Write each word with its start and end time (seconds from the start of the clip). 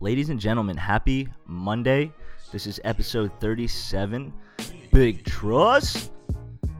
Ladies 0.00 0.28
and 0.28 0.38
gentlemen, 0.38 0.76
happy 0.76 1.26
Monday. 1.46 2.12
This 2.52 2.66
is 2.66 2.78
episode 2.84 3.32
37. 3.40 4.30
Big 4.92 5.24
Trust. 5.24 6.12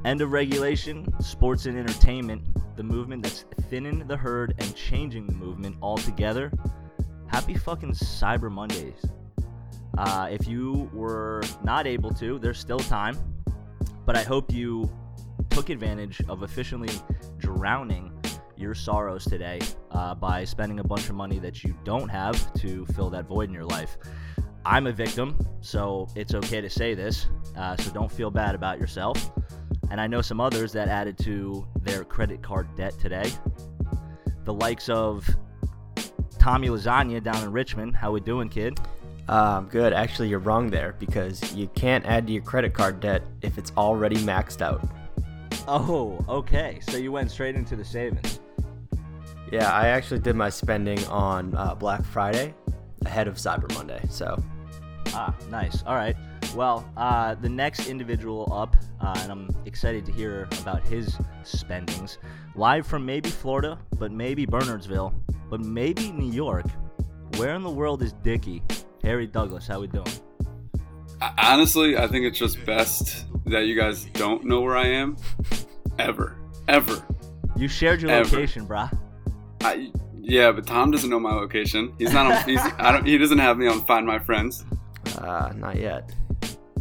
End 0.04 0.20
of 0.20 0.32
regulation, 0.32 1.06
sports 1.22 1.64
and 1.64 1.78
entertainment, 1.78 2.42
the 2.76 2.82
movement 2.82 3.22
that's 3.22 3.46
thinning 3.70 4.06
the 4.06 4.18
herd 4.18 4.54
and 4.58 4.76
changing 4.76 5.26
the 5.26 5.32
movement 5.32 5.76
altogether. 5.80 6.52
Happy 7.26 7.54
fucking 7.54 7.92
Cyber 7.92 8.52
Mondays. 8.52 9.02
Uh, 9.96 10.28
if 10.30 10.46
you 10.46 10.90
were 10.92 11.42
not 11.64 11.86
able 11.86 12.12
to, 12.12 12.38
there's 12.38 12.58
still 12.60 12.80
time, 12.80 13.16
but 14.04 14.14
I 14.14 14.24
hope 14.24 14.52
you 14.52 14.92
took 15.48 15.70
advantage 15.70 16.20
of 16.28 16.42
efficiently 16.42 16.90
drowning 17.38 18.12
your 18.58 18.74
sorrows 18.74 19.24
today 19.24 19.60
uh, 19.90 20.14
by 20.14 20.44
spending 20.44 20.80
a 20.80 20.84
bunch 20.84 21.08
of 21.08 21.14
money 21.14 21.38
that 21.38 21.64
you 21.64 21.74
don't 21.84 22.08
have 22.08 22.52
to 22.54 22.86
fill 22.86 23.10
that 23.10 23.26
void 23.26 23.48
in 23.48 23.54
your 23.54 23.64
life. 23.64 23.98
I'm 24.64 24.86
a 24.86 24.92
victim, 24.92 25.38
so 25.60 26.08
it's 26.16 26.34
okay 26.34 26.60
to 26.60 26.68
say 26.68 26.94
this, 26.94 27.28
uh, 27.56 27.76
so 27.76 27.92
don't 27.92 28.10
feel 28.10 28.30
bad 28.30 28.54
about 28.54 28.80
yourself. 28.80 29.30
And 29.90 30.00
I 30.00 30.08
know 30.08 30.20
some 30.20 30.40
others 30.40 30.72
that 30.72 30.88
added 30.88 31.16
to 31.18 31.66
their 31.82 32.04
credit 32.04 32.42
card 32.42 32.74
debt 32.76 32.98
today. 32.98 33.30
The 34.44 34.52
likes 34.52 34.88
of 34.88 35.28
Tommy 36.38 36.68
Lasagna 36.68 37.22
down 37.22 37.42
in 37.42 37.52
Richmond. 37.52 37.96
How 37.96 38.10
we 38.10 38.20
doing, 38.20 38.48
kid? 38.48 38.78
Um, 39.28 39.68
good. 39.68 39.92
Actually, 39.92 40.28
you're 40.28 40.38
wrong 40.38 40.70
there 40.70 40.94
because 40.98 41.52
you 41.54 41.68
can't 41.74 42.04
add 42.06 42.26
to 42.26 42.32
your 42.32 42.42
credit 42.42 42.74
card 42.74 43.00
debt 43.00 43.22
if 43.42 43.58
it's 43.58 43.72
already 43.76 44.16
maxed 44.16 44.62
out. 44.62 44.88
Oh, 45.68 46.24
okay. 46.28 46.78
So 46.82 46.96
you 46.96 47.10
went 47.10 47.30
straight 47.30 47.56
into 47.56 47.74
the 47.74 47.84
savings. 47.84 48.40
Yeah, 49.52 49.70
I 49.70 49.88
actually 49.88 50.20
did 50.20 50.34
my 50.36 50.50
spending 50.50 51.02
on 51.06 51.54
uh, 51.54 51.74
Black 51.74 52.04
Friday 52.04 52.54
ahead 53.04 53.28
of 53.28 53.36
Cyber 53.36 53.72
Monday. 53.74 54.00
So, 54.10 54.42
Ah, 55.14 55.34
nice. 55.50 55.82
All 55.86 55.94
right. 55.94 56.16
Well, 56.54 56.88
uh, 56.96 57.34
the 57.36 57.48
next 57.48 57.88
individual 57.88 58.48
up, 58.52 58.76
uh, 59.00 59.14
and 59.22 59.30
I'm 59.30 59.56
excited 59.66 60.04
to 60.06 60.12
hear 60.12 60.48
about 60.60 60.84
his 60.86 61.16
spendings. 61.44 62.18
Live 62.54 62.86
from 62.86 63.06
maybe 63.06 63.30
Florida, 63.30 63.78
but 63.98 64.10
maybe 64.10 64.46
Bernardsville, 64.46 65.14
but 65.48 65.60
maybe 65.60 66.10
New 66.10 66.30
York. 66.32 66.66
Where 67.36 67.54
in 67.54 67.62
the 67.62 67.70
world 67.70 68.02
is 68.02 68.12
Dickie? 68.14 68.62
Harry 69.02 69.26
Douglas, 69.26 69.66
how 69.68 69.80
we 69.80 69.86
doing? 69.86 70.06
Honestly, 71.38 71.96
I 71.96 72.06
think 72.08 72.24
it's 72.26 72.38
just 72.38 72.64
best 72.66 73.26
that 73.46 73.66
you 73.66 73.76
guys 73.76 74.04
don't 74.12 74.44
know 74.44 74.60
where 74.60 74.76
I 74.76 74.86
am, 74.88 75.16
ever, 75.98 76.36
ever. 76.68 77.02
You 77.56 77.68
shared 77.68 78.02
your 78.02 78.10
Ever. 78.10 78.24
location, 78.36 78.66
brah. 78.66 78.90
I, 79.62 79.90
yeah, 80.20 80.52
but 80.52 80.66
Tom 80.66 80.90
doesn't 80.90 81.08
know 81.08 81.20
my 81.20 81.32
location. 81.32 81.92
He's 81.98 82.12
not. 82.12 82.30
On, 82.30 82.48
he's, 82.48 82.60
I 82.78 82.92
don't. 82.92 83.06
He 83.06 83.18
doesn't 83.18 83.38
have 83.38 83.58
me 83.58 83.66
on 83.66 83.84
Find 83.84 84.06
My 84.06 84.18
Friends. 84.18 84.64
uh, 85.18 85.52
not 85.56 85.76
yet. 85.76 86.12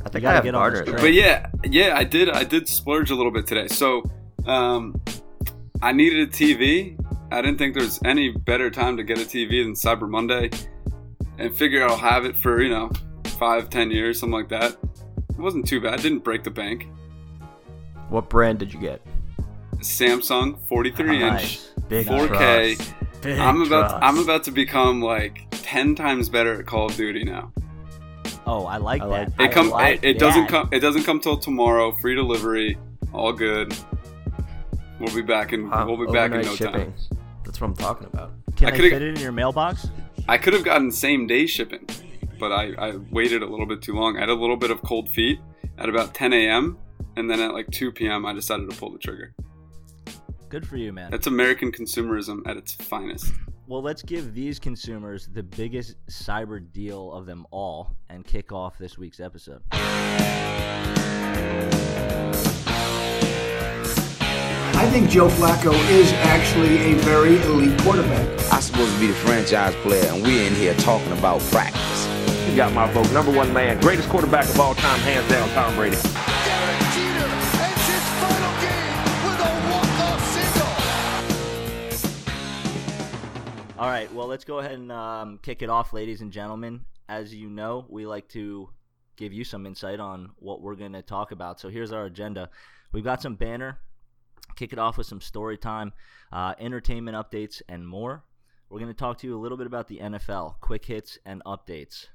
I 0.06 0.09
think 0.09 0.26
I 0.26 0.34
have 0.34 0.44
get 0.44 0.56
on 0.56 0.62
barter. 0.62 0.84
train. 0.84 0.98
But 0.98 1.14
yeah, 1.14 1.48
yeah, 1.64 1.96
I 1.96 2.03
did. 2.03 2.30
I 2.30 2.44
did 2.44 2.68
splurge 2.68 3.09
a 3.12 3.16
little 3.16 3.31
bit 3.31 3.48
today. 3.48 3.68
So, 3.68 4.03
um, 4.46 5.00
I 5.81 5.92
needed 5.92 6.28
a 6.28 6.31
TV. 6.31 7.00
I 7.31 7.42
didn't 7.42 7.58
think 7.58 7.73
there's 7.73 8.00
any 8.06 8.31
better 8.31 8.70
time 8.70 8.98
to 8.98 9.03
get 9.03 9.18
a 9.18 9.26
TV 9.26 9.64
than 9.64 9.73
Cyber 9.73 10.08
Monday, 10.08 10.52
and 11.40 11.56
figure 11.56 11.84
I'll 11.88 11.98
have 11.98 12.26
it 12.26 12.38
for 12.38 12.62
you 12.62 12.70
know 12.70 12.92
five, 13.40 13.70
ten 13.70 13.90
years, 13.92 14.20
something 14.20 14.34
like 14.34 14.50
that. 14.50 14.78
It 15.30 15.40
wasn't 15.40 15.68
too 15.68 15.81
bad. 15.81 16.02
Didn't 16.02 16.23
break 16.23 16.44
the 16.44 16.52
bank. 16.52 16.88
What 18.09 18.30
brand 18.30 18.59
did 18.59 18.73
you 18.73 18.80
get? 18.80 19.02
Samsung 19.78 20.58
43 20.68 21.23
inch. 21.23 21.59
Nice. 21.89 22.05
Big 22.05 22.08
4K. 22.08 22.75
trust. 22.78 22.94
Big 23.22 23.38
I'm 23.39 23.61
about 23.61 23.89
trust. 23.89 24.03
I'm 24.03 24.17
about 24.19 24.44
to 24.45 24.52
become 24.52 25.02
like 25.02 25.45
ten 25.52 25.95
times 25.95 26.30
better 26.30 26.59
at 26.59 26.66
Call 26.66 26.88
of 26.88 26.95
Duty 26.95 27.23
now. 27.23 27.52
Oh, 28.47 28.66
I 28.66 28.78
like 28.78 29.02
I 29.02 29.08
that. 29.08 29.39
like 29.39 29.50
It 29.50 29.53
come 29.53 29.69
like 29.69 30.03
it, 30.03 30.16
it 30.16 30.19
doesn't 30.19 30.47
come 30.47 30.69
it 30.72 30.80
doesn't 30.80 31.03
come 31.03 31.19
till 31.19 31.38
tomorrow. 31.38 31.91
Free 31.94 32.16
delivery, 32.16 32.78
all 33.13 33.33
good. 33.33 33.75
We'll 35.00 35.13
be 35.13 35.22
back 35.23 35.51
in 35.53 35.69
Wow, 35.69 35.88
we'll 35.88 36.06
be 36.06 36.12
back 36.13 36.31
in 36.31 36.41
no 36.41 36.56
shipping. 36.56 36.73
time. 36.73 36.94
That's 37.44 37.59
what 37.59 37.68
I'm 37.68 37.75
talking 37.75 38.07
about. 38.07 38.31
Can 38.56 38.67
I 38.67 38.72
I, 38.72 38.78
coulda- 38.78 38.90
fit 38.91 39.02
it 39.02 39.16
in 39.16 39.19
your 39.22 39.31
mailbox? 39.31 39.88
I 40.28 40.38
could 40.38 40.53
have 40.53 40.63
gotten 40.63 40.91
same 40.91 41.28
day 41.28 41.46
shipping, 41.46 41.85
but 42.40 42.52
I, 42.52 42.72
I 42.78 42.94
waited 43.12 43.44
a 43.44 43.46
little 43.46 43.66
bit 43.66 43.81
too 43.81 43.94
long. 43.94 44.17
I 44.17 44.22
had 44.22 44.29
a 44.29 44.34
little 44.34 44.56
bit 44.57 44.72
of 44.72 44.81
cold 44.81 45.09
feet 45.09 45.40
at 45.78 45.90
about 45.90 46.13
10 46.13 46.31
a.m. 46.34 46.78
and 47.17 47.29
then 47.29 47.40
at 47.41 47.53
like 47.53 47.69
2 47.72 47.91
p.m. 47.91 48.25
I 48.25 48.34
decided 48.34 48.69
to 48.69 48.75
pull 48.78 48.91
the 48.91 48.97
trigger. 49.00 49.34
Good 50.50 50.67
for 50.67 50.78
you, 50.78 50.94
man. 50.94 51.11
That's 51.11 51.28
American 51.28 51.72
consumerism 51.72 52.47
at 52.47 52.56
its 52.57 52.73
finest. 52.73 53.31
Well, 53.67 53.81
let's 53.81 54.03
give 54.03 54.33
these 54.35 54.59
consumers 54.59 55.28
the 55.28 55.41
biggest 55.41 55.95
cyber 56.07 56.61
deal 56.72 57.11
of 57.11 57.25
them 57.25 57.47
all 57.50 57.95
and 58.09 58.23
kick 58.23 58.51
off 58.51 58.78
this 58.78 58.97
week's 58.97 59.19
episode. 59.19 59.63
I 64.78 64.88
think 64.91 65.09
Joe 65.09 65.29
Flacco 65.29 65.73
is 65.89 66.13
actually 66.13 66.78
a 66.78 66.94
very 67.00 67.41
elite 67.41 67.79
quarterback. 67.81 68.28
I'm 68.53 68.61
supposed 68.61 68.94
to 68.94 69.00
be 69.00 69.07
the 69.07 69.13
franchise 69.16 69.73
player, 69.75 70.05
and 70.13 70.22
we're 70.22 70.45
in 70.45 70.53
here 70.53 70.75
talking 70.75 71.11
about 71.13 71.41
practice. 71.50 72.07
You 72.47 72.55
got 72.55 72.72
my 72.72 72.91
vote. 72.94 73.11
Number 73.11 73.31
one 73.31 73.51
man, 73.51 73.81
greatest 73.81 74.09
quarterback 74.09 74.45
of 74.45 74.59
all 74.59 74.75
time, 74.75 75.00
hands 75.00 75.28
down, 75.28 75.50
Tom 75.50 75.75
Brady. 75.75 75.97
All 83.85 83.91
right, 83.91 84.12
well, 84.13 84.25
let's 84.25 84.44
go 84.44 84.57
ahead 84.57 84.72
and 84.72 84.91
um, 84.91 85.38
kick 85.44 85.62
it 85.62 85.69
off, 85.69 85.94
ladies 85.94 86.22
and 86.22 86.31
gentlemen. 86.31 86.85
As 87.07 87.35
you 87.35 87.51
know, 87.51 87.85
we 87.88 88.07
like 88.07 88.28
to 88.29 88.68
give 89.16 89.31
you 89.31 89.44
some 89.44 89.68
insight 89.68 90.00
on 90.00 90.31
what 90.40 90.59
we're 90.59 90.73
going 90.73 90.94
to 90.94 91.03
talk 91.03 91.31
about. 91.31 91.59
So 91.59 91.69
here's 91.69 91.91
our 91.91 92.06
agenda. 92.06 92.50
We've 92.94 93.03
got 93.03 93.22
some 93.22 93.35
banner, 93.35 93.78
kick 94.56 94.73
it 94.73 94.79
off 94.79 94.97
with 94.97 95.06
some 95.06 95.22
story 95.22 95.59
time, 95.59 95.94
uh, 96.31 96.56
entertainment 96.59 97.16
updates, 97.16 97.62
and 97.69 97.88
more. 97.88 98.23
We're 98.72 98.79
going 98.79 98.91
to 98.91 98.97
talk 98.97 99.19
to 99.19 99.28
you 99.28 99.38
a 99.38 99.40
little 99.40 99.56
bit 99.56 99.68
about 99.68 99.88
the 99.88 100.00
NFL, 100.00 100.59
quick 100.62 100.84
hits 100.84 101.19
and 101.23 101.44
updates. 101.46 102.07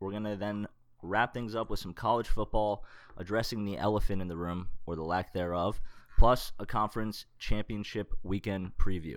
We're 0.00 0.12
going 0.12 0.24
to 0.24 0.36
then 0.36 0.68
wrap 1.02 1.34
things 1.34 1.54
up 1.54 1.68
with 1.68 1.80
some 1.80 1.92
college 1.92 2.28
football, 2.28 2.86
addressing 3.18 3.66
the 3.66 3.76
elephant 3.76 4.22
in 4.22 4.28
the 4.28 4.38
room, 4.38 4.68
or 4.86 4.96
the 4.96 5.02
lack 5.02 5.34
thereof, 5.34 5.82
plus 6.18 6.52
a 6.58 6.64
conference 6.64 7.26
championship 7.38 8.14
weekend 8.22 8.72
preview. 8.78 9.16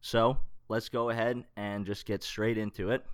So 0.00 0.38
let's 0.70 0.88
go 0.88 1.10
ahead 1.10 1.42
and 1.56 1.84
just 1.84 2.06
get 2.06 2.22
straight 2.22 2.56
into 2.56 2.90
it. 2.90 3.04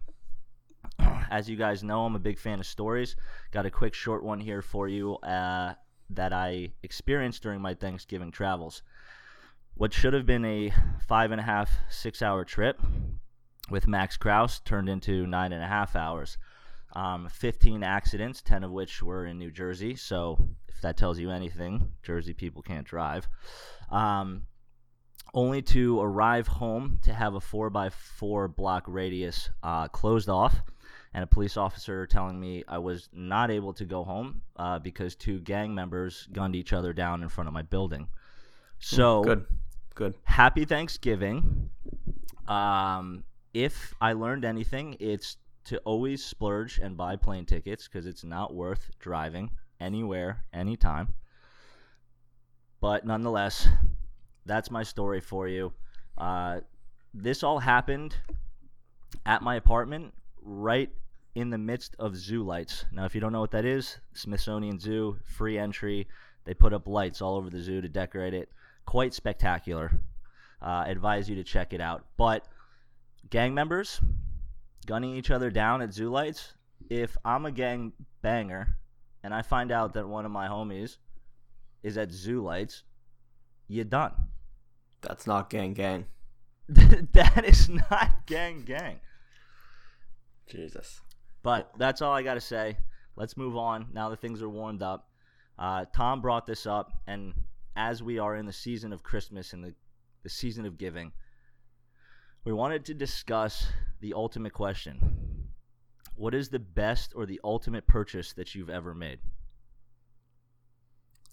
As 1.30 1.48
you 1.48 1.56
guys 1.56 1.82
know, 1.82 2.04
I'm 2.04 2.14
a 2.14 2.20
big 2.20 2.38
fan 2.38 2.60
of 2.60 2.66
stories. 2.66 3.16
Got 3.50 3.64
a 3.64 3.70
quick 3.70 3.94
short 3.94 4.22
one 4.22 4.38
here 4.38 4.60
for 4.60 4.88
you 4.88 5.14
uh, 5.16 5.72
that 6.10 6.34
I 6.34 6.68
experienced 6.82 7.42
during 7.42 7.62
my 7.62 7.72
Thanksgiving 7.72 8.30
travels. 8.30 8.82
What 9.74 9.94
should 9.94 10.12
have 10.12 10.26
been 10.26 10.44
a 10.44 10.70
five 11.08 11.32
and 11.32 11.40
a 11.40 11.44
half, 11.44 11.70
six 11.88 12.20
hour 12.20 12.44
trip 12.44 12.78
with 13.70 13.88
Max 13.88 14.18
Kraus 14.18 14.60
turned 14.60 14.90
into 14.90 15.26
nine 15.26 15.52
and 15.52 15.64
a 15.64 15.66
half 15.66 15.96
hours. 15.96 16.36
Um, 16.94 17.26
15 17.28 17.82
accidents, 17.82 18.42
10 18.42 18.64
of 18.64 18.70
which 18.70 19.02
were 19.02 19.24
in 19.24 19.38
New 19.38 19.50
Jersey. 19.50 19.96
So 19.96 20.38
if 20.68 20.82
that 20.82 20.98
tells 20.98 21.18
you 21.18 21.30
anything, 21.30 21.92
Jersey 22.02 22.34
people 22.34 22.60
can't 22.62 22.86
drive. 22.86 23.26
Um, 23.90 24.42
only 25.36 25.60
to 25.60 26.00
arrive 26.00 26.48
home 26.48 26.98
to 27.02 27.12
have 27.12 27.34
a 27.34 27.40
4x4 27.40 28.56
block 28.56 28.84
radius 28.88 29.50
uh, 29.62 29.86
closed 29.88 30.30
off, 30.30 30.62
and 31.12 31.22
a 31.22 31.26
police 31.26 31.58
officer 31.58 32.06
telling 32.06 32.40
me 32.40 32.64
I 32.66 32.78
was 32.78 33.10
not 33.12 33.50
able 33.50 33.74
to 33.74 33.84
go 33.84 34.02
home 34.02 34.40
uh, 34.56 34.78
because 34.78 35.14
two 35.14 35.38
gang 35.40 35.74
members 35.74 36.26
gunned 36.32 36.56
each 36.56 36.72
other 36.72 36.94
down 36.94 37.22
in 37.22 37.28
front 37.28 37.48
of 37.48 37.54
my 37.54 37.62
building. 37.62 38.08
So 38.78 39.22
Good. 39.22 39.46
Good. 39.94 40.14
happy 40.24 40.64
Thanksgiving. 40.64 41.70
Um, 42.48 43.22
if 43.52 43.94
I 44.00 44.14
learned 44.14 44.44
anything, 44.44 44.96
it's 45.00 45.36
to 45.64 45.78
always 45.78 46.24
splurge 46.24 46.78
and 46.78 46.96
buy 46.96 47.16
plane 47.16 47.44
tickets 47.44 47.88
because 47.88 48.06
it's 48.06 48.24
not 48.24 48.54
worth 48.54 48.90
driving 49.00 49.50
anywhere, 49.80 50.44
anytime. 50.52 51.12
But 52.80 53.04
nonetheless, 53.04 53.66
that's 54.46 54.70
my 54.70 54.82
story 54.82 55.20
for 55.20 55.48
you. 55.48 55.72
Uh, 56.16 56.60
this 57.12 57.42
all 57.42 57.58
happened 57.58 58.16
at 59.26 59.42
my 59.42 59.56
apartment 59.56 60.14
right 60.42 60.90
in 61.34 61.50
the 61.50 61.58
midst 61.58 61.94
of 61.98 62.16
zoo 62.16 62.42
lights. 62.42 62.86
Now, 62.92 63.04
if 63.04 63.14
you 63.14 63.20
don't 63.20 63.32
know 63.32 63.40
what 63.40 63.50
that 63.50 63.64
is, 63.64 63.98
Smithsonian 64.14 64.78
Zoo, 64.80 65.18
free 65.24 65.58
entry. 65.58 66.08
They 66.44 66.54
put 66.54 66.72
up 66.72 66.86
lights 66.86 67.20
all 67.20 67.36
over 67.36 67.50
the 67.50 67.60
zoo 67.60 67.80
to 67.80 67.88
decorate 67.88 68.32
it. 68.32 68.48
Quite 68.86 69.12
spectacular. 69.12 69.90
Uh, 70.62 70.84
advise 70.86 71.28
you 71.28 71.36
to 71.36 71.44
check 71.44 71.72
it 71.72 71.80
out. 71.80 72.06
But 72.16 72.46
gang 73.28 73.52
members 73.52 74.00
gunning 74.86 75.14
each 75.16 75.30
other 75.30 75.50
down 75.50 75.82
at 75.82 75.92
zoo 75.92 76.08
lights. 76.08 76.54
If 76.88 77.16
I'm 77.24 77.44
a 77.44 77.50
gang 77.50 77.92
banger 78.22 78.76
and 79.22 79.34
I 79.34 79.42
find 79.42 79.72
out 79.72 79.92
that 79.94 80.08
one 80.08 80.24
of 80.24 80.30
my 80.30 80.46
homies 80.46 80.98
is 81.82 81.98
at 81.98 82.12
zoo 82.12 82.42
lights, 82.42 82.84
you 83.68 83.84
done. 83.84 84.12
That's 85.06 85.26
not 85.26 85.50
gang 85.50 85.72
gang. 85.72 86.06
that 86.68 87.44
is 87.44 87.68
not 87.68 88.26
gang 88.26 88.62
gang. 88.62 88.98
Jesus. 90.48 91.00
But 91.42 91.70
that's 91.78 92.02
all 92.02 92.12
I 92.12 92.22
got 92.22 92.34
to 92.34 92.40
say. 92.40 92.78
Let's 93.14 93.36
move 93.36 93.56
on 93.56 93.86
now 93.92 94.08
that 94.10 94.20
things 94.20 94.42
are 94.42 94.48
warmed 94.48 94.82
up. 94.82 95.08
Uh, 95.58 95.84
Tom 95.94 96.20
brought 96.20 96.44
this 96.46 96.66
up, 96.66 97.00
and 97.06 97.34
as 97.76 98.02
we 98.02 98.18
are 98.18 98.36
in 98.36 98.46
the 98.46 98.52
season 98.52 98.92
of 98.92 99.02
Christmas 99.02 99.52
and 99.52 99.62
the, 99.62 99.74
the 100.22 100.28
season 100.28 100.66
of 100.66 100.76
giving, 100.76 101.12
we 102.44 102.52
wanted 102.52 102.84
to 102.86 102.94
discuss 102.94 103.66
the 104.00 104.12
ultimate 104.12 104.52
question 104.52 105.48
What 106.16 106.34
is 106.34 106.48
the 106.48 106.58
best 106.58 107.12
or 107.14 107.26
the 107.26 107.40
ultimate 107.44 107.86
purchase 107.86 108.32
that 108.32 108.54
you've 108.54 108.70
ever 108.70 108.92
made? 108.92 109.20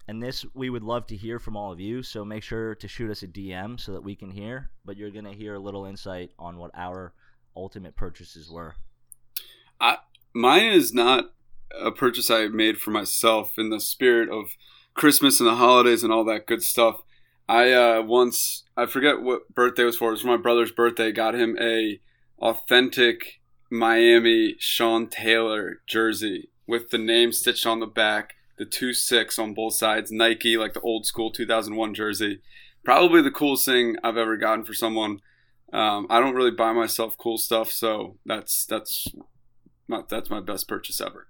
And 0.06 0.22
this 0.22 0.44
we 0.54 0.70
would 0.70 0.82
love 0.82 1.06
to 1.06 1.16
hear 1.16 1.38
from 1.38 1.56
all 1.56 1.72
of 1.72 1.80
you, 1.80 2.02
so 2.02 2.24
make 2.24 2.42
sure 2.42 2.74
to 2.74 2.88
shoot 2.88 3.10
us 3.10 3.22
a 3.22 3.28
DM 3.28 3.80
so 3.80 3.92
that 3.92 4.04
we 4.04 4.14
can 4.14 4.30
hear. 4.30 4.70
But 4.84 4.96
you're 4.96 5.10
going 5.10 5.24
to 5.24 5.32
hear 5.32 5.54
a 5.54 5.60
little 5.60 5.86
insight 5.86 6.32
on 6.38 6.58
what 6.58 6.70
our 6.74 7.14
ultimate 7.56 7.96
purchases 7.96 8.50
were. 8.50 8.74
I 9.80 9.98
mine 10.34 10.72
is 10.72 10.92
not 10.92 11.32
a 11.78 11.90
purchase 11.90 12.30
I 12.30 12.48
made 12.48 12.78
for 12.78 12.90
myself 12.90 13.58
in 13.58 13.70
the 13.70 13.80
spirit 13.80 14.28
of 14.28 14.56
Christmas 14.94 15.40
and 15.40 15.48
the 15.48 15.56
holidays 15.56 16.04
and 16.04 16.12
all 16.12 16.24
that 16.24 16.46
good 16.46 16.62
stuff. 16.62 17.02
I 17.48 17.72
uh, 17.72 18.02
once 18.02 18.64
I 18.76 18.86
forget 18.86 19.22
what 19.22 19.52
birthday 19.54 19.84
was 19.84 19.96
for. 19.96 20.08
It 20.08 20.12
was 20.12 20.22
for 20.22 20.28
my 20.28 20.36
brother's 20.36 20.72
birthday. 20.72 21.12
Got 21.12 21.34
him 21.34 21.56
a 21.60 22.00
authentic 22.38 23.40
Miami 23.70 24.56
Sean 24.58 25.08
Taylor 25.08 25.80
jersey 25.86 26.50
with 26.66 26.90
the 26.90 26.98
name 26.98 27.32
stitched 27.32 27.66
on 27.66 27.80
the 27.80 27.86
back, 27.86 28.34
the 28.56 28.64
two 28.64 28.92
six 28.94 29.38
on 29.38 29.54
both 29.54 29.74
sides, 29.74 30.10
Nike 30.12 30.56
like 30.56 30.74
the 30.74 30.80
old 30.80 31.06
school 31.06 31.30
2001 31.30 31.94
jersey. 31.94 32.40
Probably 32.84 33.22
the 33.22 33.30
coolest 33.30 33.64
thing 33.64 33.96
I've 34.04 34.16
ever 34.16 34.36
gotten 34.36 34.64
for 34.64 34.74
someone. 34.74 35.20
Um, 35.72 36.06
I 36.10 36.20
don't 36.20 36.34
really 36.34 36.50
buy 36.50 36.72
myself 36.72 37.16
cool 37.18 37.38
stuff, 37.38 37.70
so 37.72 38.16
that's 38.26 38.64
that's 38.66 39.08
my, 39.88 40.02
that's 40.08 40.30
my 40.30 40.40
best 40.40 40.68
purchase 40.68 41.00
ever. 41.00 41.28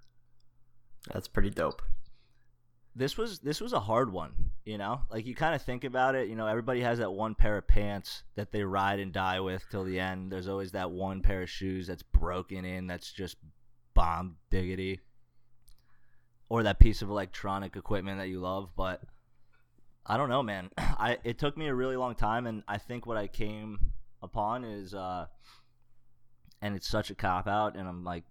That's 1.13 1.27
pretty 1.27 1.49
dope. 1.49 1.81
this 2.95 3.17
was 3.17 3.39
this 3.39 3.59
was 3.61 3.73
a 3.73 3.79
hard 3.79 4.11
one 4.11 4.31
you 4.63 4.77
know 4.77 5.01
like 5.11 5.25
you 5.25 5.35
kind 5.35 5.53
of 5.53 5.61
think 5.61 5.83
about 5.83 6.15
it 6.15 6.27
you 6.29 6.35
know 6.35 6.47
everybody 6.47 6.81
has 6.81 6.97
that 6.99 7.11
one 7.11 7.35
pair 7.35 7.57
of 7.57 7.67
pants 7.67 8.23
that 8.35 8.51
they 8.51 8.63
ride 8.63 8.99
and 8.99 9.11
die 9.13 9.39
with 9.39 9.63
till 9.69 9.83
the 9.83 9.99
end 9.99 10.31
there's 10.31 10.47
always 10.47 10.71
that 10.71 10.89
one 10.89 11.21
pair 11.21 11.43
of 11.43 11.49
shoes 11.49 11.85
that's 11.87 12.03
broken 12.03 12.65
in 12.65 12.87
that's 12.87 13.11
just 13.11 13.37
bomb 13.93 14.37
diggity 14.49 14.99
or 16.49 16.63
that 16.63 16.79
piece 16.79 17.01
of 17.01 17.09
electronic 17.09 17.75
equipment 17.75 18.19
that 18.19 18.27
you 18.27 18.39
love 18.39 18.69
but 18.75 19.01
i 20.05 20.17
don't 20.17 20.29
know 20.29 20.43
man 20.43 20.69
i 20.77 21.17
it 21.23 21.37
took 21.37 21.57
me 21.57 21.67
a 21.67 21.73
really 21.73 21.95
long 21.95 22.15
time 22.15 22.45
and 22.47 22.63
i 22.67 22.77
think 22.77 23.05
what 23.05 23.17
i 23.17 23.27
came 23.27 23.79
upon 24.21 24.63
is 24.63 24.93
uh 24.93 25.25
and 26.61 26.75
it's 26.75 26.87
such 26.87 27.09
a 27.09 27.15
cop 27.15 27.47
out 27.47 27.75
and 27.75 27.87
i'm 27.87 28.03
like 28.03 28.23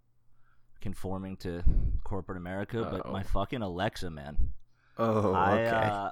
conforming 0.80 1.36
to 1.36 1.62
corporate 2.04 2.36
america 2.38 2.86
but 2.90 3.10
my 3.10 3.22
fucking 3.22 3.62
alexa 3.62 4.10
man 4.10 4.36
Oh, 4.96 5.32
I, 5.32 5.52
okay. 5.54 5.90
uh, 5.90 6.10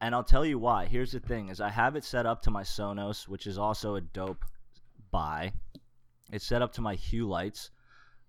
and 0.00 0.14
I'll 0.14 0.24
tell 0.24 0.44
you 0.44 0.58
why. 0.58 0.86
Here's 0.86 1.12
the 1.12 1.20
thing: 1.20 1.48
is 1.48 1.60
I 1.60 1.70
have 1.70 1.96
it 1.96 2.04
set 2.04 2.26
up 2.26 2.42
to 2.42 2.50
my 2.50 2.62
Sonos, 2.62 3.28
which 3.28 3.46
is 3.46 3.58
also 3.58 3.94
a 3.94 4.00
dope 4.00 4.44
buy. 5.10 5.52
It's 6.32 6.46
set 6.46 6.62
up 6.62 6.72
to 6.74 6.82
my 6.82 6.94
Hue 6.94 7.26
lights, 7.26 7.70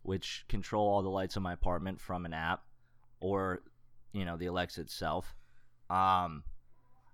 which 0.04 0.46
control 0.48 0.88
all 0.88 1.02
the 1.02 1.10
lights 1.10 1.36
in 1.36 1.44
my 1.44 1.54
apartment 1.54 2.00
from 2.00 2.26
an 2.26 2.34
app, 2.34 2.64
or 3.22 3.62
you 4.12 4.26
know 4.26 4.38
the 4.38 4.48
Alexa 4.48 4.82
itself. 4.82 5.34
Um, 5.90 6.44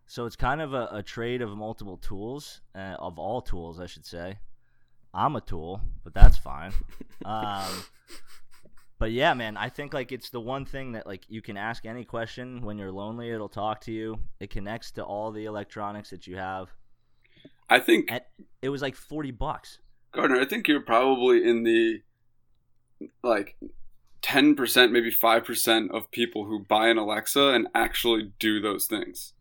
so 0.08 0.26
it's 0.26 0.36
kind 0.36 0.62
of 0.62 0.74
a, 0.74 0.88
a 0.92 1.04
trade 1.04 1.42
of 1.42 1.50
multiple 1.56 1.98
tools, 1.98 2.62
uh, 2.74 2.96
of 3.00 3.20
all 3.20 3.42
tools, 3.42 3.80
I 3.80 3.86
should 3.86 4.06
say. 4.06 4.40
I'm 5.14 5.36
a 5.36 5.42
tool, 5.42 5.82
but 6.04 6.14
that's 6.14 6.38
fine. 6.38 6.72
um, 7.26 7.84
but 9.00 9.12
yeah, 9.12 9.34
man, 9.34 9.58
I 9.58 9.70
think 9.70 9.94
like 9.94 10.12
it's 10.12 10.30
the 10.30 10.40
one 10.40 10.66
thing 10.66 10.94
that 10.94 11.06
like 11.06 11.24
you 11.28 11.42
can 11.42 11.58
ask 11.58 11.86
any 11.86 12.06
question 12.06 12.62
when 12.62 12.78
you're 12.78 12.92
lonely. 12.92 13.30
It'll 13.32 13.50
talk 13.50 13.82
to 13.82 13.92
you. 13.92 14.20
It 14.40 14.50
connects 14.50 14.92
to 14.92 15.04
all 15.04 15.32
the 15.32 15.46
electronics 15.46 16.10
that 16.10 16.26
you 16.26 16.38
have. 16.38 16.70
I 17.70 17.80
think 17.80 18.10
And 18.10 18.22
it 18.62 18.70
was 18.70 18.82
like 18.82 18.96
forty 18.96 19.32
bucks. 19.32 19.80
Gardner, 20.14 20.40
I 20.40 20.46
think 20.46 20.68
you're 20.68 20.82
probably 20.82 21.48
in 21.48 21.64
the 21.64 22.02
like 23.24 23.58
ten 24.28 24.56
percent, 24.56 24.92
maybe 24.92 25.12
five 25.12 25.44
percent 25.46 25.92
of 25.92 26.12
people 26.12 26.46
who 26.46 26.60
buy 26.66 26.88
an 26.88 26.98
Alexa 26.98 27.48
and 27.50 27.68
actually 27.74 28.32
do 28.40 28.60
those 28.60 28.86
things. 28.86 29.34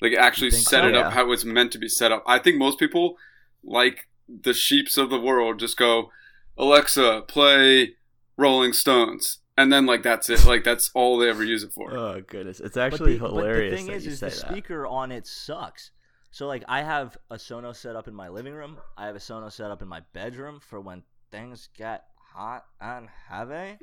Like 0.00 0.12
actually 0.14 0.50
set 0.50 0.82
so? 0.82 0.88
it 0.88 0.94
Yeah. 0.94 1.00
up 1.08 1.12
how 1.14 1.30
it's 1.32 1.44
meant 1.44 1.72
to 1.72 1.78
be 1.78 1.88
set 1.88 2.12
up. 2.12 2.22
I 2.26 2.38
think 2.38 2.58
most 2.58 2.78
people, 2.78 3.16
like 3.64 4.08
the 4.28 4.52
sheeps 4.54 4.98
of 4.98 5.08
the 5.10 5.20
world, 5.20 5.58
just 5.58 5.76
go, 5.76 6.10
Alexa, 6.58 7.22
play 7.28 7.94
Rolling 8.36 8.72
Stones. 8.72 9.38
And 9.58 9.72
then 9.72 9.86
like 9.86 10.02
that's 10.02 10.28
it. 10.28 10.44
Like 10.44 10.64
that's 10.64 10.90
all 10.94 11.16
they 11.16 11.30
ever 11.30 11.42
use 11.42 11.62
it 11.62 11.72
for. 11.72 11.96
oh 11.96 12.20
goodness, 12.26 12.60
it's 12.60 12.74
But 12.74 12.82
actually 12.92 13.14
the, 13.18 13.26
hilarious. 13.26 13.70
But 13.70 13.70
the 13.70 13.76
thing 13.76 13.86
that 13.86 13.96
is, 13.96 14.04
you 14.04 14.12
is 14.12 14.18
say 14.18 14.28
the 14.28 14.34
that. 14.36 14.50
speaker 14.52 14.86
on 14.86 15.10
it 15.12 15.26
sucks. 15.26 15.92
So 16.30 16.46
like 16.46 16.62
I 16.68 16.82
have 16.82 17.16
a 17.30 17.36
Sonos 17.36 17.76
set 17.76 17.96
up 17.96 18.06
in 18.06 18.14
my 18.14 18.28
living 18.28 18.52
room. 18.52 18.76
I 18.98 19.06
have 19.06 19.16
a 19.16 19.18
Sonos 19.18 19.52
set 19.52 19.70
up 19.70 19.80
in 19.80 19.88
my 19.88 20.02
bedroom 20.12 20.60
for 20.60 20.78
when 20.78 21.04
things 21.30 21.70
get 21.74 22.04
hot 22.36 22.66
and 22.80 23.08
heavy. 23.28 23.78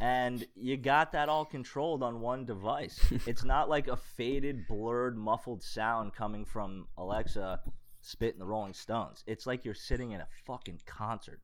And 0.00 0.46
you 0.54 0.76
got 0.76 1.12
that 1.12 1.28
all 1.28 1.44
controlled 1.44 2.02
on 2.02 2.20
one 2.20 2.46
device. 2.46 2.98
it's 3.26 3.44
not 3.44 3.68
like 3.68 3.88
a 3.88 3.96
faded, 3.96 4.66
blurred, 4.66 5.16
muffled 5.16 5.62
sound 5.62 6.14
coming 6.14 6.44
from 6.44 6.88
Alexa 6.96 7.60
spitting 8.00 8.38
the 8.38 8.46
Rolling 8.46 8.74
Stones. 8.74 9.22
It's 9.26 9.46
like 9.46 9.64
you're 9.64 9.74
sitting 9.74 10.12
in 10.12 10.20
a 10.20 10.28
fucking 10.46 10.80
concert. 10.86 11.40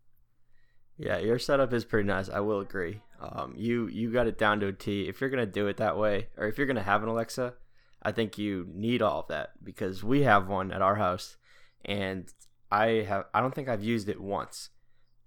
Yeah, 0.96 1.18
your 1.18 1.38
setup 1.38 1.72
is 1.72 1.84
pretty 1.84 2.06
nice. 2.06 2.28
I 2.28 2.40
will 2.40 2.60
agree. 2.60 3.00
Um, 3.20 3.54
you 3.56 3.86
you 3.86 4.12
got 4.12 4.26
it 4.26 4.36
down 4.36 4.60
to 4.60 4.66
a 4.66 4.72
T. 4.72 5.08
If 5.08 5.20
you're 5.20 5.30
gonna 5.30 5.46
do 5.46 5.66
it 5.66 5.78
that 5.78 5.96
way, 5.96 6.28
or 6.36 6.46
if 6.46 6.58
you're 6.58 6.66
gonna 6.66 6.82
have 6.82 7.02
an 7.02 7.08
Alexa, 7.08 7.54
I 8.02 8.12
think 8.12 8.36
you 8.36 8.68
need 8.74 9.00
all 9.00 9.20
of 9.20 9.28
that 9.28 9.52
because 9.64 10.04
we 10.04 10.22
have 10.22 10.46
one 10.46 10.70
at 10.72 10.82
our 10.82 10.96
house, 10.96 11.38
and 11.86 12.30
I 12.70 13.06
have. 13.08 13.24
I 13.32 13.40
don't 13.40 13.54
think 13.54 13.70
I've 13.70 13.82
used 13.82 14.10
it 14.10 14.20
once, 14.20 14.68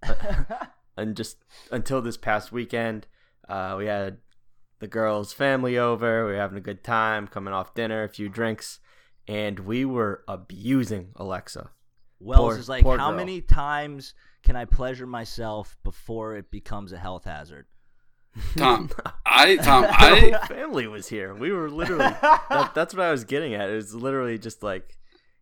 and 0.96 1.16
just 1.16 1.38
until 1.70 2.00
this 2.02 2.16
past 2.16 2.52
weekend, 2.52 3.06
uh, 3.48 3.74
we 3.78 3.86
had 3.86 4.18
the 4.78 4.86
girls' 4.86 5.32
family 5.32 5.78
over. 5.78 6.26
We 6.26 6.32
were 6.32 6.38
having 6.38 6.58
a 6.58 6.62
good 6.62 6.84
time, 6.84 7.26
coming 7.26 7.54
off 7.54 7.74
dinner, 7.74 8.04
a 8.04 8.08
few 8.08 8.28
drinks, 8.28 8.80
and 9.26 9.60
we 9.60 9.84
were 9.84 10.24
abusing 10.28 11.10
Alexa. 11.16 11.70
Wells 12.20 12.40
Poor- 12.40 12.58
is 12.58 12.68
like, 12.68 12.84
how 12.84 12.96
girl." 12.96 13.12
many 13.12 13.40
times 13.40 14.14
can 14.42 14.56
I 14.56 14.64
pleasure 14.66 15.06
myself 15.06 15.76
before 15.84 16.36
it 16.36 16.50
becomes 16.50 16.92
a 16.92 16.98
health 16.98 17.24
hazard? 17.24 17.66
Tom, 18.56 18.90
I 19.24 19.56
Tom, 19.62 19.82
the 19.82 19.88
I 19.90 20.20
whole 20.20 20.46
family 20.46 20.86
was 20.86 21.08
here. 21.08 21.34
We 21.34 21.52
were 21.52 21.70
literally. 21.70 22.04
that, 22.20 22.72
that's 22.74 22.94
what 22.94 23.04
I 23.04 23.10
was 23.10 23.24
getting 23.24 23.54
at. 23.54 23.70
It 23.70 23.74
was 23.74 23.94
literally 23.94 24.38
just 24.38 24.62
like, 24.62 24.98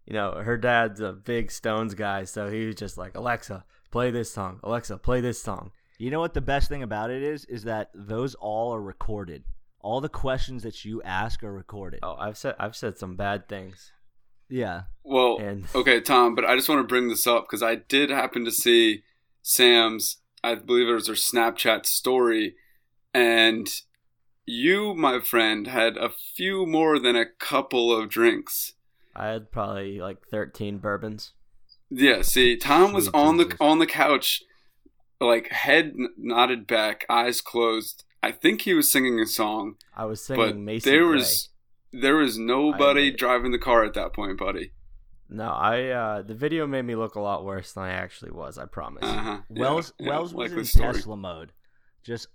you 0.07 0.13
know, 0.13 0.33
her 0.33 0.57
dad's 0.57 1.01
a 1.01 1.13
big 1.13 1.51
Stones 1.51 1.95
guy, 1.95 2.25
so 2.25 2.51
he 2.51 2.67
was 2.67 2.75
just 2.77 2.99
like, 2.99 3.17
Alexa, 3.17 3.65
play 3.93 4.11
this 4.11 4.33
song. 4.33 4.59
Alexa, 4.65 4.99
play 4.99 5.21
this 5.21 5.41
song. 5.41 5.71
You 5.99 6.11
know 6.11 6.19
what 6.19 6.35
the 6.35 6.41
best 6.41 6.69
thing 6.69 6.83
about 6.83 7.11
it 7.11 7.23
is? 7.23 7.45
Is 7.45 7.63
that 7.65 7.91
those 7.95 8.35
all 8.35 8.75
are 8.75 8.83
recorded. 8.83 9.45
All 9.79 10.01
the 10.01 10.09
questions 10.09 10.65
that 10.65 10.85
you 10.85 11.01
ask 11.03 11.45
are 11.45 11.53
recorded. 11.53 12.01
Oh, 12.03 12.17
I've 12.19 12.37
said 12.37 12.57
I've 12.59 12.75
said 12.75 12.99
some 12.99 13.15
bad 13.15 13.49
things. 13.49 13.93
Yeah. 14.49 14.83
Well, 15.05 15.39
And- 15.39 15.67
okay, 15.75 16.01
Tom, 16.01 16.35
but 16.35 16.45
I 16.45 16.57
just 16.57 16.69
want 16.69 16.81
to 16.81 16.87
bring 16.93 17.09
this 17.09 17.27
up 17.27 17.45
because 17.45 17.63
I 17.63 17.77
did 17.77 18.11
happen 18.11 18.45
to 18.45 18.51
see 18.51 19.03
Sam's, 19.43 20.19
I 20.43 20.55
believe 20.57 20.89
it 20.89 20.93
was 20.93 21.09
her 21.09 21.15
Snapchat 21.15 21.87
story, 21.87 22.55
and 23.15 23.69
you, 24.45 24.95
my 24.95 25.21
friend, 25.21 25.67
had 25.67 25.97
a 25.97 26.11
few 26.37 26.67
more 26.67 26.99
than 26.99 27.17
a 27.17 27.27
couple 27.27 27.97
of 27.97 28.09
drinks. 28.09 28.75
I 29.15 29.29
had 29.29 29.51
probably 29.53 30.01
like 30.01 30.27
thirteen 30.29 30.79
bourbons. 30.79 31.33
Yeah, 31.95 32.23
see, 32.23 32.57
Tom 32.57 32.93
was 32.95 33.09
on 33.09 33.37
the 33.37 33.55
on 33.61 33.79
the 33.79 33.87
couch, 33.87 34.43
like 35.21 35.49
head 35.49 35.93
nodded 36.17 36.67
back, 36.67 37.05
eyes 37.11 37.41
closed. 37.43 38.05
I 38.23 38.33
think 38.33 38.63
he 38.63 38.73
was 38.73 38.91
singing 38.91 39.21
a 39.21 39.27
song, 39.27 39.75
I 39.95 40.05
was 40.07 40.27
but 40.27 40.37
singing 40.37 40.65
Macy 40.65 40.91
there 40.91 41.05
Gray. 41.07 41.17
was 41.17 41.49
there 41.93 42.17
was 42.17 42.39
nobody 42.39 43.11
driving 43.11 43.53
the 43.53 43.59
car 43.59 43.85
at 43.85 43.95
that 43.95 44.15
point, 44.15 44.39
buddy. 44.39 44.73
No, 45.29 45.45
I 45.51 45.89
uh 45.89 46.23
the 46.23 46.35
video 46.35 46.67
made 46.67 46.83
me 46.83 46.95
look 46.95 47.15
a 47.15 47.21
lot 47.21 47.45
worse 47.45 47.73
than 47.73 47.85
I 47.85 47.91
actually 47.91 48.31
was. 48.33 48.59
I 48.59 48.65
promise. 48.67 49.03
Uh-huh. 49.05 49.39
Yeah, 49.51 49.61
Wells 49.61 49.93
yeah, 49.99 50.09
Wells 50.09 50.35
was 50.35 50.53
in. 50.53 50.65
Tesla 50.83 51.17
mode. 51.17 51.53
Just 52.05 52.29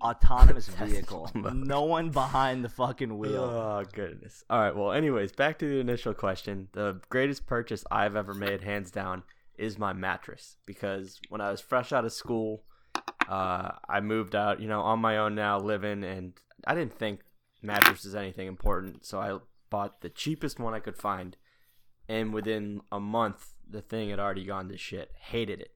autonomous 0.00 0.68
vehicle. 0.80 1.30
No 1.34 1.82
one 1.82 2.10
behind 2.10 2.64
the 2.64 2.68
fucking 2.68 3.16
wheel. 3.18 3.42
Oh 3.44 3.84
goodness. 3.92 4.44
All 4.50 4.60
right. 4.60 4.74
Well, 4.74 4.92
anyways, 4.92 5.32
back 5.32 5.58
to 5.60 5.68
the 5.68 5.80
initial 5.80 6.14
question. 6.14 6.68
The 6.72 7.00
greatest 7.08 7.46
purchase 7.46 7.84
I've 7.90 8.16
ever 8.16 8.34
made, 8.34 8.62
hands 8.62 8.90
down, 8.90 9.22
is 9.58 9.78
my 9.78 9.92
mattress. 9.92 10.56
Because 10.66 11.20
when 11.28 11.40
I 11.40 11.50
was 11.50 11.60
fresh 11.60 11.92
out 11.92 12.04
of 12.04 12.12
school, 12.12 12.64
uh, 13.28 13.72
I 13.88 14.00
moved 14.00 14.34
out, 14.34 14.60
you 14.60 14.68
know, 14.68 14.80
on 14.80 15.00
my 15.00 15.18
own 15.18 15.34
now, 15.34 15.58
living, 15.58 16.04
and 16.04 16.32
I 16.66 16.74
didn't 16.74 16.94
think 16.94 17.20
mattress 17.62 18.04
is 18.04 18.14
anything 18.14 18.46
important, 18.46 19.04
so 19.04 19.20
I 19.20 19.38
bought 19.70 20.00
the 20.00 20.08
cheapest 20.08 20.58
one 20.58 20.74
I 20.74 20.80
could 20.80 20.96
find. 20.96 21.36
And 22.08 22.32
within 22.32 22.82
a 22.92 23.00
month, 23.00 23.54
the 23.68 23.82
thing 23.82 24.10
had 24.10 24.20
already 24.20 24.44
gone 24.44 24.68
to 24.68 24.76
shit. 24.76 25.10
Hated 25.18 25.60
it. 25.60 25.72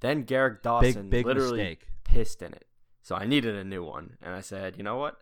Then 0.00 0.22
Garrick 0.24 0.62
Dawson 0.62 1.08
big 1.08 1.24
literally 1.24 1.58
mistake. 1.58 1.86
pissed 2.02 2.42
in 2.42 2.52
it. 2.52 2.66
So 3.02 3.16
I 3.16 3.26
needed 3.26 3.56
a 3.56 3.64
new 3.64 3.84
one. 3.84 4.16
And 4.22 4.34
I 4.34 4.40
said, 4.40 4.76
you 4.76 4.84
know 4.84 4.96
what? 4.96 5.16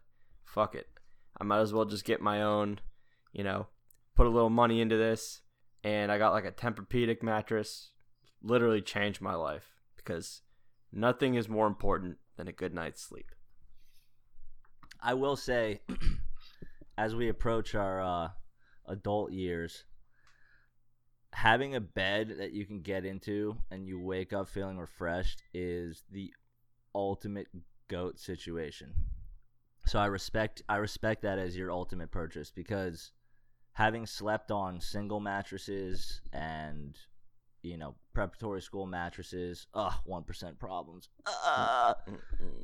Fuck 0.45 0.75
it. 0.75 0.87
I 1.41 1.45
might 1.45 1.61
as 1.61 1.73
well 1.73 1.87
just 1.87 2.05
get 2.05 2.21
my 2.21 2.43
own, 2.43 2.81
you 3.33 3.43
know, 3.43 3.67
put 4.15 4.27
a 4.27 4.31
little 4.31 4.51
money 4.51 4.81
into 4.81 4.97
this. 4.97 5.41
And 5.83 6.13
I 6.13 6.19
got 6.19 6.33
like 6.33 6.45
a 6.45 6.53
Tempur-Pedic 6.53 7.23
mattress. 7.23 7.91
Literally 8.43 8.83
changed 8.83 9.23
my 9.23 9.35
life 9.35 9.67
because 9.97 10.43
nothing 10.93 11.35
is 11.35 11.49
more 11.49 11.67
important 11.67 12.19
than 12.37 12.49
a 12.49 12.53
good 12.53 12.75
night's 12.75 13.03
sleep. 13.03 13.33
I 15.03 15.15
will 15.15 15.37
say, 15.37 15.81
as 16.99 17.15
we 17.15 17.29
approach 17.29 17.75
our 17.75 18.03
uh, 18.03 18.29
adult 18.87 19.33
years, 19.33 19.85
having 21.33 21.75
a 21.75 21.81
bed 21.81 22.35
that 22.39 22.53
you 22.53 22.67
can 22.67 22.83
get 22.83 23.07
into 23.07 23.57
and 23.71 23.87
you 23.87 23.99
wake 23.99 24.33
up 24.33 24.49
feeling 24.49 24.79
refreshed 24.79 25.43
is 25.55 26.03
the 26.11 26.33
ultimate 26.95 27.47
goat 27.91 28.19
situation. 28.19 28.95
So 29.85 29.99
I 29.99 30.07
respect 30.07 30.63
I 30.69 30.77
respect 30.77 31.23
that 31.23 31.39
as 31.39 31.57
your 31.57 31.73
ultimate 31.73 32.11
purchase 32.11 32.51
because 32.51 33.11
having 33.73 34.07
slept 34.07 34.51
on 34.51 34.81
single 34.81 35.21
mattresses 35.21 36.21
and 36.33 36.97
you 37.63 37.77
know 37.77 37.97
preparatory 38.15 38.63
school 38.63 38.87
mattresses, 38.87 39.67
ugh, 39.75 39.95
one 40.05 40.23
percent 40.23 40.59
problems. 40.59 41.09
Uh, 41.27 41.95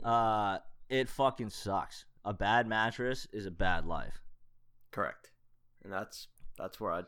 uh, 0.05 0.59
it 0.89 1.09
fucking 1.09 1.51
sucks. 1.51 2.05
A 2.25 2.33
bad 2.33 2.67
mattress 2.67 3.27
is 3.33 3.47
a 3.47 3.51
bad 3.51 3.85
life. 3.87 4.23
Correct. 4.93 5.33
And 5.83 5.93
that's 5.93 6.29
that's 6.57 6.81
where 6.81 6.93
I'd 6.93 7.07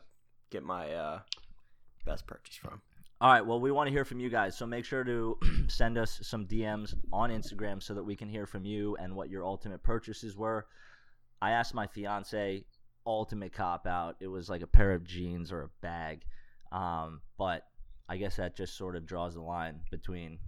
get 0.49 0.63
my 0.63 0.93
uh, 0.93 1.19
best 2.05 2.27
purchase 2.27 2.55
from. 2.55 2.81
All 3.21 3.31
right. 3.31 3.45
Well, 3.45 3.59
we 3.59 3.71
want 3.71 3.87
to 3.87 3.91
hear 3.91 4.05
from 4.05 4.19
you 4.19 4.29
guys, 4.29 4.57
so 4.57 4.65
make 4.65 4.85
sure 4.85 5.03
to 5.03 5.37
send 5.67 5.97
us 5.97 6.19
some 6.23 6.45
DMs 6.45 6.93
on 7.11 7.31
Instagram 7.31 7.83
so 7.83 7.93
that 7.93 8.03
we 8.03 8.15
can 8.15 8.29
hear 8.29 8.45
from 8.45 8.63
you 8.63 8.95
and 8.95 9.13
what 9.13 9.29
your 9.29 9.43
ultimate 9.43 9.83
purchases 9.83 10.37
were. 10.37 10.67
I 11.41 11.51
asked 11.51 11.73
my 11.73 11.87
fiance 11.87 12.63
ultimate 13.05 13.53
cop 13.53 13.87
out. 13.87 14.15
It 14.19 14.27
was 14.27 14.49
like 14.49 14.61
a 14.61 14.67
pair 14.67 14.93
of 14.93 15.03
jeans 15.03 15.51
or 15.51 15.63
a 15.63 15.69
bag, 15.81 16.23
um, 16.71 17.21
but 17.37 17.63
I 18.07 18.17
guess 18.17 18.37
that 18.37 18.55
just 18.55 18.77
sort 18.77 18.95
of 18.95 19.05
draws 19.05 19.33
the 19.33 19.41
line 19.41 19.81
between 19.91 20.39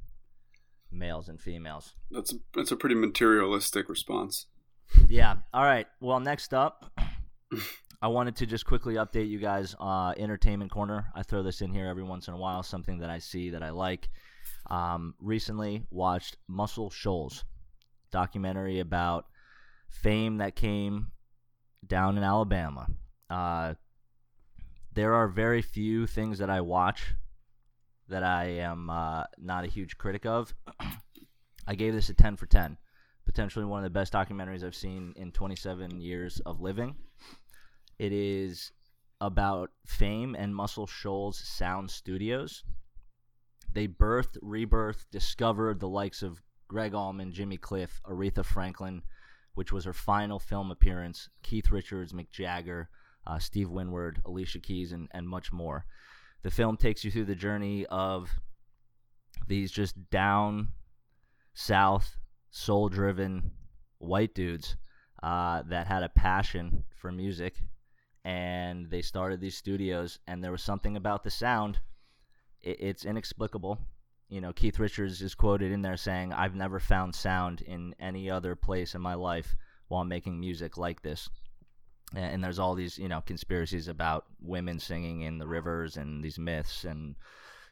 males 0.92 1.28
and 1.28 1.42
females. 1.42 1.94
That's 2.10 2.34
a, 2.34 2.38
that's 2.54 2.72
a 2.72 2.76
pretty 2.76 2.96
materialistic 2.96 3.90
response. 3.90 4.46
Yeah. 5.10 5.38
All 5.54 5.64
right. 5.64 5.88
Well, 6.00 6.20
next 6.20 6.54
up, 6.54 6.92
I 8.04 8.08
wanted 8.08 8.36
to 8.38 8.48
just 8.48 8.66
quickly 8.66 8.96
update 8.96 9.30
you 9.30 9.38
guys. 9.38 9.76
Uh, 9.80 10.14
Entertainment 10.18 10.72
Corner. 10.72 11.12
I 11.16 11.22
throw 11.22 11.44
this 11.44 11.62
in 11.62 11.72
here 11.72 11.88
every 11.88 12.04
once 12.04 12.28
in 12.28 12.34
a 12.34 12.38
while. 12.38 12.64
Something 12.64 12.98
that 13.00 13.12
I 13.12 13.20
see 13.20 13.52
that 13.52 13.62
I 13.62 13.70
like. 13.70 14.10
Um, 14.72 15.14
recently 15.20 15.84
watched 15.92 16.38
Muscle 16.48 16.90
Shoals, 16.90 17.44
documentary 18.12 18.80
about 18.80 19.26
fame 19.88 20.38
that 20.38 20.56
came 20.56 21.12
down 21.86 22.18
in 22.18 22.24
Alabama. 22.24 22.88
Uh, 23.30 23.76
there 24.94 25.14
are 25.14 25.28
very 25.28 25.62
few 25.62 26.08
things 26.08 26.40
that 26.40 26.50
I 26.50 26.62
watch 26.62 27.14
that 28.08 28.24
I 28.24 28.46
am 28.46 28.90
uh, 28.90 29.24
not 29.38 29.64
a 29.64 29.68
huge 29.68 29.98
critic 29.98 30.26
of. 30.26 30.54
I 31.68 31.76
gave 31.76 31.94
this 31.94 32.10
a 32.10 32.16
10 32.16 32.36
for 32.36 32.48
10. 32.48 32.78
Potentially 33.26 33.66
one 33.66 33.80
of 33.80 33.84
the 33.84 34.00
best 34.00 34.12
documentaries 34.12 34.64
I've 34.64 34.76
seen 34.76 35.14
in 35.16 35.32
27 35.32 36.02
years 36.02 36.40
of 36.46 36.62
living. 36.62 36.96
It 38.02 38.14
is 38.14 38.72
about 39.20 39.70
Fame 39.86 40.34
and 40.34 40.56
Muscle 40.56 40.88
Shoals 40.88 41.38
Sound 41.38 41.92
Studios. 41.92 42.64
They 43.72 43.88
birthed, 43.88 44.40
rebirthed, 44.42 45.06
discovered 45.12 45.80
the 45.80 45.88
likes 45.88 46.24
of 46.24 46.42
Gregg 46.68 46.96
Allman, 46.96 47.32
Jimmy 47.32 47.58
Cliff, 47.58 48.02
Aretha 48.04 48.44
Franklin, 48.44 49.04
which 49.54 49.72
was 49.72 49.86
her 49.86 49.94
final 49.94 50.40
film 50.40 50.72
appearance, 50.72 51.30
Keith 51.44 51.70
Richards, 51.70 52.12
Mick 52.12 52.32
Jagger, 52.32 52.90
uh, 53.28 53.38
Steve 53.38 53.70
Winwood, 53.70 54.20
Alicia 54.26 54.62
Keys, 54.62 54.94
and, 54.94 55.08
and 55.12 55.30
much 55.30 55.54
more. 55.54 55.86
The 56.42 56.50
film 56.50 56.78
takes 56.78 57.04
you 57.04 57.12
through 57.12 57.26
the 57.26 57.36
journey 57.36 57.86
of 57.86 58.32
these 59.48 59.72
just 59.72 60.10
down 60.10 60.70
south, 61.54 62.18
soul 62.50 62.90
driven 62.90 63.52
white 64.00 64.34
dudes 64.34 64.76
uh, 65.22 65.62
that 65.68 65.86
had 65.86 66.02
a 66.02 66.10
passion 66.10 66.84
for 66.98 67.12
music 67.12 67.62
and 68.24 68.90
they 68.90 69.02
started 69.02 69.40
these 69.40 69.58
studios 69.58 70.20
and 70.28 70.44
there 70.44 70.52
was 70.52 70.62
something 70.62 70.96
about 70.96 71.24
the 71.24 71.32
sound 71.32 71.80
it, 72.62 72.78
it's 72.80 73.06
inexplicable. 73.06 73.80
You 74.30 74.42
know 74.42 74.54
keith 74.54 74.80
richards 74.80 75.22
is 75.22 75.36
quoted 75.36 75.72
in 75.72 75.82
there 75.82 75.98
saying 75.98 76.32
i've 76.32 76.56
never 76.56 76.80
found 76.80 77.14
sound 77.14 77.62
in 77.62 77.94
any 78.00 78.30
other 78.30 78.56
place 78.56 78.96
in 78.96 79.02
my 79.02 79.14
life 79.14 79.56
while 79.90 80.06
making 80.06 80.40
music 80.40 80.78
like 80.78 81.02
this. 81.02 81.30
And, 82.16 82.36
and 82.36 82.44
there's 82.44 82.60
all 82.60 82.74
these 82.74 82.98
you 82.98 83.10
know 83.10 83.22
conspiracies 83.22 83.88
about 83.88 84.26
women 84.42 84.80
singing 84.80 85.22
in 85.22 85.38
the 85.38 85.48
rivers 85.48 85.98
and 85.98 86.24
these 86.24 86.40
myths 86.40 86.86
and 86.86 87.16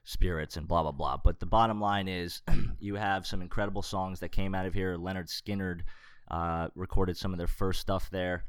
spirits 0.04 0.58
and 0.58 0.68
blah 0.68 0.84
blah 0.84 0.92
blah. 0.92 1.18
But 1.24 1.40
the 1.40 1.46
bottom 1.46 1.80
line 1.80 2.08
is 2.08 2.42
you 2.80 2.96
have 2.96 3.26
some 3.26 3.42
incredible 3.42 3.82
songs 3.82 4.20
that 4.20 4.30
came 4.30 4.54
out 4.54 4.66
of 4.66 4.74
here. 4.74 4.98
Lynyrd 4.98 5.30
Skynyrd 5.30 5.82
uh, 6.30 6.68
recorded 6.76 7.16
some 7.16 7.32
of 7.32 7.38
their 7.38 7.48
first 7.48 7.80
stuff 7.80 8.10
there 8.12 8.44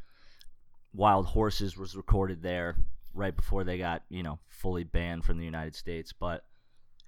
Wild 0.93 1.27
Horses 1.27 1.77
was 1.77 1.97
recorded 1.97 2.43
there 2.43 2.77
right 3.15 3.35
before 3.35 3.65
they 3.65 3.79
got, 3.79 4.03
you 4.09 4.23
know, 4.23 4.39
fully 4.49 4.85
banned 4.85 5.25
from 5.25 5.39
the 5.39 5.45
United 5.45 5.75
States. 5.75 6.13
But 6.13 6.45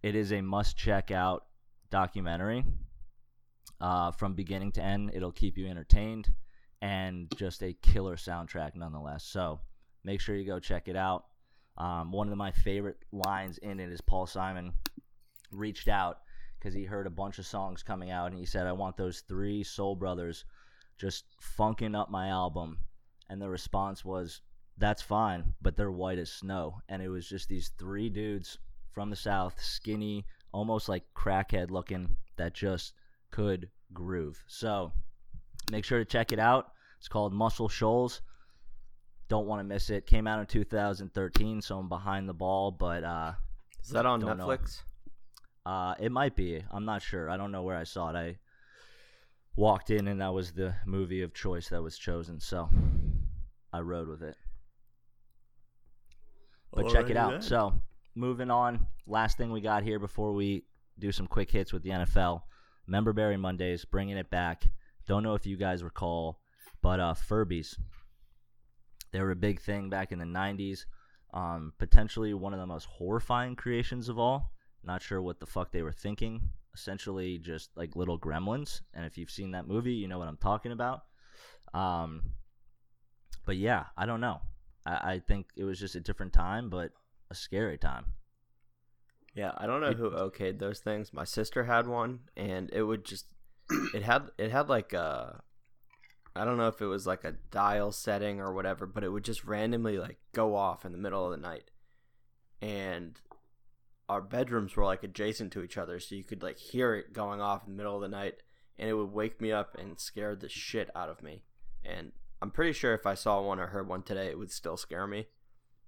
it 0.02 0.14
is 0.14 0.32
a 0.32 0.40
must 0.40 0.76
check 0.76 1.10
out 1.10 1.46
documentary 1.90 2.64
uh, 3.80 4.12
from 4.12 4.34
beginning 4.34 4.72
to 4.72 4.82
end. 4.82 5.10
It'll 5.14 5.32
keep 5.32 5.58
you 5.58 5.66
entertained 5.66 6.32
and 6.80 7.32
just 7.36 7.62
a 7.62 7.74
killer 7.82 8.16
soundtrack 8.16 8.74
nonetheless. 8.74 9.24
So 9.24 9.60
make 10.04 10.20
sure 10.20 10.36
you 10.36 10.46
go 10.46 10.58
check 10.58 10.88
it 10.88 10.96
out. 10.96 11.24
Um, 11.78 12.12
one 12.12 12.30
of 12.30 12.36
my 12.36 12.52
favorite 12.52 12.98
lines 13.12 13.58
in 13.58 13.80
it 13.80 13.90
is 13.90 14.00
Paul 14.00 14.26
Simon 14.26 14.72
reached 15.50 15.88
out 15.88 16.18
because 16.58 16.74
he 16.74 16.84
heard 16.84 17.06
a 17.06 17.10
bunch 17.10 17.38
of 17.38 17.46
songs 17.46 17.82
coming 17.82 18.10
out 18.10 18.30
and 18.30 18.38
he 18.38 18.46
said, 18.46 18.66
I 18.66 18.72
want 18.72 18.96
those 18.96 19.22
three 19.28 19.64
soul 19.64 19.96
brothers 19.96 20.44
just 20.98 21.24
funking 21.40 21.94
up 21.94 22.10
my 22.10 22.28
album 22.28 22.78
and 23.32 23.40
the 23.40 23.48
response 23.48 24.04
was 24.04 24.42
that's 24.78 25.00
fine 25.02 25.54
but 25.62 25.76
they're 25.76 25.90
white 25.90 26.18
as 26.18 26.30
snow 26.30 26.76
and 26.88 27.02
it 27.02 27.08
was 27.08 27.26
just 27.26 27.48
these 27.48 27.70
three 27.78 28.08
dudes 28.10 28.58
from 28.92 29.08
the 29.10 29.16
south 29.16 29.54
skinny 29.60 30.24
almost 30.52 30.88
like 30.88 31.02
crackhead 31.16 31.70
looking 31.70 32.14
that 32.36 32.52
just 32.54 32.92
could 33.30 33.68
groove 33.94 34.42
so 34.46 34.92
make 35.70 35.84
sure 35.84 35.98
to 35.98 36.04
check 36.04 36.30
it 36.32 36.38
out 36.38 36.72
it's 36.98 37.08
called 37.08 37.32
muscle 37.32 37.68
shoals 37.68 38.20
don't 39.28 39.46
want 39.46 39.60
to 39.60 39.64
miss 39.64 39.88
it 39.88 40.06
came 40.06 40.26
out 40.26 40.40
in 40.40 40.46
2013 40.46 41.62
so 41.62 41.78
i'm 41.78 41.88
behind 41.88 42.28
the 42.28 42.34
ball 42.34 42.70
but 42.70 43.02
uh 43.02 43.32
Is 43.82 43.90
that 43.90 44.04
on 44.06 44.20
Don't 44.20 44.36
know. 44.36 44.46
Netflix? 44.46 44.82
uh, 45.64 45.94
it 46.00 46.10
might 46.12 46.34
be. 46.36 46.60
I'm 46.70 46.84
not 46.84 47.02
sure. 47.02 47.30
I 47.30 47.36
don't 47.36 47.52
know 47.52 47.62
where 47.62 47.76
I 47.78 47.84
saw 47.84 48.10
it. 48.10 48.16
I 48.16 48.38
walked 49.56 49.90
in 49.90 50.08
and 50.08 50.20
that 50.20 50.34
was 50.34 50.52
the 50.52 50.74
movie 50.86 51.22
of 51.22 51.32
choice 51.34 51.68
that 51.68 51.82
was 51.82 51.96
chosen, 51.96 52.40
so 52.40 52.68
I 53.72 53.80
rode 53.80 54.08
with 54.08 54.22
it. 54.22 54.36
But 56.72 56.90
check 56.90 57.10
it 57.10 57.16
out. 57.16 57.32
then. 57.32 57.42
So 57.42 57.74
moving 58.14 58.50
on. 58.50 58.86
Last 59.06 59.36
thing 59.36 59.52
we 59.52 59.60
got 59.60 59.82
here 59.82 59.98
before 59.98 60.32
we 60.32 60.64
do 60.98 61.12
some 61.12 61.26
quick 61.26 61.50
hits 61.50 61.72
with 61.72 61.82
the 61.82 61.90
NFL. 61.90 62.42
Member 62.86 63.12
Berry 63.12 63.36
Mondays, 63.36 63.84
bringing 63.84 64.16
it 64.16 64.30
back. 64.30 64.64
Don't 65.06 65.22
know 65.22 65.34
if 65.34 65.46
you 65.46 65.56
guys 65.56 65.82
recall, 65.82 66.40
but 66.82 67.00
uh, 67.00 67.14
Furbies. 67.14 67.76
They 69.12 69.20
were 69.20 69.30
a 69.30 69.36
big 69.36 69.60
thing 69.60 69.90
back 69.90 70.12
in 70.12 70.18
the 70.18 70.24
90s. 70.24 70.84
Um, 71.34 71.72
potentially 71.78 72.34
one 72.34 72.52
of 72.52 72.60
the 72.60 72.66
most 72.66 72.86
horrifying 72.86 73.56
creations 73.56 74.08
of 74.08 74.18
all. 74.18 74.52
Not 74.84 75.02
sure 75.02 75.22
what 75.22 75.38
the 75.40 75.46
fuck 75.46 75.70
they 75.70 75.82
were 75.82 75.92
thinking. 75.92 76.40
Essentially, 76.74 77.38
just 77.38 77.70
like 77.76 77.94
little 77.94 78.18
gremlins. 78.18 78.80
And 78.94 79.04
if 79.04 79.18
you've 79.18 79.30
seen 79.30 79.52
that 79.52 79.68
movie, 79.68 79.92
you 79.92 80.08
know 80.08 80.18
what 80.18 80.28
I'm 80.28 80.38
talking 80.38 80.72
about. 80.72 81.02
Um, 81.74 82.22
but 83.44 83.56
yeah, 83.56 83.86
I 83.96 84.06
don't 84.06 84.20
know. 84.20 84.40
I, 84.86 84.92
I 84.92 85.22
think 85.26 85.46
it 85.56 85.64
was 85.64 85.78
just 85.78 85.94
a 85.94 86.00
different 86.00 86.32
time, 86.32 86.70
but 86.70 86.92
a 87.30 87.34
scary 87.34 87.78
time. 87.78 88.06
Yeah, 89.34 89.52
I 89.56 89.66
don't 89.66 89.80
know 89.80 89.92
who 89.92 90.10
okayed 90.10 90.58
those 90.58 90.80
things. 90.80 91.12
My 91.12 91.24
sister 91.24 91.64
had 91.64 91.86
one, 91.86 92.20
and 92.36 92.70
it 92.72 92.82
would 92.82 93.04
just 93.04 93.26
it 93.94 94.02
had 94.02 94.28
it 94.38 94.50
had 94.50 94.68
like 94.68 94.92
a 94.92 95.42
I 96.34 96.44
don't 96.44 96.56
know 96.56 96.68
if 96.68 96.80
it 96.80 96.86
was 96.86 97.06
like 97.06 97.24
a 97.24 97.32
dial 97.50 97.92
setting 97.92 98.40
or 98.40 98.52
whatever, 98.52 98.86
but 98.86 99.04
it 99.04 99.10
would 99.10 99.24
just 99.24 99.44
randomly 99.44 99.98
like 99.98 100.18
go 100.32 100.54
off 100.54 100.84
in 100.84 100.92
the 100.92 100.98
middle 100.98 101.24
of 101.24 101.30
the 101.30 101.36
night. 101.36 101.70
And 102.60 103.20
our 104.08 104.22
bedrooms 104.22 104.76
were 104.76 104.84
like 104.84 105.02
adjacent 105.02 105.52
to 105.52 105.62
each 105.62 105.76
other, 105.76 105.98
so 106.00 106.14
you 106.14 106.24
could 106.24 106.42
like 106.42 106.58
hear 106.58 106.94
it 106.94 107.12
going 107.12 107.40
off 107.40 107.66
in 107.66 107.72
the 107.72 107.76
middle 107.76 107.96
of 107.96 108.02
the 108.02 108.08
night, 108.08 108.36
and 108.78 108.88
it 108.88 108.94
would 108.94 109.12
wake 109.12 109.40
me 109.40 109.52
up 109.52 109.76
and 109.78 109.98
scare 109.98 110.34
the 110.34 110.48
shit 110.48 110.90
out 110.94 111.08
of 111.08 111.22
me. 111.22 111.42
And 111.84 112.12
I'm 112.42 112.50
pretty 112.50 112.72
sure 112.72 112.92
if 112.92 113.06
I 113.06 113.14
saw 113.14 113.40
one 113.40 113.60
or 113.60 113.68
heard 113.68 113.86
one 113.86 114.02
today, 114.02 114.26
it 114.26 114.38
would 114.38 114.50
still 114.50 114.76
scare 114.76 115.06
me. 115.06 115.28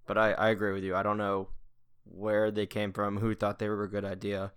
But 0.06 0.16
I, 0.16 0.32
I 0.32 0.50
agree 0.50 0.72
with 0.72 0.84
you. 0.84 0.94
I 0.94 1.02
don't 1.02 1.18
know 1.18 1.48
where 2.04 2.52
they 2.52 2.66
came 2.66 2.92
from, 2.92 3.18
who 3.18 3.34
thought 3.34 3.58
they 3.58 3.68
were 3.68 3.82
a 3.82 3.90
good 3.90 4.04
idea. 4.04 4.52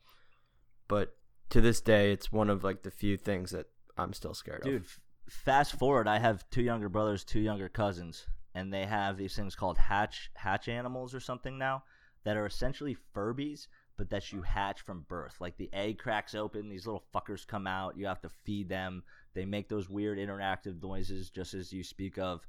but 0.87 1.15
to 1.49 1.61
this 1.61 1.81
day, 1.81 2.11
it's 2.11 2.31
one 2.31 2.49
of 2.49 2.63
like 2.63 2.83
the 2.83 2.91
few 2.91 3.17
things 3.17 3.51
that 3.51 3.67
I'm 3.97 4.13
still 4.13 4.33
scared 4.33 4.63
Dude, 4.63 4.81
of. 4.81 4.83
f- 4.83 4.99
fast 5.29 5.79
forward, 5.79 6.07
I 6.07 6.19
have 6.19 6.47
two 6.49 6.61
younger 6.61 6.89
brothers, 6.89 7.23
two 7.23 7.39
younger 7.39 7.69
cousins, 7.69 8.27
and 8.53 8.71
they 8.71 8.85
have 8.85 9.17
these 9.17 9.35
things 9.35 9.55
called 9.55 9.77
hatch 9.77 10.29
hatch 10.35 10.67
animals 10.67 11.15
or 11.15 11.19
something 11.19 11.57
now 11.57 11.83
that 12.25 12.37
are 12.37 12.45
essentially 12.45 12.97
Furbies, 13.15 13.67
but 13.97 14.09
that 14.09 14.31
you 14.33 14.41
hatch 14.41 14.81
from 14.81 15.05
birth. 15.07 15.35
Like 15.39 15.57
the 15.57 15.69
egg 15.73 15.97
cracks 15.97 16.35
open, 16.35 16.69
these 16.69 16.85
little 16.85 17.05
fuckers 17.15 17.47
come 17.47 17.65
out. 17.65 17.97
You 17.97 18.05
have 18.07 18.21
to 18.21 18.29
feed 18.43 18.69
them. 18.69 19.03
They 19.37 19.45
make 19.45 19.69
those 19.69 19.87
weird 19.87 20.17
interactive 20.17 20.81
noises, 20.81 21.29
just 21.29 21.53
as 21.53 21.71
you 21.71 21.83
speak 21.83 22.17
of. 22.17 22.41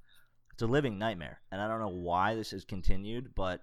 It's 0.54 0.62
a 0.62 0.66
living 0.66 0.98
nightmare, 0.98 1.42
and 1.52 1.60
I 1.60 1.68
don't 1.68 1.80
know 1.80 1.88
why 1.88 2.34
this 2.34 2.52
has 2.52 2.64
continued, 2.64 3.34
but 3.34 3.62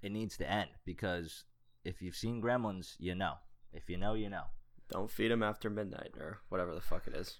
it 0.00 0.10
needs 0.10 0.38
to 0.38 0.50
end 0.50 0.70
because 0.86 1.44
if 1.84 2.00
you've 2.00 2.16
seen 2.16 2.40
Gremlins, 2.40 2.94
you 2.98 3.14
know. 3.14 3.34
If 3.74 3.90
you 3.90 3.98
know, 3.98 4.14
you 4.14 4.30
know. 4.30 4.44
Don't 4.90 5.10
feed 5.10 5.30
him 5.30 5.42
after 5.42 5.68
midnight 5.68 6.14
or 6.18 6.38
whatever 6.48 6.74
the 6.74 6.80
fuck 6.80 7.06
it 7.06 7.14
is. 7.14 7.36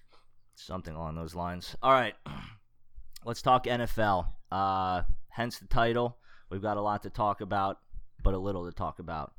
Something 0.53 0.93
along 0.93 1.15
those 1.15 1.33
lines. 1.33 1.75
All 1.81 1.91
right. 1.91 2.13
Let's 3.25 3.41
talk 3.41 3.63
NFL. 3.63 4.27
Uh, 4.51 5.01
hence 5.29 5.57
the 5.57 5.65
title. 5.65 6.19
We've 6.51 6.61
got 6.61 6.77
a 6.77 6.81
lot 6.81 7.01
to 7.01 7.09
talk 7.09 7.41
about, 7.41 7.79
but 8.23 8.35
a 8.35 8.37
little 8.37 8.67
to 8.67 8.71
talk 8.71 8.99
about. 8.99 9.33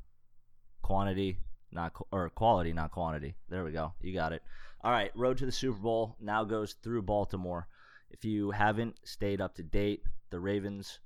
Quantity, 0.81 1.37
not 1.71 1.93
or 2.11 2.29
quality, 2.29 2.73
not 2.73 2.91
quantity. 2.91 3.35
There 3.49 3.63
we 3.63 3.71
go. 3.71 3.93
You 4.01 4.13
got 4.13 4.33
it. 4.33 4.43
All 4.83 4.91
right. 4.91 5.11
Road 5.15 5.37
to 5.37 5.45
the 5.45 5.51
Super 5.51 5.79
Bowl 5.79 6.15
now 6.19 6.43
goes 6.43 6.75
through 6.83 7.03
Baltimore. 7.03 7.67
If 8.09 8.25
you 8.25 8.51
haven't 8.51 8.95
stayed 9.03 9.41
up 9.41 9.55
to 9.55 9.63
date, 9.63 10.03
the 10.29 10.39
Ravens, 10.39 10.99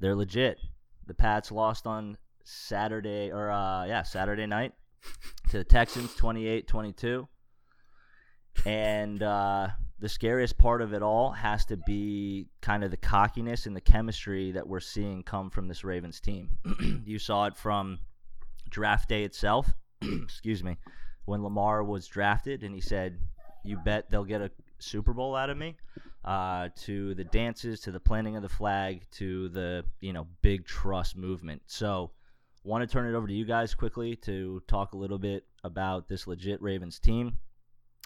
they're 0.00 0.14
legit. 0.14 0.58
The 1.06 1.14
Pats 1.14 1.52
lost 1.52 1.86
on 1.86 2.16
Saturday 2.44 3.30
or 3.32 3.50
uh, 3.50 3.84
yeah 3.86 4.02
Saturday 4.02 4.46
night 4.46 4.72
to 5.50 5.58
the 5.58 5.64
Texans, 5.64 6.14
28-22. 6.14 7.26
And 8.64 9.22
uh, 9.22 9.68
the 9.98 10.08
scariest 10.08 10.58
part 10.58 10.82
of 10.82 10.92
it 10.92 11.02
all 11.02 11.30
has 11.30 11.64
to 11.66 11.76
be 11.76 12.48
kind 12.60 12.84
of 12.84 12.90
the 12.90 12.96
cockiness 12.96 13.66
and 13.66 13.76
the 13.76 13.80
chemistry 13.80 14.52
that 14.52 14.66
we're 14.66 14.80
seeing 14.80 15.22
come 15.22 15.50
from 15.50 15.68
this 15.68 15.84
Ravens 15.84 16.20
team. 16.20 16.50
you 17.04 17.18
saw 17.18 17.46
it 17.46 17.56
from 17.56 17.98
draft 18.70 19.08
day 19.08 19.24
itself. 19.24 19.72
Excuse 20.02 20.62
me. 20.62 20.76
When 21.24 21.42
Lamar 21.42 21.82
was 21.82 22.06
drafted 22.06 22.62
and 22.62 22.74
he 22.74 22.80
said, 22.80 23.18
You 23.64 23.78
bet 23.78 24.10
they'll 24.10 24.24
get 24.24 24.40
a 24.40 24.50
Super 24.78 25.12
Bowl 25.12 25.34
out 25.34 25.50
of 25.50 25.56
me. 25.56 25.76
Uh, 26.24 26.70
to 26.74 27.14
the 27.14 27.22
dances, 27.22 27.78
to 27.80 27.92
the 27.92 28.00
planting 28.00 28.34
of 28.34 28.42
the 28.42 28.48
flag, 28.48 29.06
to 29.12 29.48
the 29.50 29.84
you 30.00 30.12
know 30.12 30.26
big 30.42 30.66
trust 30.66 31.16
movement. 31.16 31.62
So, 31.66 32.10
want 32.64 32.82
to 32.82 32.92
turn 32.92 33.06
it 33.06 33.16
over 33.16 33.28
to 33.28 33.32
you 33.32 33.44
guys 33.44 33.74
quickly 33.74 34.16
to 34.16 34.60
talk 34.66 34.92
a 34.92 34.96
little 34.96 35.20
bit 35.20 35.44
about 35.62 36.08
this 36.08 36.26
legit 36.26 36.60
Ravens 36.60 36.98
team, 36.98 37.38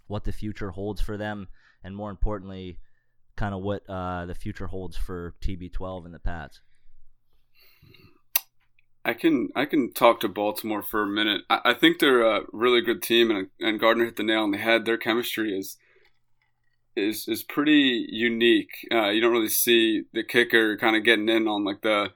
what 0.06 0.24
the 0.24 0.32
future 0.32 0.70
holds 0.70 1.00
for 1.00 1.16
them, 1.16 1.48
and 1.82 1.96
more 1.96 2.10
importantly, 2.10 2.78
kind 3.36 3.54
of 3.54 3.62
what 3.62 3.88
uh, 3.88 4.26
the 4.26 4.34
future 4.34 4.66
holds 4.66 4.98
for 4.98 5.34
TB12 5.40 6.04
and 6.04 6.12
the 6.12 6.18
Pats. 6.18 6.60
I 9.04 9.14
can 9.14 9.48
I 9.56 9.64
can 9.64 9.92
talk 9.92 10.20
to 10.20 10.28
Baltimore 10.28 10.82
for 10.82 11.02
a 11.02 11.06
minute. 11.06 11.42
I, 11.48 11.60
I 11.66 11.74
think 11.74 11.98
they're 11.98 12.22
a 12.22 12.42
really 12.52 12.80
good 12.80 13.02
team, 13.02 13.30
and 13.30 13.48
and 13.58 13.80
Gardner 13.80 14.04
hit 14.04 14.16
the 14.16 14.22
nail 14.22 14.42
on 14.42 14.50
the 14.50 14.58
head. 14.58 14.84
Their 14.84 14.98
chemistry 14.98 15.56
is 15.58 15.78
is 16.96 17.26
is 17.26 17.42
pretty 17.42 18.06
unique. 18.10 18.86
Uh, 18.92 19.08
you 19.08 19.20
don't 19.20 19.32
really 19.32 19.48
see 19.48 20.02
the 20.12 20.22
kicker 20.22 20.76
kind 20.76 20.96
of 20.96 21.04
getting 21.04 21.28
in 21.28 21.48
on 21.48 21.64
like 21.64 21.80
the 21.82 22.12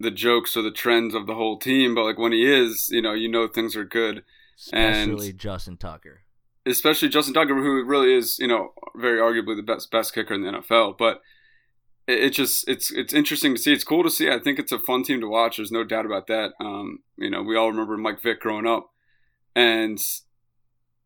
the 0.00 0.10
jokes 0.10 0.56
or 0.56 0.62
the 0.62 0.70
trends 0.70 1.14
of 1.14 1.26
the 1.26 1.34
whole 1.34 1.58
team, 1.58 1.94
but 1.94 2.04
like 2.04 2.18
when 2.18 2.32
he 2.32 2.44
is, 2.44 2.88
you 2.90 3.02
know, 3.02 3.14
you 3.14 3.28
know 3.28 3.48
things 3.48 3.74
are 3.74 3.84
good. 3.84 4.22
Especially 4.56 5.32
Justin 5.32 5.76
Tucker. 5.76 6.22
Especially 6.66 7.08
Justin 7.08 7.34
Tucker, 7.34 7.54
who 7.54 7.84
really 7.84 8.14
is, 8.14 8.38
you 8.38 8.46
know, 8.46 8.72
very 8.94 9.18
arguably 9.18 9.56
the 9.56 9.62
best 9.62 9.90
best 9.90 10.14
kicker 10.14 10.34
in 10.34 10.42
the 10.42 10.50
NFL. 10.50 10.98
But 10.98 11.22
it, 12.08 12.24
it 12.24 12.30
just 12.30 12.66
it's 12.66 12.90
it's 12.90 13.12
interesting 13.12 13.54
to 13.54 13.60
see. 13.60 13.72
It's 13.72 13.84
cool 13.84 14.02
to 14.02 14.10
see. 14.10 14.30
I 14.30 14.40
think 14.40 14.58
it's 14.58 14.72
a 14.72 14.78
fun 14.80 15.04
team 15.04 15.20
to 15.20 15.28
watch. 15.28 15.58
There's 15.58 15.70
no 15.70 15.84
doubt 15.84 16.06
about 16.06 16.26
that. 16.26 16.52
Um, 16.58 17.00
you 17.16 17.30
know, 17.30 17.42
we 17.42 17.54
all 17.54 17.70
remember 17.70 17.96
Mike 17.96 18.22
Vick 18.22 18.40
growing 18.40 18.66
up, 18.66 18.90
and 19.54 20.00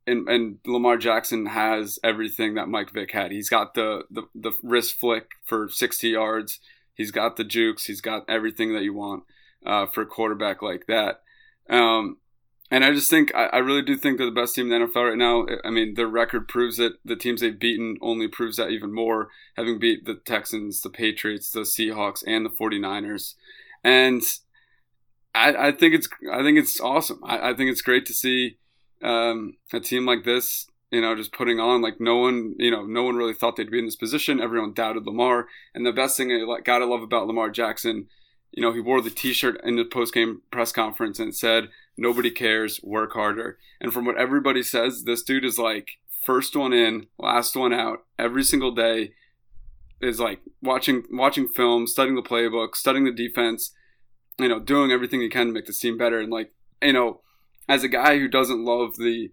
and 0.07 0.29
and 0.29 0.59
Lamar 0.65 0.97
Jackson 0.97 1.47
has 1.47 1.99
everything 2.03 2.55
that 2.55 2.69
Mike 2.69 2.93
Vick 2.93 3.11
had. 3.13 3.33
He's 3.33 3.51
got 3.51 3.75
the 3.75 4.05
the, 4.11 4.23
the 4.35 4.53
wrist 4.63 4.99
flick 4.99 5.31
for 5.45 5.69
60 5.69 6.09
yards. 6.09 6.61
He's 6.95 7.11
got 7.11 7.37
the 7.37 7.45
jukes. 7.45 7.87
He's 7.87 8.01
got 8.01 8.25
everything 8.29 8.73
that 8.75 8.85
you 8.85 8.95
want 8.95 9.25
uh, 9.67 9.87
for 9.87 10.03
a 10.03 10.07
quarterback 10.07 10.63
like 10.63 10.87
that. 10.87 11.23
Um, 11.69 12.19
and 12.73 12.87
I 12.87 12.93
just 12.95 13.11
think 13.11 13.35
I, 13.35 13.49
I 13.49 13.59
really 13.59 13.83
do 13.83 13.99
think 13.99 14.17
they're 14.17 14.27
the 14.27 14.33
best 14.33 14.55
team 14.55 14.73
in 14.73 14.81
the 14.81 14.87
NFL 14.87 15.11
right 15.11 15.19
now. 15.19 15.45
I 15.63 15.69
mean, 15.69 15.93
their 15.93 16.07
record 16.07 16.49
proves 16.49 16.79
it. 16.79 16.95
The 17.05 17.17
teams 17.17 17.43
they've 17.43 17.59
beaten 17.59 17.99
only 18.01 18.29
proves 18.29 18.57
that 18.57 18.71
even 18.71 18.95
more, 18.95 19.29
having 19.59 19.79
beat 19.79 20.07
the 20.07 20.15
Texans, 20.15 20.81
the 20.81 20.89
Patriots, 20.89 21.53
the 21.53 21.61
Seahawks, 21.61 22.25
and 22.27 22.47
the 22.47 22.51
49ers. 22.51 23.35
And 23.85 24.23
I, 25.35 25.69
I 25.69 25.73
think 25.73 25.95
it's 25.95 26.09
I 26.33 26.43
think 26.43 26.59
it's 26.59 26.81
awesome. 26.81 27.21
I, 27.23 27.51
I 27.51 27.55
think 27.55 27.71
it's 27.71 27.83
great 27.83 28.07
to 28.07 28.15
see 28.15 28.57
um, 29.03 29.59
a 29.71 29.79
team 29.79 30.07
like 30.07 30.25
this, 30.25 30.67
you 30.91 31.03
know, 31.03 31.15
just 31.15 31.35
putting 31.35 31.61
on 31.61 31.83
like 31.83 32.01
no 32.01 32.17
one, 32.17 32.55
you 32.59 32.71
know, 32.71 32.87
no 32.87 33.03
one 33.03 33.17
really 33.17 33.35
thought 33.35 33.57
they'd 33.57 33.71
be 33.71 33.81
in 33.81 33.85
this 33.85 33.97
position. 33.97 34.41
Everyone 34.41 34.73
doubted 34.73 35.05
Lamar, 35.05 35.47
and 35.75 35.85
the 35.85 35.93
best 35.93 36.17
thing 36.17 36.33
I 36.33 36.61
gotta 36.65 36.87
love 36.87 37.03
about 37.03 37.27
Lamar 37.27 37.51
Jackson, 37.51 38.07
you 38.51 38.63
know, 38.63 38.73
he 38.73 38.81
wore 38.81 39.03
the 39.03 39.11
T-shirt 39.11 39.61
in 39.63 39.77
the 39.77 39.85
post-game 39.85 40.41
press 40.51 40.73
conference 40.73 41.19
and 41.19 41.37
said, 41.37 41.69
"Nobody 41.97 42.31
cares, 42.31 42.81
work 42.83 43.13
harder." 43.13 43.59
And 43.81 43.93
from 43.93 44.05
what 44.05 44.19
everybody 44.19 44.63
says, 44.63 45.05
this 45.05 45.23
dude 45.23 45.45
is 45.45 45.59
like 45.59 45.89
first 46.25 46.55
one 46.57 46.73
in, 46.73 47.07
last 47.19 47.57
one 47.57 47.73
out, 47.73 48.05
every 48.19 48.45
single 48.45 48.73
day. 48.73 49.13
Is 50.01 50.19
like 50.19 50.41
watching 50.61 51.05
watching 51.13 51.47
film, 51.47 51.87
studying 51.87 52.17
the 52.17 52.23
playbook, 52.23 52.75
studying 52.75 53.05
the 53.05 53.13
defense, 53.13 53.73
you 54.37 54.49
know, 54.49 54.59
doing 54.59 54.91
everything 54.91 55.21
he 55.21 55.29
can 55.29 55.47
to 55.47 55.53
make 55.53 55.67
this 55.67 55.79
team 55.79 55.97
better. 55.97 56.19
And 56.19 56.33
like, 56.33 56.53
you 56.83 56.93
know, 56.93 57.21
as 57.69 57.85
a 57.85 57.89
guy 57.89 58.19
who 58.19 58.27
doesn't 58.27 58.65
love 58.65 58.97
the 58.97 59.31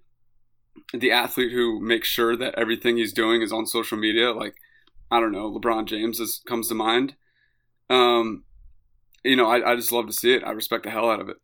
the 0.93 1.12
athlete 1.12 1.52
who 1.52 1.80
makes 1.80 2.08
sure 2.08 2.36
that 2.38 2.56
everything 2.56 2.98
he's 2.98 3.13
doing 3.13 3.41
is 3.41 3.52
on 3.52 3.65
social 3.65 3.98
media, 3.98 4.32
like 4.32 4.56
I 5.12 5.19
don't 5.19 5.32
know, 5.32 5.52
LeBron 5.52 5.86
James 5.86 6.19
is, 6.19 6.41
comes 6.45 6.67
to 6.67 6.76
mind. 6.76 7.15
Um, 7.89 8.43
you 9.24 9.36
know, 9.36 9.50
I, 9.50 9.72
I 9.72 9.76
just 9.76 9.91
love 9.91 10.08
to 10.08 10.13
see 10.13 10.34
it. 10.34 10.43
I 10.43 10.52
respect 10.52 10.84
the 10.84 10.91
hell 10.91 11.10
out 11.10 11.19
of 11.19 11.30
it. 11.30 11.38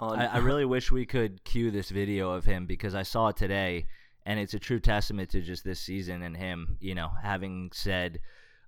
On, 0.00 0.18
I, 0.18 0.26
I 0.26 0.38
really 0.38 0.64
wish 0.64 0.92
we 0.92 1.06
could 1.06 1.42
cue 1.44 1.70
this 1.70 1.90
video 1.90 2.30
of 2.30 2.44
him 2.44 2.66
because 2.66 2.94
I 2.94 3.02
saw 3.02 3.28
it 3.28 3.36
today, 3.36 3.86
and 4.24 4.38
it's 4.38 4.54
a 4.54 4.58
true 4.58 4.78
testament 4.78 5.30
to 5.30 5.40
just 5.40 5.64
this 5.64 5.80
season 5.80 6.22
and 6.22 6.36
him. 6.36 6.76
You 6.80 6.94
know, 6.94 7.10
having 7.22 7.70
said, 7.72 8.20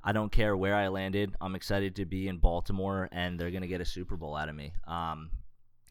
"I 0.02 0.12
don't 0.12 0.32
care 0.32 0.56
where 0.56 0.74
I 0.74 0.88
landed. 0.88 1.36
I'm 1.40 1.54
excited 1.54 1.94
to 1.96 2.04
be 2.04 2.26
in 2.26 2.38
Baltimore, 2.38 3.08
and 3.12 3.38
they're 3.38 3.52
gonna 3.52 3.68
get 3.68 3.80
a 3.80 3.84
Super 3.84 4.16
Bowl 4.16 4.36
out 4.36 4.48
of 4.48 4.56
me." 4.56 4.72
Um, 4.86 5.30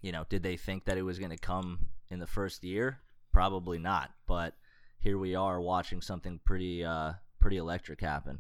you 0.02 0.12
know, 0.12 0.26
did 0.28 0.44
they 0.44 0.58
think 0.58 0.86
that 0.86 0.98
it 0.98 1.04
was 1.04 1.20
gonna 1.20 1.38
come 1.38 1.88
in 2.10 2.20
the 2.20 2.28
first 2.28 2.64
year? 2.64 3.00
Probably 3.32 3.80
not. 3.80 4.12
But 4.28 4.56
here 5.00 5.18
we 5.18 5.36
are 5.36 5.62
watching 5.62 6.02
something 6.02 6.40
pretty, 6.44 6.84
uh, 6.84 7.14
pretty 7.40 7.58
electric 7.58 8.02
happen. 8.02 8.40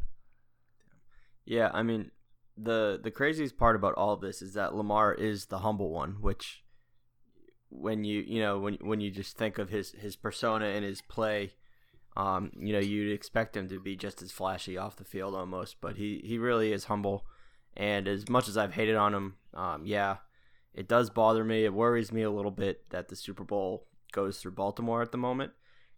Yeah, 1.45 1.71
I 1.73 1.81
mean, 1.83 2.11
the 2.57 2.99
the 3.01 3.11
craziest 3.11 3.57
part 3.57 3.77
about 3.77 3.95
all 3.95 4.13
of 4.13 4.19
this 4.19 4.41
is 4.41 4.53
that 4.55 4.75
Lamar 4.75 5.13
is 5.13 5.45
the 5.45 5.59
humble 5.59 5.91
one, 5.91 6.17
which 6.19 6.63
when 7.69 8.03
you 8.03 8.23
you 8.25 8.41
know 8.41 8.59
when 8.59 8.75
when 8.81 8.99
you 8.99 9.11
just 9.11 9.37
think 9.37 9.57
of 9.57 9.69
his 9.69 9.91
his 9.91 10.15
persona 10.15 10.65
and 10.65 10.83
his 10.83 11.01
play, 11.01 11.53
um, 12.17 12.51
you 12.57 12.73
know 12.73 12.79
you'd 12.79 13.13
expect 13.13 13.55
him 13.55 13.69
to 13.69 13.79
be 13.79 13.95
just 13.95 14.21
as 14.21 14.31
flashy 14.31 14.77
off 14.77 14.95
the 14.95 15.03
field 15.03 15.35
almost, 15.35 15.77
but 15.81 15.97
he 15.97 16.21
he 16.23 16.37
really 16.37 16.73
is 16.73 16.85
humble. 16.85 17.25
And 17.77 18.07
as 18.07 18.27
much 18.27 18.49
as 18.49 18.57
I've 18.57 18.73
hated 18.73 18.95
on 18.95 19.13
him, 19.13 19.35
um, 19.53 19.85
yeah, 19.85 20.17
it 20.73 20.87
does 20.87 21.09
bother 21.09 21.43
me. 21.43 21.63
It 21.63 21.73
worries 21.73 22.11
me 22.11 22.23
a 22.23 22.31
little 22.31 22.51
bit 22.51 22.89
that 22.89 23.07
the 23.07 23.15
Super 23.15 23.43
Bowl 23.43 23.87
goes 24.11 24.39
through 24.39 24.51
Baltimore 24.51 25.01
at 25.01 25.11
the 25.11 25.17
moment. 25.17 25.53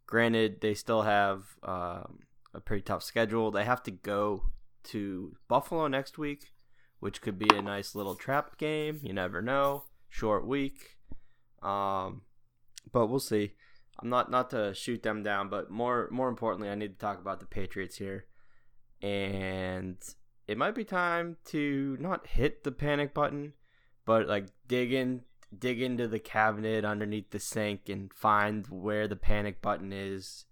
Granted, 0.05 0.59
they 0.61 0.73
still 0.73 1.03
have 1.03 1.55
um, 1.63 2.19
a 2.53 2.59
pretty 2.59 2.83
tough 2.83 3.03
schedule. 3.03 3.49
They 3.49 3.63
have 3.63 3.81
to 3.83 3.91
go 3.91 4.51
to 4.85 5.35
Buffalo 5.47 5.87
next 5.87 6.17
week, 6.17 6.51
which 6.99 7.21
could 7.21 7.39
be 7.39 7.47
a 7.55 7.61
nice 7.61 7.95
little 7.95 8.15
trap 8.15 8.57
game. 8.57 8.99
You 9.01 9.13
never 9.13 9.41
know. 9.41 9.85
Short 10.09 10.45
week. 10.45 10.97
Um, 11.61 12.21
but 12.91 13.07
we'll 13.07 13.19
see. 13.19 13.53
I'm 13.99 14.09
not 14.09 14.31
not 14.31 14.49
to 14.51 14.73
shoot 14.73 15.03
them 15.03 15.23
down, 15.23 15.49
but 15.49 15.69
more 15.69 16.07
more 16.11 16.29
importantly, 16.29 16.69
I 16.69 16.75
need 16.75 16.93
to 16.93 17.05
talk 17.05 17.19
about 17.19 17.39
the 17.39 17.45
Patriots 17.45 17.97
here. 17.97 18.25
And 19.01 19.97
it 20.47 20.57
might 20.57 20.75
be 20.75 20.83
time 20.83 21.37
to 21.45 21.97
not 21.99 22.27
hit 22.27 22.63
the 22.63 22.71
panic 22.71 23.13
button, 23.13 23.53
but 24.05 24.27
like 24.27 24.47
dig 24.67 24.93
in 24.93 25.21
dig 25.57 25.81
into 25.81 26.07
the 26.07 26.19
cabinet 26.19 26.85
underneath 26.85 27.31
the 27.31 27.39
sink 27.39 27.89
and 27.89 28.13
find 28.13 28.67
where 28.67 29.07
the 29.07 29.15
panic 29.15 29.61
button 29.61 29.91
is 29.91 30.45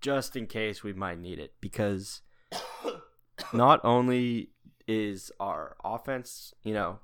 just 0.00 0.36
in 0.36 0.46
case 0.46 0.82
we 0.82 0.92
might 0.92 1.18
need 1.18 1.38
it 1.38 1.54
because 1.60 2.22
not 3.52 3.80
only 3.84 4.50
is 4.86 5.30
our 5.40 5.76
offense, 5.84 6.54
you 6.62 6.74
know, 6.74 6.98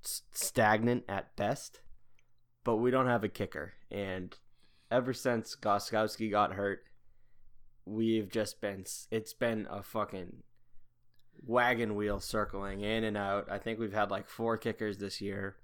stagnant 0.00 1.04
at 1.08 1.34
best, 1.36 1.80
but 2.64 2.76
we 2.76 2.90
don't 2.90 3.06
have 3.06 3.24
a 3.24 3.28
kicker. 3.28 3.72
And 3.90 4.34
ever 4.90 5.12
since 5.12 5.56
Gostkowski 5.56 6.30
got 6.30 6.54
hurt, 6.54 6.82
we've 7.84 8.28
just 8.30 8.60
been 8.60 8.84
it's 9.10 9.32
been 9.32 9.66
a 9.70 9.82
fucking 9.82 10.42
wagon 11.46 11.94
wheel 11.94 12.20
circling 12.20 12.80
in 12.80 13.04
and 13.04 13.16
out. 13.16 13.46
I 13.50 13.58
think 13.58 13.78
we've 13.78 13.92
had 13.92 14.10
like 14.10 14.28
four 14.28 14.56
kickers 14.56 14.98
this 14.98 15.20
year, 15.20 15.56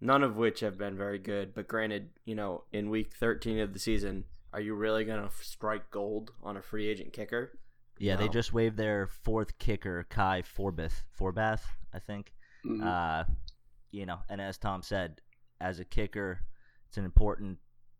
none 0.00 0.22
of 0.22 0.36
which 0.36 0.60
have 0.60 0.78
been 0.78 0.96
very 0.96 1.18
good. 1.18 1.54
But 1.54 1.68
granted, 1.68 2.10
you 2.24 2.34
know, 2.34 2.64
in 2.72 2.90
week 2.90 3.14
13 3.14 3.58
of 3.60 3.72
the 3.72 3.78
season, 3.78 4.24
are 4.52 4.60
you 4.60 4.74
really 4.74 5.04
going 5.04 5.22
to 5.26 5.34
strike 5.44 5.90
gold 5.90 6.32
on 6.42 6.56
a 6.56 6.62
free 6.62 6.88
agent 6.88 7.12
kicker? 7.12 7.58
Yeah, 7.98 8.16
they 8.16 8.28
just 8.28 8.52
waived 8.52 8.76
their 8.76 9.06
fourth 9.06 9.58
kicker, 9.58 10.06
Kai 10.10 10.42
Forbath. 10.42 11.02
Forbath, 11.18 11.62
I 11.94 11.98
think. 11.98 12.34
Mhm. 12.64 12.84
Uh, 12.84 13.24
you 13.90 14.04
know, 14.04 14.18
and 14.28 14.38
as 14.38 14.58
Tom 14.58 14.82
said, 14.82 15.22
as 15.60 15.78
a 15.78 15.84
kicker, 15.84 16.40
it's 16.88 16.96
an 16.96 17.04
important 17.04 17.58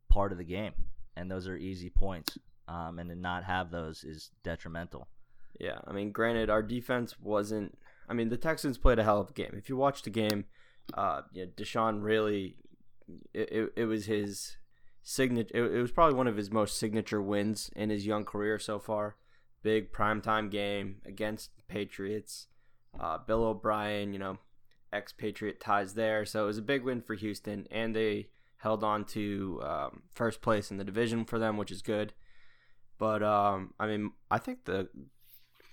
part 0.08 0.32
of 0.32 0.38
the 0.38 0.44
game, 0.44 0.72
and 1.16 1.30
those 1.30 1.48
are 1.48 1.56
easy 1.56 1.90
points. 1.90 2.38
Um, 2.68 2.98
and 2.98 3.08
to 3.10 3.14
not 3.14 3.44
have 3.44 3.70
those 3.70 4.02
is 4.02 4.30
detrimental. 4.42 5.06
Yeah, 5.60 5.78
I 5.86 5.92
mean, 5.92 6.10
granted, 6.10 6.50
our 6.50 6.62
defense 6.62 7.14
wasn't. 7.20 7.78
I 8.08 8.14
mean, 8.14 8.28
the 8.28 8.36
Texans 8.36 8.78
played 8.78 8.98
a 8.98 9.04
hell 9.04 9.20
of 9.20 9.30
a 9.30 9.32
game. 9.32 9.54
If 9.56 9.68
you 9.68 9.76
watch 9.76 10.02
the 10.02 10.10
game, 10.10 10.46
uh, 10.94 11.22
you 11.32 11.46
know, 11.46 11.52
Deshaun 11.56 12.02
really, 12.02 12.56
it, 13.32 13.52
it, 13.52 13.72
it 13.76 13.84
was 13.84 14.06
his 14.06 14.56
signature. 15.02 15.54
It, 15.54 15.76
it 15.76 15.80
was 15.80 15.92
probably 15.92 16.16
one 16.16 16.26
of 16.26 16.36
his 16.36 16.50
most 16.50 16.76
signature 16.76 17.22
wins 17.22 17.70
in 17.76 17.90
his 17.90 18.06
young 18.06 18.24
career 18.24 18.58
so 18.58 18.78
far. 18.78 19.16
Big 19.62 19.92
primetime 19.92 20.50
game 20.50 20.96
against 21.06 21.56
the 21.56 21.62
Patriots. 21.62 22.48
Uh, 22.98 23.18
Bill 23.18 23.44
O'Brien, 23.44 24.12
you 24.12 24.18
know, 24.18 24.38
ex-Patriot 24.96 25.60
ties 25.60 25.94
there, 25.94 26.24
so 26.24 26.44
it 26.44 26.46
was 26.46 26.58
a 26.58 26.62
big 26.62 26.82
win 26.82 27.00
for 27.02 27.14
Houston, 27.14 27.66
and 27.70 27.94
they 27.94 28.28
held 28.58 28.82
on 28.82 29.04
to 29.04 29.60
um, 29.62 30.02
first 30.14 30.40
place 30.40 30.70
in 30.70 30.76
the 30.76 30.84
division 30.84 31.24
for 31.24 31.38
them, 31.38 31.56
which 31.56 31.70
is 31.70 31.82
good. 31.82 32.14
But 32.98 33.22
um, 33.22 33.74
I 33.78 33.86
mean, 33.86 34.12
I 34.30 34.38
think 34.38 34.64
the 34.64 34.88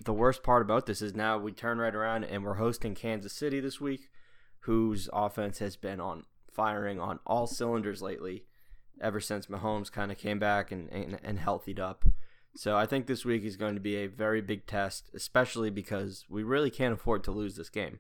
the 0.04 0.14
worst 0.14 0.44
part 0.44 0.62
about 0.62 0.86
this 0.86 1.02
is 1.02 1.16
now 1.16 1.38
we 1.38 1.54
turn 1.54 1.78
right 1.78 1.96
around 1.96 2.26
and 2.26 2.44
we're 2.44 2.56
hosting 2.56 2.94
Kansas 2.94 3.32
City 3.32 3.62
this 3.62 3.80
week, 3.80 4.10
whose 4.62 5.10
offense 5.14 5.60
has 5.60 5.78
been 5.78 6.02
on 6.02 6.26
firing 6.52 7.00
on 7.00 7.20
all 7.26 7.48
cylinders 7.48 8.02
lately, 8.02 8.44
ever 9.02 9.22
since 9.22 9.48
Mahomes 9.48 9.92
kind 9.92 10.12
of 10.12 10.18
came 10.18 10.40
back 10.40 10.72
and, 10.72 10.90
and 10.92 11.20
and 11.24 11.40
healthied 11.40 11.80
up. 11.80 12.06
So 12.56 12.78
I 12.78 12.86
think 12.86 13.08
this 13.08 13.26
week 13.26 13.44
is 13.44 13.56
going 13.56 13.74
to 13.74 13.82
be 13.82 13.96
a 13.96 14.08
very 14.08 14.42
big 14.42 14.68
test, 14.68 15.10
especially 15.16 15.72
because 15.72 16.26
we 16.30 16.44
really 16.44 16.70
can't 16.70 16.94
afford 16.94 17.24
to 17.24 17.32
lose 17.32 17.56
this 17.56 17.70
game. 17.70 18.00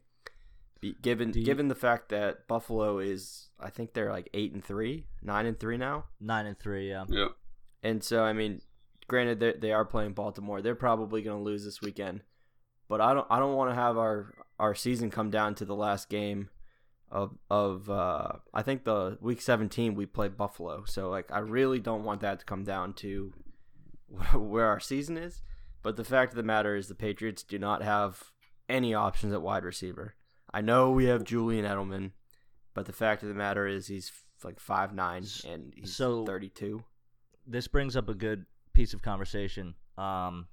Be, 0.83 0.95
given 1.01 1.31
you- 1.33 1.45
given 1.45 1.69
the 1.69 1.75
fact 1.75 2.09
that 2.09 2.45
Buffalo 2.47 2.99
is, 2.99 3.47
I 3.59 3.69
think 3.69 3.93
they're 3.93 4.11
like 4.11 4.29
eight 4.33 4.51
and 4.53 4.63
three, 4.63 5.05
nine 5.21 5.45
and 5.45 5.57
three 5.57 5.77
now. 5.77 6.05
Nine 6.19 6.45
and 6.45 6.59
three. 6.59 6.89
Yeah. 6.89 7.05
Yeah. 7.07 7.29
And 7.81 8.03
so, 8.03 8.23
I 8.23 8.33
mean, 8.33 8.61
granted 9.07 9.39
they 9.39 9.53
they 9.53 9.71
are 9.71 9.85
playing 9.85 10.11
Baltimore. 10.13 10.61
They're 10.61 10.75
probably 10.75 11.21
going 11.21 11.37
to 11.37 11.43
lose 11.43 11.63
this 11.63 11.81
weekend. 11.81 12.21
But 12.89 12.99
I 12.99 13.13
don't 13.13 13.25
I 13.29 13.39
don't 13.39 13.55
want 13.55 13.71
to 13.71 13.75
have 13.75 13.97
our 13.97 14.33
our 14.59 14.75
season 14.75 15.09
come 15.09 15.29
down 15.31 15.55
to 15.55 15.65
the 15.65 15.73
last 15.75 16.09
game 16.09 16.49
of 17.09 17.37
of 17.49 17.89
uh 17.89 18.33
I 18.53 18.61
think 18.61 18.83
the 18.83 19.17
week 19.21 19.39
17 19.41 19.95
we 19.95 20.05
played 20.05 20.35
Buffalo. 20.35 20.83
So 20.85 21.09
like 21.09 21.31
I 21.31 21.39
really 21.39 21.79
don't 21.79 22.03
want 22.03 22.19
that 22.21 22.39
to 22.39 22.45
come 22.45 22.65
down 22.65 22.91
to 22.95 23.33
where 24.33 24.65
our 24.67 24.81
season 24.81 25.17
is. 25.17 25.41
But 25.81 25.95
the 25.95 26.03
fact 26.03 26.33
of 26.33 26.37
the 26.37 26.43
matter 26.43 26.75
is 26.75 26.87
the 26.87 26.95
Patriots 26.95 27.43
do 27.43 27.57
not 27.57 27.83
have 27.83 28.31
any 28.69 28.93
options 28.93 29.33
at 29.33 29.41
wide 29.41 29.63
receiver. 29.63 30.15
I 30.53 30.61
know 30.61 30.91
we 30.91 31.05
have 31.05 31.23
Julian 31.23 31.65
Edelman, 31.65 32.11
but 32.73 32.85
the 32.85 32.93
fact 32.93 33.23
of 33.23 33.29
the 33.29 33.35
matter 33.35 33.65
is 33.67 33.87
he's 33.87 34.11
like 34.43 34.59
five 34.59 34.93
nine 34.93 35.23
and 35.47 35.73
he's 35.75 35.95
So- 35.95 36.25
32. 36.25 36.83
this 37.47 37.67
brings 37.67 37.95
up 37.95 38.07
a 38.09 38.13
good 38.13 38.45
piece 38.73 38.93
of 38.93 39.01
conversation. 39.01 39.75
Um, 39.97 40.47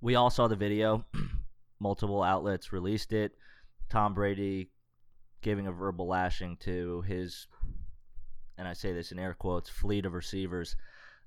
we 0.00 0.14
all 0.14 0.30
saw 0.30 0.48
the 0.48 0.56
video. 0.56 1.04
Multiple 1.80 2.22
outlets 2.22 2.72
released 2.72 3.12
it. 3.12 3.32
Tom 3.88 4.14
Brady 4.14 4.70
giving 5.42 5.66
a 5.66 5.72
verbal 5.72 6.06
lashing 6.06 6.56
to 6.58 7.00
his, 7.02 7.46
and 8.58 8.68
I 8.68 8.72
say 8.74 8.92
this 8.92 9.12
in 9.12 9.18
air 9.18 9.34
quotes, 9.34 9.68
fleet 9.70 10.04
of 10.06 10.12
receivers. 10.12 10.76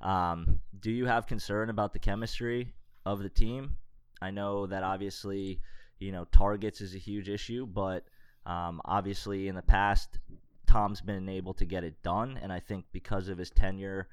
Um, 0.01 0.59
do 0.79 0.91
you 0.91 1.05
have 1.05 1.25
concern 1.27 1.69
about 1.69 1.93
the 1.93 1.99
chemistry 1.99 2.73
of 3.05 3.19
the 3.23 3.29
team? 3.29 3.75
I 4.21 4.31
know 4.31 4.67
that 4.67 4.83
obviously, 4.83 5.59
you 6.03 6.11
know, 6.11 6.25
targets 6.25 6.81
is 6.81 6.95
a 6.95 6.99
huge 6.99 7.29
issue, 7.29 7.65
but 7.65 8.03
um, 8.45 8.81
obviously 8.85 9.47
in 9.47 9.55
the 9.55 9.61
past, 9.61 10.19
Tom's 10.67 11.01
been 11.01 11.29
able 11.29 11.53
to 11.55 11.65
get 11.65 11.83
it 11.83 12.01
done, 12.03 12.39
and 12.41 12.51
I 12.51 12.59
think 12.59 12.85
because 12.91 13.29
of 13.29 13.37
his 13.37 13.49
tenure 13.49 14.07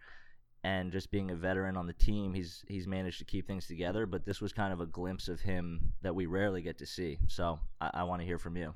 and 0.63 0.93
just 0.93 1.11
being 1.11 1.31
a 1.31 1.35
veteran 1.35 1.77
on 1.77 1.87
the 1.87 1.93
team, 1.95 2.35
he's 2.35 2.65
he's 2.69 2.87
managed 2.87 3.19
to 3.19 3.25
keep 3.25 3.47
things 3.47 3.67
together. 3.67 4.07
But 4.07 4.27
this 4.27 4.41
was 4.41 4.53
kind 4.53 4.73
of 4.73 4.81
a 4.81 4.87
glimpse 4.87 5.29
of 5.29 5.41
him 5.41 5.95
that 6.03 6.15
we 6.15 6.27
rarely 6.27 6.63
get 6.63 6.79
to 6.79 6.87
see. 6.87 7.19
So 7.29 7.61
I, 7.81 7.91
I 7.95 8.03
want 8.05 8.21
to 8.21 8.27
hear 8.27 8.39
from 8.39 8.57
you. 8.57 8.75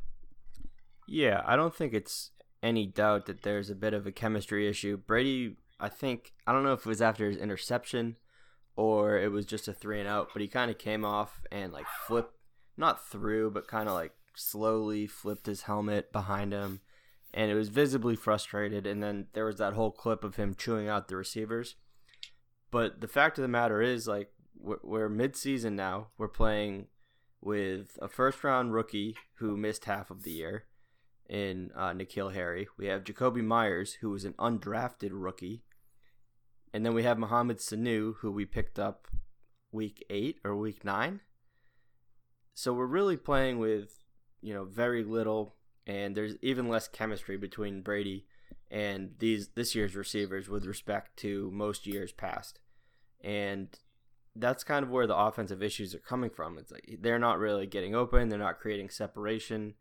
Yeah, 1.07 1.43
I 1.45 1.57
don't 1.57 1.75
think 1.75 1.93
it's 1.93 2.31
any 2.63 2.87
doubt 2.87 3.27
that 3.27 3.43
there's 3.43 3.69
a 3.69 3.75
bit 3.75 3.93
of 3.93 4.07
a 4.07 4.13
chemistry 4.13 4.67
issue. 4.67 4.97
Brady, 4.97 5.57
I 5.79 5.91
think, 5.91 6.33
I 6.47 6.53
don't 6.53 6.65
know 6.65 6.73
if 6.73 6.81
it 6.81 6.87
was 6.87 7.03
after 7.03 7.29
his 7.29 7.37
interception 7.37 8.17
or 8.75 9.19
it 9.19 9.31
was 9.31 9.45
just 9.45 9.69
a 9.69 9.75
three 9.75 10.01
and 10.01 10.09
out, 10.09 10.31
but 10.33 10.41
he 10.41 10.49
kind 10.49 10.71
of 10.71 10.79
came 10.79 11.05
off 11.05 11.43
and 11.53 11.73
like 11.73 11.87
flipped, 12.07 12.35
not 12.77 13.09
through, 13.09 13.51
but 13.51 13.69
kind 13.69 13.89
of 13.89 13.95
like 13.95 14.13
slowly 14.35 15.07
flipped 15.07 15.47
his 15.47 15.63
helmet 15.63 16.13
behind 16.13 16.53
him. 16.53 16.81
And 17.33 17.51
it 17.51 17.55
was 17.55 17.69
visibly 17.69 18.15
frustrated. 18.15 18.87
And 18.87 19.03
then 19.03 19.27
there 19.33 19.47
was 19.47 19.57
that 19.59 19.73
whole 19.73 19.91
clip 19.91 20.23
of 20.23 20.37
him 20.37 20.55
chewing 20.55 20.89
out 20.89 21.09
the 21.09 21.17
receivers. 21.17 21.75
But 22.71 23.01
the 23.01 23.09
fact 23.09 23.39
of 23.39 23.43
the 23.43 23.49
matter 23.49 23.83
is, 23.83 24.07
like, 24.07 24.31
we're, 24.57 24.79
we're 24.83 25.09
mid-season 25.09 25.75
now. 25.75 26.09
We're 26.17 26.29
playing 26.29 26.87
with 27.41 27.99
a 28.01 28.09
first-round 28.09 28.73
rookie 28.73 29.17
who 29.39 29.57
missed 29.57 29.85
half 29.85 30.11
of 30.11 30.23
the 30.23 30.31
year 30.31 30.65
in 31.29 31.71
uh, 31.77 31.91
N'Keal 31.91 32.35
Harry. 32.35 32.69
We 32.79 32.87
have 32.87 33.05
Jakobi 33.05 33.43
Meyers, 33.43 33.95
who 33.95 34.11
was 34.11 34.25
an 34.25 34.35
undrafted 34.35 35.11
rookie. 35.13 35.63
And 36.73 36.85
then 36.85 36.95
we 36.95 37.03
have 37.03 37.19
Mohamed 37.19 37.59
Sanu, 37.59 38.15
who 38.21 38.31
we 38.31 38.45
picked 38.45 38.79
up 38.79 39.09
week 39.73 40.05
eight 40.09 40.39
or 40.45 40.57
week 40.57 40.85
nine. 40.85 41.21
So 42.55 42.73
we're 42.73 42.87
really 42.87 43.17
playing 43.17 43.59
with, 43.59 44.01
you 44.41 44.55
know, 44.55 44.65
very 44.65 45.03
little, 45.05 45.57
and 45.87 46.17
there's 46.17 46.37
even 46.41 46.69
less 46.69 46.89
chemistry 46.89 47.37
between 47.37 47.83
Brady 47.83 48.27
and 48.71 49.15
these 49.19 49.49
this 49.55 49.75
year's 49.75 49.95
receivers 49.95 50.49
with 50.49 50.65
respect 50.65 51.17
to 51.19 51.51
most 51.53 51.87
years 51.87 52.13
past. 52.13 52.61
And 53.23 53.69
that's 54.37 54.65
kind 54.65 54.85
of 54.85 54.91
where 54.91 55.07
the 55.07 55.17
offensive 55.17 55.63
issues 55.63 55.95
are 55.95 56.01
coming 56.01 56.31
from. 56.31 56.59
It's 56.59 56.73
like 56.73 56.99
they're 57.01 57.19
not 57.19 57.39
really 57.39 57.67
getting 57.67 57.95
open, 57.95 58.29
they're 58.29 58.39
not 58.39 58.61
creating 58.61 58.91
separation, 58.91 59.75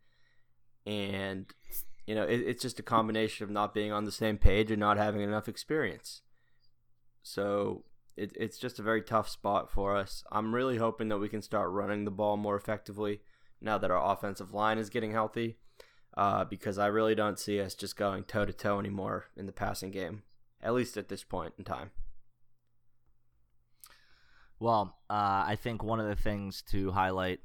and 0.86 1.46
you 2.06 2.14
know 2.14 2.24
it, 2.24 2.40
it's 2.40 2.62
just 2.62 2.78
a 2.78 2.84
combination 2.84 3.44
of 3.44 3.50
not 3.50 3.74
being 3.74 3.92
on 3.92 4.04
the 4.04 4.12
same 4.12 4.38
page 4.38 4.70
and 4.70 4.80
not 4.80 4.96
having 4.96 5.20
enough 5.20 5.48
experience. 5.48 6.22
So 7.22 7.84
it, 8.16 8.32
it's 8.34 8.58
just 8.58 8.78
a 8.78 8.82
very 8.82 9.02
tough 9.02 9.28
spot 9.28 9.70
for 9.70 9.96
us. 9.96 10.24
I'm 10.30 10.54
really 10.54 10.78
hoping 10.78 11.08
that 11.08 11.18
we 11.18 11.28
can 11.28 11.42
start 11.42 11.70
running 11.70 12.04
the 12.04 12.10
ball 12.10 12.36
more 12.36 12.56
effectively 12.56 13.20
now 13.60 13.78
that 13.78 13.90
our 13.90 14.12
offensive 14.12 14.52
line 14.52 14.78
is 14.78 14.90
getting 14.90 15.12
healthy, 15.12 15.56
uh, 16.16 16.44
because 16.44 16.78
I 16.78 16.86
really 16.86 17.14
don't 17.14 17.38
see 17.38 17.60
us 17.60 17.74
just 17.74 17.96
going 17.96 18.24
toe 18.24 18.44
to 18.44 18.52
toe 18.52 18.78
anymore 18.78 19.26
in 19.36 19.46
the 19.46 19.52
passing 19.52 19.90
game, 19.90 20.22
at 20.62 20.74
least 20.74 20.96
at 20.96 21.08
this 21.08 21.24
point 21.24 21.54
in 21.58 21.64
time. 21.64 21.90
Well, 24.60 24.98
uh, 25.10 25.44
I 25.46 25.56
think 25.60 25.82
one 25.82 26.00
of 26.00 26.06
the 26.06 26.14
things 26.14 26.62
to 26.70 26.92
highlight, 26.92 27.40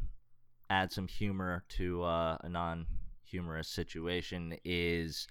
add 0.69 0.91
some 0.91 1.07
humor 1.07 1.63
to 1.69 2.03
uh, 2.03 2.37
a 2.41 2.49
non-humorous 2.49 3.67
situation, 3.67 4.55
is 4.63 5.27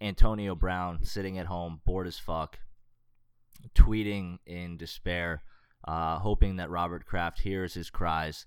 Antonio 0.00 0.54
Brown 0.54 1.04
sitting 1.04 1.38
at 1.38 1.46
home, 1.46 1.80
bored 1.86 2.06
as 2.06 2.18
fuck, 2.18 2.58
tweeting 3.74 4.38
in 4.46 4.76
despair, 4.76 5.42
uh, 5.84 6.18
hoping 6.18 6.56
that 6.56 6.70
Robert 6.70 7.06
Kraft 7.06 7.40
hears 7.40 7.74
his 7.74 7.90
cries. 7.90 8.46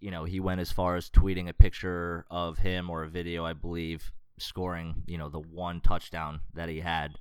You 0.00 0.10
know, 0.10 0.24
he 0.24 0.40
went 0.40 0.60
as 0.60 0.70
far 0.70 0.96
as 0.96 1.10
tweeting 1.10 1.48
a 1.48 1.52
picture 1.52 2.24
of 2.30 2.58
him 2.58 2.88
or 2.88 3.02
a 3.02 3.08
video, 3.08 3.44
I 3.44 3.52
believe, 3.52 4.12
scoring, 4.38 5.02
you 5.06 5.18
know, 5.18 5.28
the 5.28 5.40
one 5.40 5.80
touchdown 5.80 6.40
that 6.54 6.68
he 6.68 6.80
had 6.80 7.18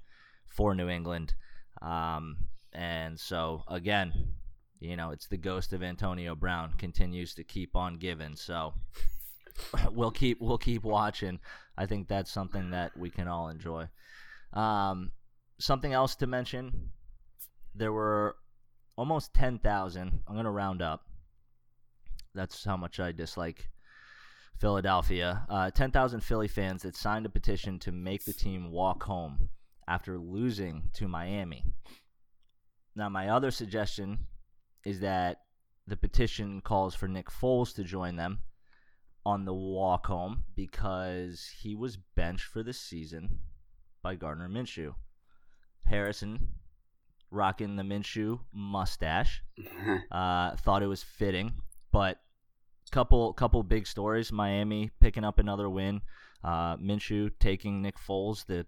for 0.48 0.76
New 0.76 0.90
England. 0.90 1.34
Um, 1.82 2.38
and 2.74 3.20
so, 3.20 3.64
again, 3.68 4.36
you 4.80 4.96
know, 4.96 5.12
it's 5.12 5.28
the 5.28 5.38
ghost 5.38 5.74
of 5.74 5.82
Antonio 5.82 6.36
Brown 6.36 6.74
continues 6.78 7.34
to 7.36 7.44
keep 7.44 7.76
on 7.76 7.98
giving. 7.98 8.36
So 8.36 8.74
we'll 9.92 10.12
keep 10.12 10.40
we'll 10.40 10.58
keep 10.58 10.84
watching. 10.84 11.40
I 11.78 11.86
think 11.86 12.08
that's 12.08 12.32
something 12.32 12.72
that 12.72 12.96
we 12.98 13.10
can 13.10 13.28
all 13.28 13.50
enjoy. 13.50 13.88
Um, 14.54 15.12
something 15.60 15.94
else 15.94 16.16
to 16.18 16.28
mention: 16.28 16.90
there 17.78 17.94
were 17.94 18.36
almost 18.96 19.34
ten 19.34 19.60
thousand. 19.60 20.22
I'm 20.28 20.36
gonna 20.36 20.52
round 20.52 20.82
up. 20.82 21.06
That's 22.34 22.64
how 22.64 22.78
much 22.78 23.00
I 23.00 23.12
dislike 23.12 23.70
Philadelphia. 24.58 25.46
Uh, 25.50 25.70
10,000 25.72 26.22
Philly 26.22 26.48
fans 26.48 26.84
that 26.84 26.96
signed 26.96 27.26
a 27.26 27.30
petition 27.30 27.80
to 27.80 27.92
make 27.92 28.26
the 28.26 28.34
team 28.34 28.72
walk 28.72 29.04
home 29.04 29.50
after 29.88 30.18
losing 30.18 30.90
to 30.94 31.08
Miami. 31.08 31.64
Now, 32.96 33.10
my 33.10 33.30
other 33.30 33.52
suggestion 33.52 34.20
is 34.84 35.00
that 35.02 35.42
the 35.86 35.98
petition 35.98 36.62
calls 36.62 36.96
for 36.96 37.08
Nick 37.08 37.30
Foles 37.30 37.74
to 37.76 37.84
join 37.84 38.16
them 38.16 38.40
on 39.26 39.46
the 39.46 39.54
walk 39.54 40.08
home 40.08 40.44
because 40.56 41.50
he 41.62 41.76
was 41.76 41.98
benched 42.16 42.46
for 42.46 42.64
the 42.64 42.74
season 42.74 43.40
by 44.02 44.16
Gardner 44.16 44.50
Minshew. 44.50 44.96
Harrison, 45.86 46.50
rocking 47.32 47.76
the 47.76 47.84
Minshew 47.84 48.40
mustache, 48.54 49.42
uh, 50.12 50.56
thought 50.58 50.84
it 50.84 50.88
was 50.88 51.04
fitting, 51.04 51.54
but 51.92 52.20
couple 52.92 53.34
couple 53.34 53.62
big 53.64 53.88
stories. 53.88 54.32
Miami 54.32 54.92
picking 55.00 55.24
up 55.24 55.40
another 55.40 55.70
win. 55.70 56.02
Uh, 56.44 56.78
Minshew 56.78 57.32
taking 57.40 57.82
Nick 57.82 57.98
Foles, 57.98 58.46
the 58.46 58.66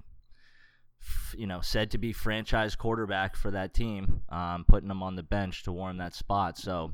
you 1.35 1.47
know 1.47 1.61
said 1.61 1.91
to 1.91 1.97
be 1.97 2.11
franchise 2.11 2.75
quarterback 2.75 3.35
for 3.35 3.51
that 3.51 3.73
team, 3.73 4.21
um, 4.29 4.65
putting 4.67 4.89
him 4.89 5.03
on 5.03 5.15
the 5.15 5.23
bench 5.23 5.63
to 5.63 5.71
warm 5.71 5.97
that 5.97 6.13
spot. 6.13 6.57
So 6.57 6.91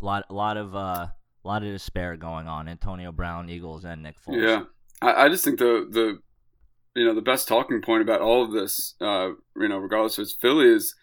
a 0.00 0.04
lot 0.04 0.24
a 0.30 0.34
lot 0.34 0.56
of 0.56 0.74
uh, 0.74 1.08
a 1.44 1.48
lot 1.48 1.62
of 1.62 1.70
despair 1.70 2.16
going 2.16 2.46
on. 2.46 2.68
Antonio 2.68 3.12
Brown, 3.12 3.48
Eagles, 3.48 3.84
and 3.84 4.02
Nick 4.02 4.16
Foles. 4.20 4.42
Yeah, 4.42 4.64
I, 5.02 5.24
I 5.24 5.28
just 5.28 5.44
think 5.44 5.58
the 5.58 5.88
the 5.90 6.20
you 6.94 7.04
know 7.04 7.14
the 7.14 7.20
best 7.20 7.48
talking 7.48 7.80
point 7.80 8.02
about 8.02 8.20
all 8.20 8.44
of 8.44 8.52
this, 8.52 8.94
uh, 9.00 9.30
you 9.56 9.68
know, 9.68 9.78
regardless 9.78 10.18
of 10.18 10.22
it's 10.22 10.32
Philly 10.32 10.66
is 10.66 10.94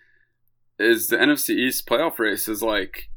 is 0.80 1.08
the 1.08 1.17
NFC 1.17 1.52
East 1.52 1.88
playoff 1.88 2.19
race 2.19 2.47
is 2.47 2.62
like 2.62 3.10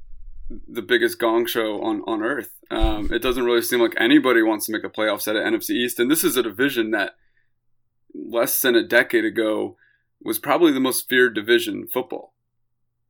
the 0.69 0.83
biggest 0.83 1.19
gong 1.19 1.47
show 1.47 1.83
on 1.83 2.03
on 2.07 2.23
earth. 2.23 2.53
Um, 2.71 3.13
it 3.13 3.23
doesn't 3.23 3.45
really 3.45 3.63
seem 3.63 3.81
like 3.81 3.95
anybody 3.99 4.43
wants 4.43 4.67
to 4.67 4.73
make 4.73 4.83
the 4.83 4.89
playoffs 4.89 5.27
at 5.29 5.35
NFC 5.35 5.71
East, 5.71 5.99
and 5.99 6.11
this 6.11 6.25
is 6.25 6.37
a 6.37 6.43
division 6.43 6.91
that 6.93 7.17
less 8.15 8.61
than 8.61 8.75
a 8.75 8.87
decade 8.87 9.25
ago 9.25 9.77
was 10.23 10.39
probably 10.39 10.73
the 10.73 10.81
most 10.81 11.09
feared 11.09 11.35
division 11.35 11.75
in 11.75 11.87
football. 11.89 12.35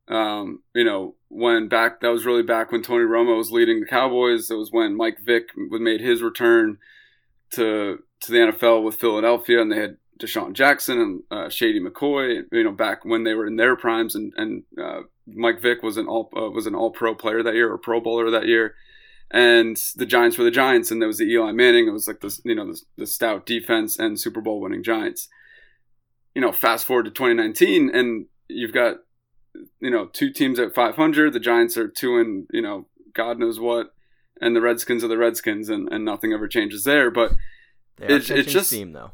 Um, 0.07 0.63
you 0.73 0.83
know, 0.83 1.15
when 1.29 1.67
back 1.67 2.01
that 2.01 2.09
was 2.09 2.25
really 2.25 2.43
back 2.43 2.71
when 2.71 2.81
Tony 2.81 3.05
Romo 3.05 3.37
was 3.37 3.51
leading 3.51 3.79
the 3.79 3.85
Cowboys. 3.85 4.47
That 4.47 4.57
was 4.57 4.71
when 4.71 4.97
Mike 4.97 5.19
Vick 5.23 5.49
made 5.55 6.01
his 6.01 6.21
return 6.21 6.79
to 7.53 7.99
to 8.21 8.31
the 8.31 8.37
NFL 8.37 8.83
with 8.83 8.95
Philadelphia, 8.95 9.61
and 9.61 9.71
they 9.71 9.79
had 9.79 9.97
DeSean 10.19 10.53
Jackson 10.53 10.99
and 10.99 11.23
uh, 11.31 11.49
Shady 11.49 11.79
McCoy. 11.79 12.43
You 12.51 12.63
know, 12.63 12.71
back 12.71 13.03
when 13.03 13.23
they 13.23 13.33
were 13.33 13.47
in 13.47 13.55
their 13.55 13.75
primes, 13.75 14.15
and 14.15 14.33
and 14.37 14.63
uh, 14.81 15.01
Mike 15.27 15.61
Vick 15.61 15.83
was 15.83 15.97
an 15.97 16.07
all 16.07 16.29
uh, 16.35 16.49
was 16.49 16.67
an 16.67 16.75
All 16.75 16.91
Pro 16.91 17.15
player 17.15 17.43
that 17.43 17.55
year 17.55 17.71
or 17.71 17.77
Pro 17.77 17.99
Bowler 17.99 18.29
that 18.31 18.47
year, 18.47 18.75
and 19.31 19.77
the 19.95 20.05
Giants 20.05 20.37
were 20.37 20.43
the 20.43 20.51
Giants, 20.51 20.91
and 20.91 21.01
there 21.01 21.07
was 21.07 21.17
the 21.17 21.31
Eli 21.31 21.51
Manning. 21.51 21.87
It 21.87 21.91
was 21.91 22.07
like 22.07 22.21
this, 22.21 22.41
you 22.43 22.55
know, 22.55 22.71
the, 22.71 22.81
the 22.97 23.07
stout 23.07 23.45
defense 23.45 23.97
and 23.97 24.19
Super 24.19 24.41
Bowl 24.41 24.61
winning 24.61 24.83
Giants. 24.83 25.27
You 26.35 26.41
know, 26.41 26.51
fast 26.51 26.85
forward 26.85 27.03
to 27.05 27.11
2019, 27.11 27.89
and 27.93 28.25
you've 28.47 28.73
got 28.73 28.97
you 29.79 29.89
know 29.89 30.07
two 30.07 30.31
teams 30.31 30.59
at 30.59 30.75
500. 30.75 31.33
The 31.33 31.39
Giants 31.39 31.77
are 31.77 31.87
two 31.87 32.17
and 32.17 32.47
you 32.51 32.61
know 32.61 32.87
God 33.13 33.39
knows 33.39 33.59
what, 33.59 33.93
and 34.41 34.55
the 34.55 34.61
Redskins 34.61 35.03
are 35.03 35.07
the 35.07 35.17
Redskins, 35.17 35.69
and, 35.69 35.87
and 35.91 36.03
nothing 36.03 36.33
ever 36.33 36.47
changes 36.47 36.83
there. 36.83 37.09
But 37.11 37.33
It's- 38.01 38.29
it's 38.29 38.51
just- 38.51 38.67
steam 38.69 38.91
though. 38.93 39.11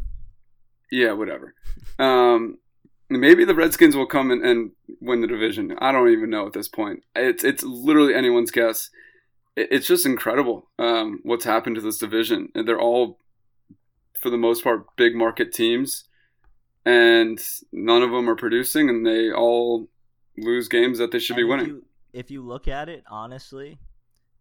yeah, 0.92 1.12
whatever. 1.12 1.54
Um, 2.00 2.60
maybe 3.10 3.44
the 3.46 3.56
Redskins 3.56 3.96
will 3.96 4.06
come 4.08 4.32
and, 4.32 4.44
and 4.46 4.72
win 5.02 5.22
the 5.22 5.28
division. 5.28 5.76
I 5.80 5.92
don't 5.92 6.10
even 6.10 6.30
know 6.30 6.48
at 6.48 6.54
this 6.54 6.68
point. 6.68 7.04
It's 7.16 7.44
it's 7.44 7.63
literally 7.63 8.13
anyone's 8.16 8.52
guess. 8.52 8.90
It, 9.56 9.68
it's 9.72 9.88
just 9.88 10.06
incredible 10.06 10.70
um, 10.80 11.20
what's 11.24 11.46
happened 11.46 11.76
to 11.76 11.82
this 11.82 11.98
division. 11.98 12.50
And 12.56 12.68
They're 12.68 12.80
all, 12.80 13.20
for 14.20 14.30
the 14.30 14.38
most 14.38 14.63
part, 14.63 14.86
big 14.96 15.16
market 15.16 15.52
teams, 15.54 16.06
and 16.86 17.40
none 17.72 18.04
of 18.04 18.12
them 18.12 18.30
are 18.30 18.36
producing, 18.36 18.90
and 18.90 19.06
they 19.06 19.32
all 19.32 19.88
lose 20.38 20.68
games 20.68 21.00
that 21.00 21.12
they 21.12 21.20
should 21.20 21.36
be 21.36 21.42
And 21.42 21.52
if 21.52 21.58
winning. 21.58 21.68
you- 21.76 21.84
if 22.13 22.32
you 22.32 22.42
look 22.42 22.68
at 22.68 22.88
it 22.90 23.04
honestly, 23.10 23.78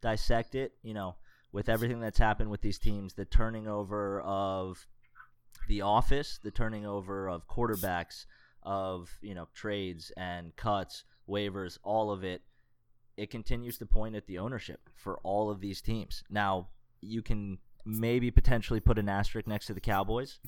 dissect 0.01 0.55
it, 0.55 0.73
you 0.83 0.95
know, 0.95 1.17
with 1.53 1.69
everything 1.69 2.01
that's 2.01 2.19
happened 2.19 2.51
with 2.51 2.61
these 2.61 2.79
teams, 2.79 3.15
the 3.15 3.25
turning 3.25 3.67
over 3.67 4.21
of 4.21 4.87
the 5.69 5.83
office, 5.83 6.39
the 6.43 6.51
turning 6.51 6.87
over 6.87 7.29
of 7.29 7.49
quarterbacks, 7.49 8.27
of 8.63 9.11
you 9.23 9.35
know 9.35 9.49
trades 9.55 10.13
and 10.17 10.55
cuts, 10.57 11.05
waivers, 11.29 11.79
all 11.83 12.11
of 12.11 12.25
it, 12.25 12.43
it 13.17 13.31
continues 13.31 13.79
to 13.79 13.87
point 13.87 14.15
at 14.17 14.27
the 14.27 14.39
ownership 14.39 14.91
for 14.95 15.19
all 15.23 15.51
of 15.51 15.61
these 15.61 15.81
teams. 15.81 16.25
Now 16.29 16.69
you 17.01 17.23
can 17.23 17.59
maybe 17.85 18.31
potentially 18.31 18.81
put 18.81 18.99
an 18.99 19.09
asterisk 19.09 19.47
next 19.47 19.67
to 19.67 19.75
the 19.75 19.81
Cowboys. 19.81 20.39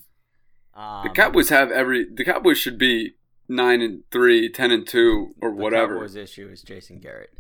Um, 0.74 1.04
the 1.04 1.11
Cowboys 1.11 1.48
have 1.48 1.70
every. 1.70 2.06
The 2.12 2.24
Cowboys 2.24 2.58
should 2.58 2.78
be 2.78 3.14
nine 3.48 3.80
and 3.80 4.02
three, 4.11 4.50
10 4.50 4.70
and 4.70 4.87
two, 4.87 5.34
or 5.40 5.50
The 5.50 5.56
whatever. 5.56 5.94
Cowboys 5.94 6.16
issue 6.16 6.48
is 6.52 6.62
Jason 6.62 6.98
Garrett. 6.98 7.30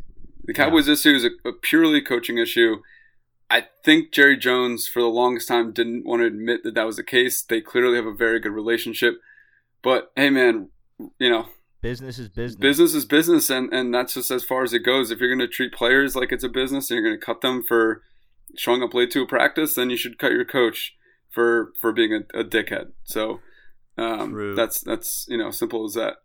The 0.48 0.54
Cowboys 0.54 0.88
issue 0.88 1.14
is 1.14 1.24
a, 1.24 1.30
a 1.46 1.52
purely 1.52 2.00
coaching 2.00 2.38
issue. 2.38 2.76
I 3.50 3.66
think 3.84 4.12
Jerry 4.12 4.36
Jones, 4.38 4.88
for 4.88 5.02
the 5.02 5.08
longest 5.08 5.46
time, 5.46 5.72
didn't 5.72 6.06
want 6.06 6.22
to 6.22 6.26
admit 6.26 6.62
that 6.64 6.74
that 6.74 6.86
was 6.86 6.96
the 6.96 7.04
case. 7.04 7.42
They 7.42 7.60
clearly 7.60 7.96
have 7.96 8.06
a 8.06 8.14
very 8.14 8.40
good 8.40 8.52
relationship. 8.52 9.20
But 9.82 10.10
hey, 10.16 10.30
man, 10.30 10.70
you 11.18 11.28
know, 11.28 11.48
business 11.82 12.18
is 12.18 12.30
business. 12.30 12.58
business 12.58 12.94
is 12.94 13.04
business, 13.04 13.50
and, 13.50 13.70
and 13.74 13.92
that's 13.92 14.14
just 14.14 14.30
as 14.30 14.42
far 14.42 14.62
as 14.62 14.72
it 14.72 14.78
goes. 14.80 15.10
If 15.10 15.20
you're 15.20 15.28
going 15.28 15.46
to 15.46 15.54
treat 15.54 15.74
players 15.74 16.16
like 16.16 16.32
it's 16.32 16.44
a 16.44 16.48
business 16.48 16.90
and 16.90 16.96
you're 16.96 17.06
going 17.06 17.20
to 17.20 17.24
cut 17.24 17.42
them 17.42 17.62
for 17.62 18.02
showing 18.56 18.82
up 18.82 18.94
late 18.94 19.10
to 19.10 19.22
a 19.22 19.26
practice, 19.26 19.74
then 19.74 19.90
you 19.90 19.98
should 19.98 20.18
cut 20.18 20.32
your 20.32 20.46
coach 20.46 20.96
for 21.28 21.74
for 21.78 21.92
being 21.92 22.14
a, 22.14 22.40
a 22.40 22.42
dickhead. 22.42 22.92
So 23.04 23.40
um, 23.98 24.56
that's 24.56 24.80
that's 24.80 25.26
you 25.28 25.36
know 25.36 25.50
simple 25.50 25.84
as 25.84 25.92
that. 25.92 26.16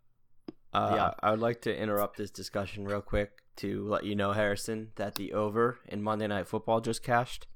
Uh, 0.72 0.92
Yeah. 0.94 1.10
I 1.22 1.30
would 1.30 1.40
like 1.40 1.60
to 1.62 1.78
interrupt 1.78 2.16
this 2.16 2.30
discussion 2.30 2.86
real 2.86 3.02
quick 3.02 3.32
to 3.56 3.86
let 3.86 4.04
you 4.04 4.14
know, 4.14 4.32
Harrison, 4.32 4.90
that 4.96 5.14
the 5.16 5.32
over 5.32 5.78
in 5.86 6.02
Monday 6.02 6.26
Night 6.26 6.48
Football 6.48 6.80
just 6.80 7.02
cashed. 7.02 7.46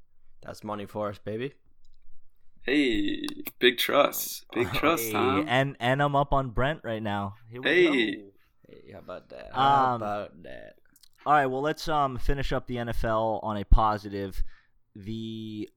That's 0.43 0.63
money 0.65 0.87
for 0.87 1.09
us, 1.09 1.19
baby. 1.19 1.55
Hey, 2.63 3.25
big 3.59 3.79
trust, 3.79 4.45
big 4.53 4.71
trust, 4.75 5.05
Hey, 5.05 5.13
Tom. 5.13 5.45
and 5.49 5.77
and 5.81 6.03
I'm 6.03 6.15
up 6.15 6.33
on 6.33 6.51
Brent 6.51 6.81
right 6.85 7.03
now. 7.03 7.35
Here 7.51 7.63
we 7.63 7.69
Hey. 7.69 8.15
go. 8.17 8.23
Hey, 8.69 8.93
how 8.93 8.99
about 8.99 9.29
that? 9.31 9.51
How 9.55 9.95
Um, 9.95 10.03
about 10.03 10.43
that? 10.43 10.75
All 11.25 11.33
right, 11.33 11.47
well 11.47 11.63
let's 11.63 11.89
um 11.89 12.19
finish 12.19 12.53
up 12.53 12.67
the 12.67 12.77
NFL 12.77 13.41
on 13.43 13.57
a 13.57 13.65
positive. 13.65 14.43
The 14.95 15.69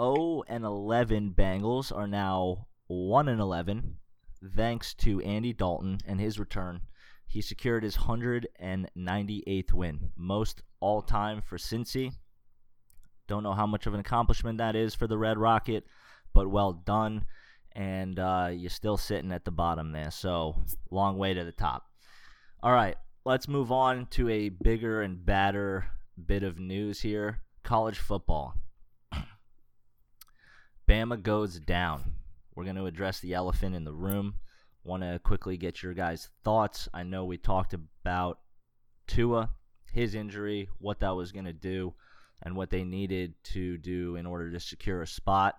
0 0.00 0.42
and 0.48 0.64
11 0.64 1.34
Bengals 1.36 1.94
are 1.94 2.06
now 2.08 2.66
1 2.88 3.28
and 3.28 3.40
11 3.40 3.96
thanks 4.56 4.94
to 4.94 5.20
Andy 5.20 5.52
Dalton 5.52 5.98
and 6.06 6.20
his 6.20 6.38
return. 6.38 6.80
He 7.32 7.40
secured 7.40 7.82
his 7.82 7.96
198th 7.96 9.72
win, 9.72 10.10
most 10.16 10.60
all 10.80 11.00
time 11.00 11.40
for 11.40 11.56
Cincy. 11.56 12.12
Don't 13.26 13.42
know 13.42 13.54
how 13.54 13.66
much 13.66 13.86
of 13.86 13.94
an 13.94 14.00
accomplishment 14.00 14.58
that 14.58 14.76
is 14.76 14.94
for 14.94 15.06
the 15.06 15.16
Red 15.16 15.38
Rocket, 15.38 15.86
but 16.34 16.50
well 16.50 16.74
done. 16.74 17.24
And 17.74 18.18
uh, 18.18 18.50
you're 18.52 18.68
still 18.68 18.98
sitting 18.98 19.32
at 19.32 19.46
the 19.46 19.50
bottom 19.50 19.92
there, 19.92 20.10
so 20.10 20.56
long 20.90 21.16
way 21.16 21.32
to 21.32 21.42
the 21.42 21.52
top. 21.52 21.86
All 22.62 22.72
right, 22.72 22.96
let's 23.24 23.48
move 23.48 23.72
on 23.72 24.08
to 24.10 24.28
a 24.28 24.50
bigger 24.50 25.00
and 25.00 25.24
badder 25.24 25.86
bit 26.26 26.42
of 26.42 26.58
news 26.58 27.00
here 27.00 27.40
college 27.62 27.98
football. 27.98 28.56
Bama 30.86 31.22
goes 31.22 31.58
down. 31.58 32.12
We're 32.54 32.64
going 32.64 32.76
to 32.76 32.84
address 32.84 33.20
the 33.20 33.32
elephant 33.32 33.74
in 33.74 33.84
the 33.84 33.94
room. 33.94 34.34
Want 34.84 35.02
to 35.02 35.20
quickly 35.22 35.56
get 35.56 35.82
your 35.82 35.94
guys' 35.94 36.28
thoughts. 36.42 36.88
I 36.92 37.02
know 37.04 37.24
we 37.24 37.38
talked 37.38 37.74
about 37.74 38.40
Tua, 39.06 39.50
his 39.92 40.14
injury, 40.14 40.68
what 40.78 41.00
that 41.00 41.14
was 41.14 41.32
going 41.32 41.44
to 41.44 41.52
do, 41.52 41.94
and 42.42 42.56
what 42.56 42.70
they 42.70 42.82
needed 42.82 43.34
to 43.44 43.78
do 43.78 44.16
in 44.16 44.26
order 44.26 44.50
to 44.50 44.58
secure 44.58 45.02
a 45.02 45.06
spot, 45.06 45.56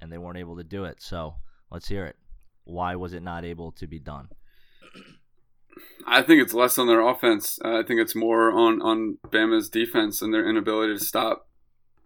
and 0.00 0.10
they 0.10 0.18
weren't 0.18 0.38
able 0.38 0.56
to 0.56 0.64
do 0.64 0.84
it. 0.84 1.00
So 1.00 1.36
let's 1.70 1.88
hear 1.88 2.06
it. 2.06 2.16
Why 2.64 2.96
was 2.96 3.12
it 3.12 3.22
not 3.22 3.44
able 3.44 3.72
to 3.72 3.86
be 3.86 3.98
done? 3.98 4.28
I 6.06 6.22
think 6.22 6.42
it's 6.42 6.54
less 6.54 6.78
on 6.78 6.86
their 6.86 7.00
offense. 7.00 7.58
Uh, 7.64 7.78
I 7.78 7.82
think 7.82 8.00
it's 8.00 8.14
more 8.14 8.50
on 8.52 8.82
on 8.82 9.18
Bama's 9.28 9.68
defense 9.68 10.20
and 10.20 10.34
their 10.34 10.48
inability 10.48 10.98
to 10.98 11.04
stop 11.04 11.48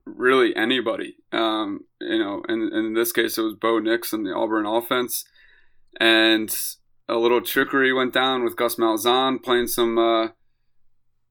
really 0.05 0.55
anybody. 0.55 1.17
Um, 1.33 1.81
you 2.01 2.19
know, 2.19 2.43
and, 2.49 2.73
and 2.73 2.87
in 2.87 2.95
this 2.95 3.13
case, 3.13 3.39
it 3.39 3.43
was 3.43 3.55
Bo 3.55 3.79
Nix 3.79 4.13
and 4.13 4.25
the 4.25 4.35
Auburn 4.35 4.67
offense, 4.67 5.25
and 6.01 6.55
a 7.09 7.17
little 7.17 7.41
trickery 7.41 7.93
went 7.93 8.13
down 8.13 8.45
with 8.45 8.57
Gus 8.57 8.77
Malzahn 8.77 9.43
playing 9.43 9.69
some, 9.69 9.99
uh, 9.99 10.29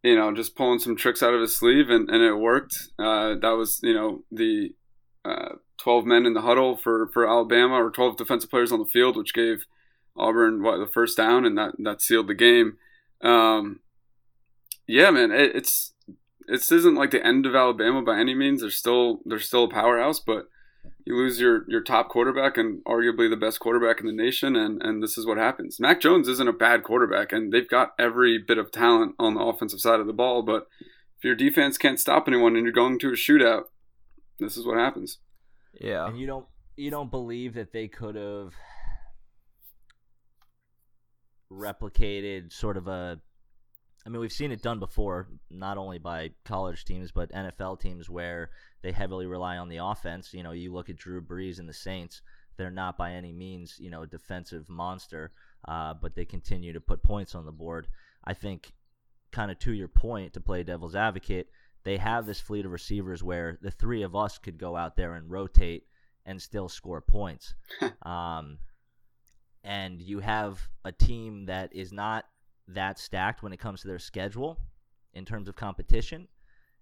you 0.04 0.16
know, 0.16 0.34
just 0.34 0.56
pulling 0.56 0.80
some 0.80 0.96
tricks 0.96 1.22
out 1.22 1.34
of 1.34 1.42
his 1.42 1.56
sleeve, 1.56 1.90
and, 1.90 2.10
and 2.10 2.24
it 2.24 2.36
worked. 2.36 2.78
Uh, 2.98 3.36
that 3.36 3.56
was 3.58 3.80
you 3.84 3.94
know 3.94 4.24
the 4.32 4.74
uh, 5.24 5.56
12 5.80 6.06
men 6.06 6.26
in 6.26 6.34
the 6.34 6.42
huddle 6.42 6.76
for 6.76 7.08
for 7.14 7.28
Alabama 7.28 7.76
or 7.76 7.90
12 7.90 8.18
defensive 8.18 8.50
players 8.50 8.72
on 8.72 8.80
the 8.80 8.86
field, 8.86 9.18
which 9.18 9.34
gave 9.34 9.66
Auburn 10.18 10.64
what 10.64 10.78
the 10.78 10.88
first 10.88 11.18
down, 11.18 11.46
and 11.46 11.58
that 11.58 11.74
that 11.80 12.02
sealed 12.02 12.28
the 12.28 12.34
game. 12.34 12.78
Um, 13.22 13.80
yeah, 14.88 15.10
man, 15.12 15.32
it, 15.32 15.56
it's 15.56 15.94
this 16.48 16.72
isn't 16.72 16.96
like 16.96 17.12
the 17.12 17.26
end 17.26 17.46
of 17.46 17.56
Alabama 17.56 18.02
by 18.02 18.20
any 18.20 18.34
means. 18.34 18.62
They're 18.62 18.70
still 18.70 19.22
they're 19.26 19.40
still 19.40 19.66
a 19.66 19.70
powerhouse, 19.70 20.20
but 20.20 20.48
you 21.06 21.16
lose 21.16 21.40
your 21.40 21.66
your 21.70 21.82
top 21.82 22.10
quarterback 22.10 22.58
and 22.58 22.84
arguably 22.86 23.30
the 23.30 23.38
best 23.38 23.60
quarterback 23.60 24.00
in 24.00 24.08
the 24.08 24.14
nation, 24.14 24.56
and 24.56 24.82
and 24.82 25.02
this 25.02 25.18
is 25.18 25.26
what 25.26 25.38
happens. 25.38 25.80
Mac 25.80 26.02
Jones 26.02 26.28
isn't 26.28 26.50
a 26.50 26.54
bad 26.54 26.84
quarterback, 26.84 27.32
and 27.32 27.52
they've 27.54 27.70
got 27.70 27.94
every 28.00 28.38
bit 28.38 28.58
of 28.58 28.72
talent 28.72 29.16
on 29.20 29.36
the 29.36 29.42
offensive 29.42 29.80
side 29.80 30.00
of 30.00 30.08
the 30.08 30.14
ball, 30.14 30.42
but 30.42 30.68
if 31.18 31.24
your 31.24 31.36
defense 31.36 31.78
can't 31.78 32.00
stop 32.00 32.28
anyone 32.28 32.56
and 32.56 32.66
you're 32.66 32.74
going 32.74 33.00
to 33.00 33.10
a 33.10 33.14
shootout, 33.14 33.66
this 34.40 34.58
is 34.58 34.66
what 34.66 34.78
happens. 34.78 35.20
Yeah. 35.80 36.08
And 36.08 36.20
you 36.20 36.28
don't 36.28 36.46
you 36.76 36.90
don't 36.90 37.12
believe 37.12 37.54
that 37.54 37.72
they 37.72 37.88
could 37.88 38.16
have 38.16 38.54
replicated 41.52 42.52
sort 42.52 42.78
of 42.78 42.88
a 42.88 43.20
I 44.06 44.10
mean, 44.10 44.22
we've 44.22 44.32
seen 44.32 44.52
it 44.52 44.62
done 44.62 44.80
before, 44.80 45.28
not 45.50 45.78
only 45.78 45.98
by 45.98 46.32
college 46.44 46.86
teams 46.86 47.12
but 47.12 47.32
NFL 47.32 47.80
teams 47.80 48.10
where 48.10 48.52
they 48.84 48.92
heavily 48.92 49.26
rely 49.26 49.58
on 49.58 49.68
the 49.68 49.78
offense. 49.78 50.34
You 50.34 50.44
know, 50.44 50.52
you 50.52 50.72
look 50.72 50.90
at 50.90 50.98
Drew 50.98 51.22
Brees 51.22 51.58
and 51.58 51.68
the 51.68 51.74
Saints; 51.74 52.22
they're 52.58 52.70
not 52.70 52.98
by 52.98 53.14
any 53.14 53.32
means, 53.32 53.78
you 53.80 53.90
know, 53.90 54.04
a 54.04 54.08
defensive 54.08 54.70
monster, 54.70 55.32
uh, 55.68 55.96
but 55.96 56.16
they 56.16 56.26
continue 56.26 56.72
to 56.74 56.80
put 56.80 57.02
points 57.02 57.34
on 57.34 57.46
the 57.46 57.52
board. 57.52 57.88
I 58.24 58.34
think, 58.34 58.74
kind 59.32 59.50
of 59.50 59.58
to 59.60 59.74
your 59.74 59.88
point, 59.88 60.34
to 60.34 60.42
play 60.42 60.62
devil's 60.62 60.96
advocate, 60.96 61.50
they 61.84 61.98
have 61.98 62.26
this 62.26 62.40
fleet 62.40 62.66
of 62.66 62.72
receivers 62.72 63.24
where 63.24 63.58
the 63.62 63.72
three 63.72 64.04
of 64.04 64.16
us 64.16 64.38
could 64.38 64.58
go 64.58 64.76
out 64.76 64.96
there 64.96 65.16
and 65.16 65.32
rotate 65.32 65.88
and 66.26 66.42
still 66.42 66.70
score 66.70 67.02
points. 67.02 67.56
um, 68.04 68.60
and 69.64 70.00
you 70.00 70.20
have 70.20 70.60
a 70.84 70.92
team 70.92 71.46
that 71.46 71.74
is 71.74 71.92
not 71.92 72.26
that 72.68 73.00
stacked 73.00 73.44
when 73.44 73.54
it 73.54 73.60
comes 73.60 73.82
to 73.82 73.88
their 73.88 74.00
schedule 74.00 74.60
in 75.14 75.26
terms 75.26 75.48
of 75.48 75.56
competition. 75.56 76.28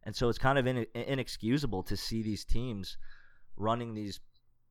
And 0.03 0.15
so 0.15 0.29
it's 0.29 0.37
kind 0.37 0.57
of 0.57 0.67
in, 0.67 0.85
inexcusable 0.93 1.83
to 1.83 1.97
see 1.97 2.21
these 2.21 2.43
teams 2.43 2.97
running 3.55 3.93
these 3.93 4.19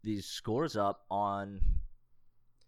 these 0.03 0.27
scores 0.27 0.77
up 0.77 1.05
on 1.11 1.61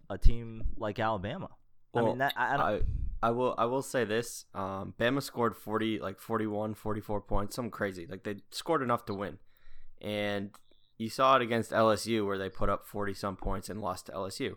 a 0.09 0.17
team 0.17 0.63
like 0.77 0.99
Alabama. 0.99 1.49
Well, 1.93 2.05
I 2.05 2.09
mean, 2.09 2.19
that, 2.19 2.33
I, 2.37 2.55
I 2.55 2.57
don't. 2.57 2.85
I, 3.23 3.31
will 3.31 3.55
I 3.59 3.65
will 3.65 3.83
say 3.83 4.05
this. 4.05 4.45
Um, 4.55 4.95
Bama 4.99 5.23
scored 5.23 5.57
40 5.57 5.99
like 6.01 6.21
41, 6.21 6.75
44 6.75 7.21
points, 7.23 7.57
something 7.57 7.71
crazy. 7.71 8.07
Like 8.09 8.23
they 8.23 8.37
scored 8.51 8.83
enough 8.83 9.05
to 9.07 9.15
win. 9.15 9.39
And 10.01 10.51
you 10.99 11.09
saw 11.09 11.37
it 11.37 11.43
against 11.43 11.71
LSU 11.71 12.27
where 12.27 12.39
they 12.39 12.49
put 12.49 12.69
up 12.69 12.87
40 12.87 13.15
some 13.15 13.37
points 13.37 13.69
and 13.69 13.81
lost 13.81 14.07
to 14.07 14.13
LSU. 14.13 14.57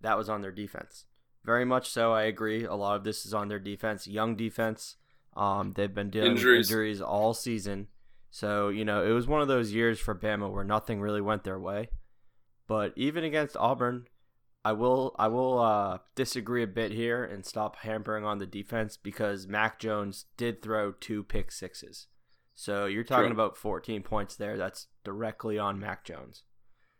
That 0.00 0.16
was 0.16 0.28
on 0.28 0.40
their 0.40 0.52
defense. 0.52 1.04
Very 1.48 1.64
much 1.64 1.88
so, 1.88 2.12
I 2.12 2.24
agree. 2.24 2.64
A 2.66 2.74
lot 2.74 2.96
of 2.96 3.04
this 3.04 3.24
is 3.24 3.32
on 3.32 3.48
their 3.48 3.58
defense, 3.58 4.06
young 4.06 4.36
defense. 4.36 4.96
Um, 5.34 5.72
they've 5.74 5.94
been 5.94 6.10
dealing 6.10 6.32
Injuries. 6.32 6.66
with 6.66 6.70
injuries 6.70 7.00
all 7.00 7.32
season. 7.32 7.86
So, 8.30 8.68
you 8.68 8.84
know, 8.84 9.02
it 9.02 9.12
was 9.12 9.26
one 9.26 9.40
of 9.40 9.48
those 9.48 9.72
years 9.72 9.98
for 9.98 10.14
Bama 10.14 10.52
where 10.52 10.62
nothing 10.62 11.00
really 11.00 11.22
went 11.22 11.44
their 11.44 11.58
way. 11.58 11.88
But 12.66 12.92
even 12.96 13.24
against 13.24 13.56
Auburn, 13.56 14.08
I 14.62 14.72
will 14.72 15.16
I 15.18 15.28
will 15.28 15.58
uh, 15.58 15.98
disagree 16.14 16.62
a 16.62 16.66
bit 16.66 16.92
here 16.92 17.24
and 17.24 17.46
stop 17.46 17.76
hampering 17.76 18.26
on 18.26 18.36
the 18.36 18.46
defense 18.46 18.98
because 18.98 19.46
Mac 19.46 19.78
Jones 19.78 20.26
did 20.36 20.60
throw 20.60 20.92
two 20.92 21.22
pick 21.22 21.50
sixes. 21.50 22.08
So 22.54 22.84
you're 22.84 23.04
talking 23.04 23.32
True. 23.32 23.42
about 23.42 23.56
14 23.56 24.02
points 24.02 24.36
there. 24.36 24.58
That's 24.58 24.88
directly 25.02 25.58
on 25.58 25.80
Mac 25.80 26.04
Jones. 26.04 26.42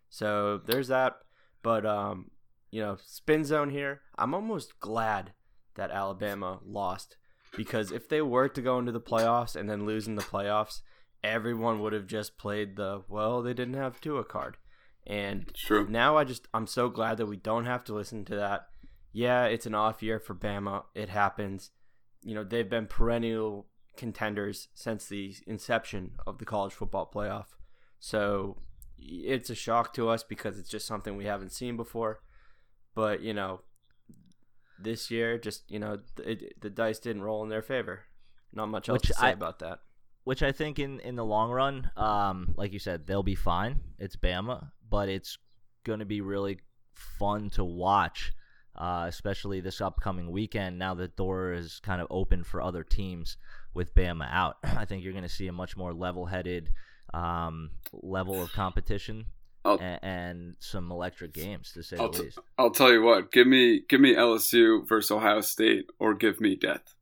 So 0.09 0.63
there's 0.65 0.89
that. 0.89 1.17
But 1.63 1.85
um, 1.85 2.31
you 2.71 2.81
know, 2.81 2.99
spin 3.05 3.45
zone 3.45 3.71
here. 3.71 4.03
I'm 4.17 4.35
almost 4.35 4.79
glad 4.81 5.33
that 5.75 5.91
Alabama 5.91 6.61
lost 6.65 7.17
because 7.57 7.93
if 7.93 8.09
they 8.09 8.21
were 8.21 8.49
to 8.49 8.63
go 8.63 8.79
into 8.79 8.93
the 8.93 9.01
playoffs 9.01 9.57
and 9.57 9.69
then 9.69 9.87
lose 9.87 10.07
in 10.07 10.17
the 10.17 10.23
playoffs, 10.23 10.81
everyone 11.23 11.81
would 11.81 11.93
have 11.93 12.07
just 12.07 12.39
played 12.39 12.77
the 12.77 13.03
well, 13.09 13.43
they 13.43 13.55
didn't 13.55 13.75
have 13.75 14.01
Tua 14.01 14.25
card. 14.25 14.57
And 15.07 15.51
now 15.89 16.17
I 16.17 16.25
just 16.25 16.49
I'm 16.53 16.67
so 16.67 16.89
glad 16.89 17.17
that 17.17 17.27
we 17.27 17.37
don't 17.37 17.65
have 17.65 17.85
to 17.85 17.95
listen 17.95 18.25
to 18.27 18.37
that. 18.37 18.67
Yeah, 19.13 19.45
it's 19.45 19.67
an 19.67 19.75
off 19.75 20.03
year 20.03 20.21
for 20.21 20.35
Bama. 20.35 20.85
It 20.95 21.09
happens. 21.09 21.71
You 22.23 22.35
know, 22.35 22.45
they've 22.45 22.69
been 22.69 22.87
perennial 22.87 23.67
contenders 23.97 24.69
since 24.75 25.07
the 25.07 25.35
inception 25.47 26.13
of 26.27 26.39
the 26.39 26.45
college 26.45 26.75
football 26.75 27.11
playoff. 27.13 27.47
So 27.99 28.59
it's 28.99 29.51
a 29.51 29.55
shock 29.55 29.95
to 29.95 30.09
us 30.09 30.23
because 30.23 30.59
it's 30.59 30.69
just 30.69 30.87
something 30.87 31.17
we 31.17 31.25
haven't 31.25 31.53
seen 31.53 31.77
before. 31.77 32.21
But, 32.99 33.21
you 33.23 33.33
know, 33.33 33.61
this 34.77 35.09
year 35.09 35.39
just, 35.39 35.71
you 35.71 35.79
know, 35.79 36.01
it, 36.19 36.61
the 36.61 36.69
dice 36.69 36.99
didn't 36.99 37.23
roll 37.23 37.45
in 37.45 37.49
their 37.49 37.63
favor. 37.63 38.01
Not 38.53 38.67
much 38.71 38.89
else 38.89 38.97
Which 38.97 39.07
to 39.09 39.15
say 39.15 39.27
I- 39.29 39.31
about 39.31 39.61
that. 39.61 39.79
which 40.25 40.43
I 40.43 40.51
think 40.51 40.81
in 40.81 40.99
in 41.01 41.15
the 41.15 41.25
long 41.25 41.53
run, 41.53 41.93
um, 41.97 42.55
like 42.57 42.73
you 42.73 42.81
said, 42.81 43.07
they'll 43.07 43.23
be 43.23 43.37
fine. 43.37 43.81
It's 44.01 44.17
Bama, 44.17 44.71
but 44.91 45.09
it's 45.09 45.39
going 45.85 46.01
to 46.01 46.07
be 46.07 46.21
really 46.21 46.59
fun 46.93 47.51
to 47.51 47.63
watch, 47.65 48.33
uh, 48.75 49.05
especially 49.09 49.61
this 49.61 49.81
upcoming 49.81 50.33
weekend. 50.33 50.77
Now 50.77 50.95
the 50.95 51.07
door 51.07 51.53
is 51.53 51.79
kind 51.85 52.01
of 52.03 52.09
open 52.11 52.43
for 52.43 52.61
other 52.61 52.83
teams 52.83 53.37
with 53.75 53.95
Bama 53.95 54.27
out. 54.29 54.57
I 54.65 54.87
think 54.87 55.05
you're 55.05 55.13
going 55.13 55.23
to 55.23 55.29
see 55.41 55.47
a 55.47 55.53
much 55.53 55.77
more 55.77 55.95
level-headed 55.95 56.73
um, 57.15 57.71
level 57.93 58.43
of 58.43 58.53
competition 58.53 59.27
and, 59.65 59.99
and 60.03 60.57
some 60.61 60.91
electric 60.91 61.33
games, 61.35 61.73
to 61.73 61.83
say 61.83 61.97
I'll, 61.97 62.11
the 62.11 62.19
t- 62.19 62.25
least. 62.25 62.39
I'll 62.57 62.71
tell 62.71 62.93
you 62.93 63.03
what. 63.03 63.33
Give 63.33 63.47
me 63.47 63.83
give 63.89 64.01
me 64.01 64.15
LSU 64.15 64.87
versus 64.89 65.11
Ohio 65.11 65.41
State, 65.41 65.87
or 65.99 66.15
give 66.15 66.41
me 66.41 66.57
death. 66.57 66.95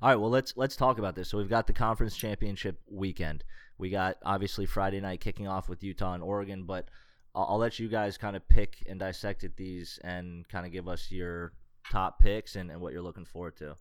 All 0.00 0.10
right, 0.10 0.16
well 0.16 0.30
let's 0.30 0.56
let's 0.56 0.76
talk 0.76 0.98
about 0.98 1.14
this. 1.16 1.28
So 1.28 1.38
we've 1.38 1.48
got 1.48 1.66
the 1.66 1.72
conference 1.72 2.16
championship 2.16 2.80
weekend. 2.90 3.44
We 3.78 3.90
got 3.90 4.16
obviously 4.24 4.66
Friday 4.66 5.00
night 5.00 5.20
kicking 5.20 5.48
off 5.48 5.68
with 5.68 5.82
Utah 5.82 6.14
and 6.14 6.22
Oregon, 6.22 6.64
but 6.64 6.88
I'll, 7.34 7.46
I'll 7.50 7.58
let 7.58 7.78
you 7.78 7.88
guys 7.88 8.16
kind 8.16 8.36
of 8.36 8.46
pick 8.48 8.84
and 8.88 8.98
dissect 8.98 9.44
it 9.44 9.56
these 9.56 9.98
and 10.02 10.48
kind 10.48 10.66
of 10.66 10.72
give 10.72 10.88
us 10.88 11.10
your 11.10 11.52
top 11.90 12.18
picks 12.20 12.56
and, 12.56 12.70
and 12.70 12.80
what 12.80 12.92
you're 12.92 13.02
looking 13.02 13.24
forward 13.24 13.56
to. 13.58 13.74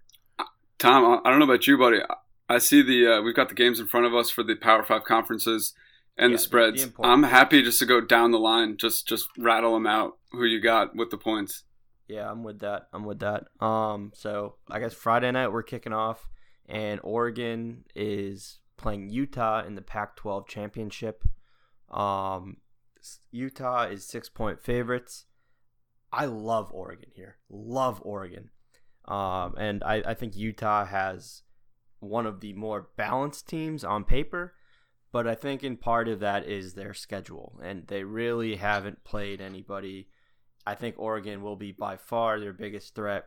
Tom, 0.79 1.21
I- 1.25 1.29
don't 1.29 1.39
know 1.39 1.45
about 1.45 1.65
you, 1.67 1.77
buddy. 1.77 1.99
I- 2.01 2.15
I 2.49 2.59
see 2.59 2.81
the 2.81 3.15
uh, 3.17 3.21
we've 3.21 3.35
got 3.35 3.49
the 3.49 3.55
games 3.55 3.77
in 3.77 3.87
front 3.87 4.05
of 4.05 4.15
us 4.15 4.29
for 4.29 4.41
the 4.41 4.55
Power 4.55 4.81
Five 4.81 5.03
conferences 5.03 5.73
and 6.17 6.31
Yeah, 6.31 6.37
the 6.37 6.41
spreads. 6.41 6.85
the 6.87 6.93
I'm 7.03 7.23
happy 7.23 7.61
just 7.61 7.79
to 7.79 7.85
go 7.85 8.01
down 8.01 8.31
the 8.31 8.39
line, 8.39 8.77
just 8.77 9.07
just 9.07 9.27
rattle 9.37 9.73
them 9.73 9.87
out. 9.87 10.17
Who 10.31 10.43
you 10.45 10.59
got 10.61 10.95
with 10.95 11.09
the 11.11 11.17
points? 11.17 11.63
Yeah, 12.07 12.29
I'm 12.31 12.43
with 12.43 12.59
that. 12.59 12.87
I'm 12.93 13.03
with 13.05 13.19
that. 13.19 13.47
Um, 13.59 14.11
so 14.15 14.55
I 14.69 14.79
guess 14.79 14.93
Friday 14.93 15.29
night 15.31 15.51
we're 15.51 15.63
kicking 15.63 15.93
off, 15.93 16.27
and 16.67 16.99
Oregon 17.03 17.83
is 17.95 18.59
playing 18.77 19.09
Utah 19.09 19.65
in 19.65 19.75
the 19.75 19.81
Pac-12 19.81 20.47
championship. 20.47 21.23
Um, 21.89 22.57
Utah 23.31 23.83
is 23.87 24.05
six 24.05 24.29
point 24.29 24.61
favorites. 24.61 25.25
I 26.11 26.25
love 26.25 26.71
Oregon 26.71 27.09
here. 27.13 27.37
Love 27.49 28.01
Oregon. 28.03 28.49
Um, 29.05 29.55
and 29.57 29.83
I, 29.83 30.01
I 30.05 30.13
think 30.13 30.35
Utah 30.35 30.85
has 30.85 31.43
one 31.99 32.25
of 32.25 32.39
the 32.41 32.53
more 32.53 32.89
balanced 32.97 33.47
teams 33.47 33.83
on 33.83 34.03
paper, 34.03 34.53
but 35.11 35.27
I 35.27 35.35
think 35.35 35.63
in 35.63 35.77
part 35.77 36.07
of 36.07 36.19
that 36.19 36.47
is 36.47 36.73
their 36.73 36.93
schedule, 36.93 37.59
and 37.63 37.87
they 37.87 38.03
really 38.03 38.55
haven't 38.55 39.03
played 39.03 39.41
anybody. 39.41 40.09
I 40.65 40.75
think 40.75 40.95
Oregon 40.97 41.41
will 41.41 41.55
be 41.55 41.71
by 41.71 41.97
far 41.97 42.39
their 42.39 42.53
biggest 42.53 42.95
threat, 42.95 43.25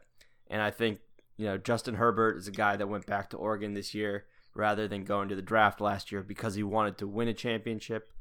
and 0.49 0.61
I 0.61 0.71
think 0.71 1.01
you 1.37 1.47
know 1.47 1.59
Justin 1.59 1.95
Herbert 1.95 2.37
is 2.37 2.49
a 2.49 2.53
guy 2.53 2.77
that 2.77 2.88
went 2.88 3.07
back 3.07 3.31
to 3.31 3.37
Oregon 3.37 3.75
this 3.75 3.95
year 3.95 4.27
rather 4.55 4.88
than 4.88 5.05
going 5.05 5.29
to 5.29 5.37
the 5.37 5.43
draft 5.43 5.81
last 5.81 6.11
year 6.11 6.23
because 6.23 6.55
he 6.55 6.62
wanted 6.62 6.99
to 6.99 7.07
win 7.07 7.29
a 7.29 7.35
championship. 7.35 8.12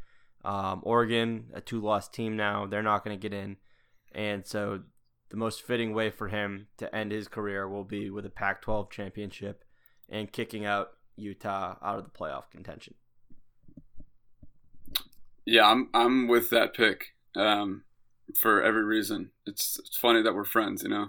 Um, 0.45 0.81
Oregon, 0.83 1.47
a 1.53 1.59
two-loss 1.59 2.07
team 2.07 2.37
now, 2.37 2.65
they're 2.65 2.83
not 2.83 3.03
going 3.03 3.17
to 3.17 3.21
get 3.21 3.37
in, 3.37 3.57
and 4.13 4.45
so 4.45 4.81
the 5.29 5.37
most 5.37 5.61
fitting 5.61 5.93
way 5.93 6.09
for 6.09 6.29
him 6.29 6.67
to 6.77 6.93
end 6.95 7.11
his 7.11 7.27
career 7.27 7.67
will 7.67 7.83
be 7.83 8.09
with 8.09 8.25
a 8.25 8.29
Pac-12 8.29 8.89
championship 8.89 9.63
and 10.07 10.31
kicking 10.31 10.65
out 10.65 10.91
Utah 11.17 11.75
out 11.83 11.99
of 11.99 12.03
the 12.03 12.09
playoff 12.09 12.49
contention. 12.49 12.95
Yeah, 15.45 15.67
I'm 15.69 15.89
I'm 15.93 16.27
with 16.27 16.49
that 16.51 16.73
pick 16.73 17.07
um, 17.35 17.83
for 18.39 18.61
every 18.63 18.83
reason. 18.83 19.31
It's 19.45 19.79
it's 19.79 19.97
funny 19.97 20.21
that 20.21 20.33
we're 20.35 20.45
friends, 20.45 20.83
you 20.83 20.89
know. 20.89 21.07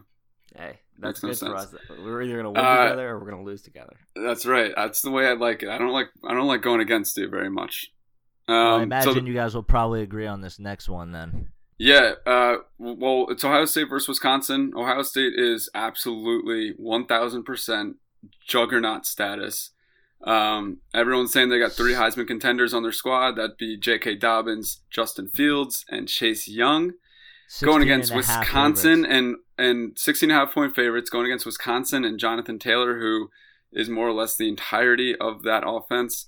Hey, 0.57 0.81
that's 0.99 1.23
Makes 1.23 1.41
good 1.41 1.47
no 1.47 1.53
for 1.53 1.57
us. 1.59 1.71
sense. 1.71 1.83
We're 1.91 2.23
either 2.23 2.43
going 2.43 2.45
to 2.45 2.51
win 2.51 2.65
Uh, 2.65 2.83
together 2.85 3.11
or 3.11 3.19
we're 3.21 3.31
going 3.31 3.43
to 3.45 3.49
lose 3.49 3.63
together. 3.63 3.97
That's 4.17 4.45
right. 4.47 4.73
That's 4.75 5.03
the 5.03 5.11
way 5.11 5.27
I 5.27 5.35
like 5.35 5.63
it. 5.63 5.69
I 5.69 5.79
don't 5.79 5.93
like 5.93 6.09
I 6.27 6.35
don't 6.35 6.47
like 6.49 6.63
going 6.63 6.81
against 6.81 7.17
you 7.17 7.29
very 7.29 7.51
much. 7.51 7.93
Um, 8.49 8.55
Well, 8.57 8.75
I 8.75 8.79
so 8.79 8.83
imagine 8.83 9.25
the- 9.25 9.31
you 9.31 9.35
guys 9.37 9.55
will 9.55 9.63
probably 9.63 10.03
agree 10.03 10.27
on 10.27 10.41
this 10.41 10.59
next 10.59 10.89
one 10.89 11.13
then. 11.13 11.49
Yeah, 11.79 12.13
uh, 12.27 12.57
well, 12.79 13.27
it's 13.31 13.43
Ohio 13.43 13.65
State 13.65 13.89
versus 13.89 14.07
Wisconsin. 14.09 14.73
Ohio 14.77 15.01
State 15.03 15.33
is 15.35 15.71
absolutely 15.75 16.75
1000% 16.79 17.95
juggernaut 18.47 19.07
status. 19.07 19.71
Um, 20.25 20.79
everyone's 20.93 21.33
saying 21.33 21.49
they 21.49 21.59
got 21.59 21.73
three 21.73 21.95
Heisman 21.95 22.27
contenders 22.27 22.75
on 22.75 22.83
their 22.83 22.93
squad. 22.93 23.37
That'd 23.37 23.57
be 23.57 23.77
J.K. 23.77 24.17
Dobbins, 24.17 24.83
Justin 24.91 25.29
Fields, 25.29 25.85
and 25.89 26.09
Chase 26.09 26.47
Young. 26.47 26.93
Going 27.63 27.83
against 27.83 28.11
and 28.11 28.19
Wisconsin 28.19 29.05
and, 29.05 29.37
and 29.59 29.99
16 29.99 30.31
and 30.31 30.37
a 30.37 30.41
half 30.41 30.55
point 30.55 30.77
favorites 30.77 31.11
going 31.11 31.27
against 31.27 31.47
Wisconsin 31.47 32.05
and 32.05 32.19
Jonathan 32.19 32.61
Taylor, 32.61 33.01
who 33.01 33.29
is 33.73 33.89
more 33.89 34.07
or 34.07 34.13
less 34.13 34.37
the 34.37 34.49
entirety 34.49 35.17
of 35.17 35.43
that 35.43 35.65
offense. 35.67 36.27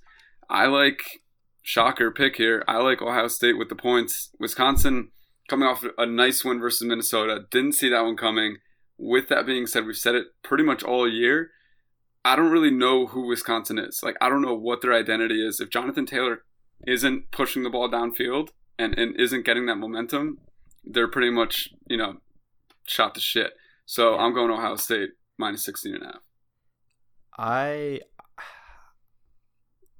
I 0.50 0.66
like 0.66 1.22
shocker 1.62 2.10
pick 2.10 2.36
here. 2.36 2.64
I 2.66 2.78
like 2.78 3.00
Ohio 3.00 3.28
State 3.28 3.56
with 3.56 3.68
the 3.68 3.76
points. 3.76 4.30
Wisconsin 4.40 5.10
coming 5.48 5.68
off 5.68 5.84
a 5.96 6.06
nice 6.06 6.44
win 6.44 6.60
versus 6.60 6.86
Minnesota. 6.86 7.44
Didn't 7.50 7.72
see 7.72 7.88
that 7.88 8.02
one 8.02 8.16
coming. 8.16 8.56
With 8.98 9.28
that 9.28 9.46
being 9.46 9.66
said, 9.66 9.86
we've 9.86 9.96
said 9.96 10.14
it 10.14 10.26
pretty 10.42 10.64
much 10.64 10.82
all 10.82 11.08
year. 11.08 11.50
I 12.24 12.36
don't 12.36 12.50
really 12.50 12.70
know 12.70 13.06
who 13.06 13.26
Wisconsin 13.26 13.78
is. 13.78 14.00
Like 14.02 14.16
I 14.20 14.28
don't 14.28 14.42
know 14.42 14.54
what 14.54 14.80
their 14.80 14.92
identity 14.94 15.44
is. 15.46 15.60
If 15.60 15.70
Jonathan 15.70 16.06
Taylor 16.06 16.42
isn't 16.86 17.30
pushing 17.30 17.62
the 17.62 17.70
ball 17.70 17.90
downfield 17.90 18.50
and, 18.78 18.96
and 18.98 19.18
isn't 19.18 19.44
getting 19.44 19.66
that 19.66 19.76
momentum, 19.76 20.38
they're 20.84 21.08
pretty 21.08 21.30
much, 21.30 21.68
you 21.86 21.96
know, 21.96 22.18
shot 22.86 23.14
to 23.14 23.20
shit. 23.20 23.52
So 23.86 24.16
I'm 24.16 24.34
going 24.34 24.50
Ohio 24.50 24.76
State 24.76 25.10
minus 25.38 25.64
16 25.64 25.94
and 25.94 26.02
a 26.02 26.06
half. 26.06 26.22
I 27.38 28.00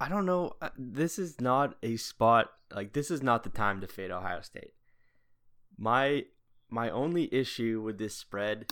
I 0.01 0.09
don't 0.09 0.27
know. 0.27 0.57
Uh, 0.61 0.71
This 0.77 1.19
is 1.19 1.41
not 1.41 1.77
a 1.83 1.97
spot 1.97 2.51
like 2.75 2.93
this 2.93 3.11
is 3.11 3.23
not 3.23 3.45
the 3.45 3.51
time 3.51 3.81
to 3.81 3.87
fade 3.87 4.11
Ohio 4.11 4.41
State. 4.41 4.75
My 5.79 6.25
my 6.71 6.91
only 6.91 7.33
issue 7.33 7.83
with 7.85 7.99
this 7.99 8.17
spread 8.17 8.67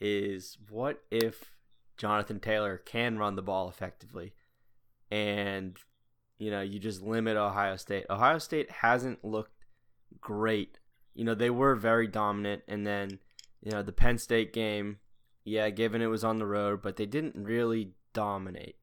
is 0.00 0.58
what 0.68 1.02
if 1.10 1.53
Jonathan 1.96 2.40
Taylor 2.40 2.78
can 2.78 3.18
run 3.18 3.36
the 3.36 3.42
ball 3.42 3.68
effectively 3.68 4.34
and 5.10 5.78
you 6.38 6.50
know, 6.50 6.60
you 6.60 6.78
just 6.78 7.02
limit 7.02 7.36
Ohio 7.36 7.76
State. 7.76 8.06
Ohio 8.10 8.38
State 8.38 8.70
hasn't 8.70 9.24
looked 9.24 9.64
great. 10.20 10.78
You 11.14 11.24
know, 11.24 11.34
they 11.34 11.50
were 11.50 11.74
very 11.74 12.06
dominant 12.06 12.62
and 12.66 12.86
then, 12.86 13.18
you 13.62 13.70
know, 13.70 13.82
the 13.82 13.92
Penn 13.92 14.18
State 14.18 14.52
game, 14.52 14.98
yeah, 15.44 15.70
given 15.70 16.02
it 16.02 16.08
was 16.08 16.24
on 16.24 16.38
the 16.38 16.46
road, 16.46 16.82
but 16.82 16.96
they 16.96 17.06
didn't 17.06 17.36
really 17.36 17.92
dominate. 18.12 18.76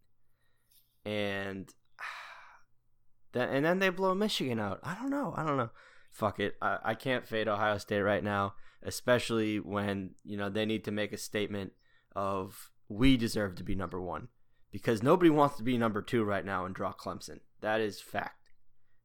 And 1.05 1.70
and 3.34 3.66
then 3.66 3.80
they 3.80 3.89
blow 3.89 4.16
Michigan 4.16 4.59
out. 4.59 4.80
I 4.84 4.95
don't 4.95 5.09
know. 5.09 5.34
I 5.36 5.45
don't 5.45 5.57
know. 5.57 5.72
Fuck 6.12 6.39
it. 6.39 6.55
I, 6.62 6.78
I 6.84 6.95
can't 6.95 7.28
fade 7.28 7.47
Ohio 7.47 7.78
State 7.78 8.01
right 8.01 8.24
now, 8.24 8.53
especially 8.82 9.59
when, 9.59 10.12
you 10.24 10.38
know, 10.38 10.49
they 10.49 10.66
need 10.66 10.86
to 10.86 10.91
make 10.91 11.12
a 11.12 11.18
statement 11.18 11.74
of 12.16 12.72
we 12.91 13.17
deserve 13.17 13.55
to 13.55 13.63
be 13.63 13.75
number 13.75 14.01
one. 14.01 14.27
Because 14.71 15.03
nobody 15.03 15.29
wants 15.29 15.57
to 15.57 15.63
be 15.63 15.77
number 15.77 16.01
two 16.01 16.23
right 16.23 16.45
now 16.45 16.65
and 16.65 16.73
draw 16.73 16.93
Clemson. 16.93 17.39
That 17.59 17.81
is 17.81 17.99
fact. 17.99 18.51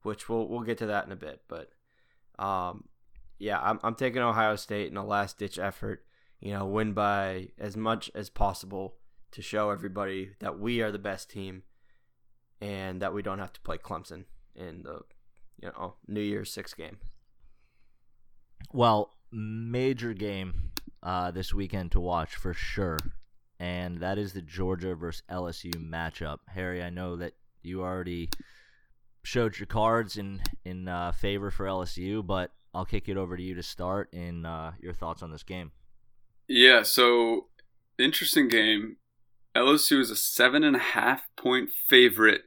Which 0.03 0.29
we'll 0.29 0.49
we'll 0.49 0.61
get 0.61 0.79
to 0.79 0.87
that 0.87 1.07
in 1.07 1.13
a 1.13 1.17
bit. 1.17 1.43
But 1.49 1.71
um 2.39 2.85
yeah, 3.39 3.61
I'm 3.61 3.81
I'm 3.83 3.95
taking 3.95 4.23
Ohio 4.23 4.57
State 4.57 4.91
in 4.91 4.97
a 4.97 5.05
last 5.05 5.39
ditch 5.39 5.59
effort, 5.59 6.05
you 6.41 6.53
know, 6.53 6.65
win 6.65 6.93
by 6.93 7.49
as 7.59 7.77
much 7.77 8.11
as 8.15 8.31
possible 8.31 8.97
to 9.33 9.43
show 9.43 9.71
everybody 9.71 10.31
that 10.39 10.59
we 10.59 10.81
are 10.81 10.93
the 10.93 10.99
best 10.99 11.31
team 11.31 11.63
and 12.61 13.03
that 13.03 13.13
we 13.13 13.23
don't 13.23 13.41
have 13.41 13.53
to 13.53 13.61
play 13.61 13.77
Clemson 13.77 14.25
in 14.55 14.83
the 14.85 15.01
you 15.61 15.69
know 15.69 15.95
New 16.07 16.21
Year's 16.21 16.53
Six 16.53 16.75
game. 16.75 16.99
Well, 18.73 19.15
major 19.31 20.15
game 20.15 20.73
uh, 21.03 21.31
this 21.31 21.53
weekend 21.53 21.93
to 21.93 22.01
watch 22.01 22.37
for 22.37 22.55
sure, 22.55 22.99
and 23.59 24.01
that 24.01 24.19
is 24.19 24.33
the 24.33 24.43
Georgia 24.43 24.95
versus 24.95 25.23
LSU 25.31 25.75
matchup. 25.75 26.39
Harry, 26.49 26.83
I 26.83 26.91
know 26.91 27.17
that 27.17 27.35
you 27.63 27.83
already 27.83 28.29
showed 29.23 29.59
your 29.59 29.67
cards 29.67 30.17
in 30.17 30.41
in 30.65 30.89
uh, 30.89 31.13
favor 31.13 31.51
for 31.51 31.67
LSU, 31.67 32.25
but 32.25 32.53
I'll 32.75 32.85
kick 32.85 33.09
it 33.09 33.17
over 33.17 33.37
to 33.37 33.43
you 33.43 33.55
to 33.55 33.63
start 33.63 34.13
in 34.13 34.45
uh, 34.47 34.73
your 34.81 34.93
thoughts 34.93 35.23
on 35.23 35.31
this 35.31 35.43
game. 35.43 35.73
Yeah, 36.49 36.83
so 36.83 37.47
interesting 37.99 38.49
game. 38.49 38.97
LSU 39.57 40.01
is 40.01 40.11
a 40.11 40.17
seven 40.17 40.63
and 40.63 40.77
a 40.77 40.81
half 40.81 41.27
point 41.37 41.71
favorite. 41.89 42.43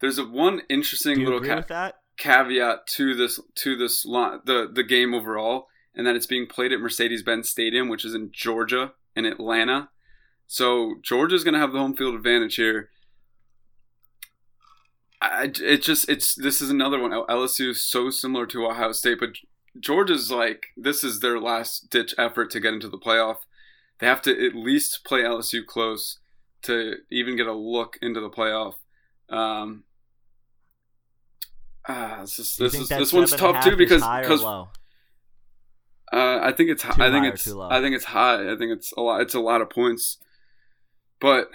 There's 0.00 0.18
a 0.18 0.24
one 0.24 0.62
interesting 0.68 1.22
little 1.24 1.40
ca- 1.40 1.92
caveat 2.18 2.86
to 2.86 3.14
this 3.14 3.38
to 3.56 3.76
this 3.76 4.04
line, 4.04 4.40
the 4.44 4.68
the 4.72 4.82
game 4.82 5.14
overall, 5.14 5.66
and 5.94 6.06
that 6.06 6.16
it's 6.16 6.26
being 6.26 6.46
played 6.46 6.72
at 6.72 6.80
Mercedes-Benz 6.80 7.48
Stadium, 7.48 7.88
which 7.88 8.04
is 8.04 8.14
in 8.14 8.30
Georgia 8.32 8.92
and 9.14 9.26
Atlanta. 9.26 9.90
So 10.52 10.96
Georgia's 11.00 11.44
going 11.44 11.54
to 11.54 11.60
have 11.60 11.72
the 11.72 11.78
home 11.78 11.96
field 11.96 12.14
advantage 12.14 12.56
here. 12.56 12.90
I, 15.18 15.44
it 15.44 15.80
just 15.80 16.10
it's 16.10 16.34
this 16.34 16.60
is 16.60 16.68
another 16.68 17.00
one. 17.00 17.12
LSU 17.12 17.70
is 17.70 17.82
so 17.82 18.10
similar 18.10 18.44
to 18.48 18.66
Ohio 18.66 18.92
State, 18.92 19.18
but 19.18 19.30
Georgia's 19.80 20.30
like 20.30 20.66
this 20.76 21.02
is 21.02 21.20
their 21.20 21.40
last 21.40 21.88
ditch 21.88 22.14
effort 22.18 22.50
to 22.50 22.60
get 22.60 22.74
into 22.74 22.90
the 22.90 22.98
playoff. 22.98 23.36
They 23.98 24.06
have 24.06 24.20
to 24.22 24.46
at 24.46 24.54
least 24.54 25.04
play 25.06 25.20
LSU 25.20 25.64
close 25.64 26.18
to 26.62 26.96
even 27.10 27.34
get 27.34 27.46
a 27.46 27.54
look 27.54 27.96
into 28.02 28.20
the 28.20 28.28
playoff. 28.28 28.74
Um, 29.30 29.84
ah, 31.88 32.18
this 32.20 32.38
is 32.38 32.56
this 32.56 32.74
is 32.74 32.88
this 32.90 33.10
one's 33.10 33.30
seven 33.30 33.46
and 33.46 33.56
a 33.56 33.60
tough 33.60 33.64
too 33.64 33.76
because 33.78 34.02
because 34.20 34.44
uh, 36.12 36.40
I 36.42 36.52
think 36.52 36.68
it's 36.68 36.82
Too 36.82 37.02
I 37.02 37.10
think 37.10 37.24
it's? 37.24 37.48
I 37.50 37.80
think 37.80 37.94
it's 37.94 38.04
high. 38.04 38.52
I 38.52 38.56
think 38.56 38.70
it's 38.70 38.92
a 38.98 39.00
lot. 39.00 39.22
It's 39.22 39.34
a 39.34 39.40
lot 39.40 39.62
of 39.62 39.70
points, 39.70 40.18
but 41.22 41.50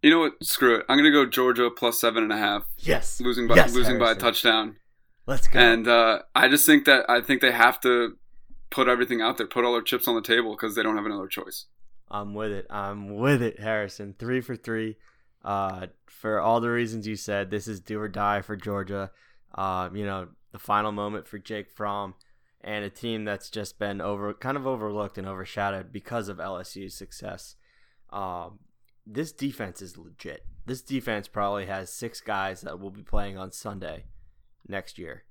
you 0.00 0.10
know 0.10 0.20
what? 0.20 0.42
Screw 0.42 0.76
it. 0.76 0.86
I'm 0.88 0.96
gonna 0.96 1.10
go 1.10 1.26
Georgia 1.26 1.70
plus 1.70 2.00
seven 2.00 2.22
and 2.22 2.32
a 2.32 2.38
half, 2.38 2.64
Yes, 2.78 3.20
losing 3.20 3.48
by 3.48 3.56
Yes, 3.56 3.74
losing 3.74 3.98
by 3.98 4.12
a 4.12 4.14
touchdown. 4.14 4.76
Let's 5.26 5.48
go. 5.48 5.58
And 5.58 5.88
uh, 5.88 6.20
I 6.34 6.48
just 6.48 6.64
think 6.64 6.84
that 6.86 7.10
I 7.10 7.20
think 7.20 7.40
they 7.40 7.52
have 7.52 7.80
to 7.80 8.16
put 8.70 8.88
everything 8.88 9.20
out 9.20 9.38
there, 9.38 9.46
put 9.46 9.64
all 9.64 9.72
their 9.72 9.82
chips 9.82 10.06
on 10.06 10.14
the 10.14 10.22
table 10.22 10.52
because 10.52 10.74
they 10.74 10.82
don't 10.82 10.96
have 10.96 11.06
another 11.06 11.26
choice. 11.26 11.66
I'm 12.10 12.34
with 12.34 12.52
it. 12.52 12.66
I'm 12.70 13.16
with 13.16 13.42
it, 13.42 13.58
Harrison. 13.58 14.14
Three 14.18 14.40
for 14.40 14.56
three. 14.56 14.96
Uh, 15.42 15.88
for 16.06 16.40
all 16.40 16.60
the 16.60 16.70
reasons 16.70 17.06
you 17.06 17.16
said, 17.16 17.50
this 17.50 17.66
is 17.66 17.80
do 17.80 17.98
or 17.98 18.08
die 18.08 18.40
for 18.40 18.56
Georgia. 18.56 19.10
Uh, 19.54 19.88
you 19.92 20.04
know, 20.06 20.28
the 20.52 20.58
final 20.58 20.92
moment 20.92 21.26
for 21.26 21.38
Jake 21.38 21.70
Fromm 21.70 22.14
and 22.60 22.84
a 22.84 22.90
team 22.90 23.24
that's 23.24 23.50
just 23.50 23.78
been 23.78 24.00
over, 24.00 24.32
kind 24.34 24.56
of 24.56 24.66
overlooked 24.66 25.18
and 25.18 25.26
overshadowed 25.26 25.92
because 25.92 26.28
of 26.28 26.38
LSU's 26.38 26.94
success. 26.94 27.56
Um, 28.14 28.60
this 29.06 29.32
defense 29.32 29.82
is 29.82 29.98
legit. 29.98 30.46
This 30.64 30.80
defense 30.80 31.28
probably 31.28 31.66
has 31.66 31.92
six 31.92 32.20
guys 32.20 32.62
that 32.62 32.80
will 32.80 32.90
be 32.90 33.02
playing 33.02 33.36
on 33.36 33.52
Sunday 33.52 34.04
next 34.66 34.98
year. 34.98 35.24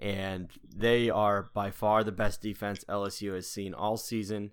And 0.00 0.50
they 0.74 1.10
are 1.10 1.50
by 1.54 1.70
far 1.70 2.02
the 2.02 2.10
best 2.10 2.42
defense 2.42 2.84
LSU 2.88 3.34
has 3.34 3.48
seen 3.48 3.74
all 3.74 3.96
season. 3.96 4.50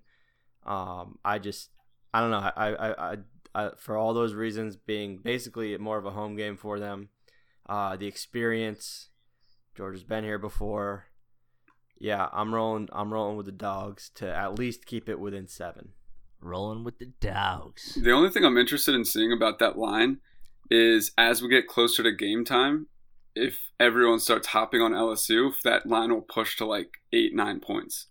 Um, 0.64 1.18
I 1.24 1.38
just, 1.38 1.70
I 2.14 2.20
don't 2.20 2.30
know. 2.30 2.50
I, 2.54 2.68
I, 2.68 3.12
I, 3.12 3.16
I, 3.54 3.70
for 3.76 3.96
all 3.96 4.14
those 4.14 4.34
reasons, 4.34 4.76
being 4.76 5.18
basically 5.18 5.76
more 5.78 5.98
of 5.98 6.06
a 6.06 6.12
home 6.12 6.36
game 6.36 6.56
for 6.56 6.78
them, 6.78 7.08
uh, 7.68 7.96
the 7.96 8.06
experience. 8.06 9.08
Georgia's 9.74 10.04
been 10.04 10.24
here 10.24 10.38
before. 10.38 11.06
Yeah, 11.98 12.28
I'm 12.32 12.54
rolling. 12.54 12.88
I'm 12.92 13.12
rolling 13.12 13.36
with 13.36 13.46
the 13.46 13.52
dogs 13.52 14.10
to 14.16 14.32
at 14.32 14.58
least 14.58 14.86
keep 14.86 15.08
it 15.08 15.18
within 15.18 15.48
seven. 15.48 15.90
Rolling 16.42 16.84
with 16.84 16.98
the 16.98 17.12
dogs. 17.20 17.98
The 18.00 18.12
only 18.12 18.30
thing 18.30 18.44
I'm 18.44 18.56
interested 18.58 18.94
in 18.94 19.04
seeing 19.04 19.32
about 19.32 19.58
that 19.58 19.78
line 19.78 20.18
is 20.70 21.12
as 21.18 21.42
we 21.42 21.48
get 21.48 21.66
closer 21.66 22.02
to 22.02 22.12
game 22.12 22.44
time, 22.44 22.86
if 23.34 23.70
everyone 23.78 24.20
starts 24.20 24.48
hopping 24.48 24.80
on 24.80 24.92
LSU, 24.92 25.50
if 25.50 25.62
that 25.62 25.86
line 25.86 26.10
will 26.12 26.22
push 26.22 26.56
to 26.56 26.64
like 26.64 26.88
eight, 27.12 27.34
nine 27.34 27.60
points. 27.60 28.06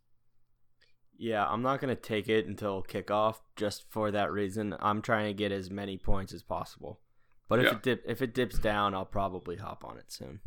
Yeah, 1.18 1.46
I'm 1.46 1.62
not 1.62 1.82
gonna 1.82 1.96
take 1.96 2.30
it 2.30 2.46
until 2.48 2.82
kickoff 2.84 3.36
just 3.58 3.84
for 3.90 4.12
that 4.12 4.32
reason. 4.32 4.76
I'm 4.80 5.02
trying 5.02 5.28
to 5.28 5.34
get 5.34 5.52
as 5.52 5.70
many 5.70 5.98
points 5.98 6.34
as 6.34 6.44
possible. 6.44 7.02
But 7.50 7.60
if 7.60 7.66
Yeah. 7.66 7.72
it 7.74 7.84
dip, 7.84 8.04
if 8.08 8.22
it 8.22 8.34
dips 8.34 8.60
down, 8.60 8.94
I'll 8.94 9.06
probably 9.06 9.58
hop 9.58 9.84
on 9.84 9.98
it 9.98 10.12
soon. 10.12 10.40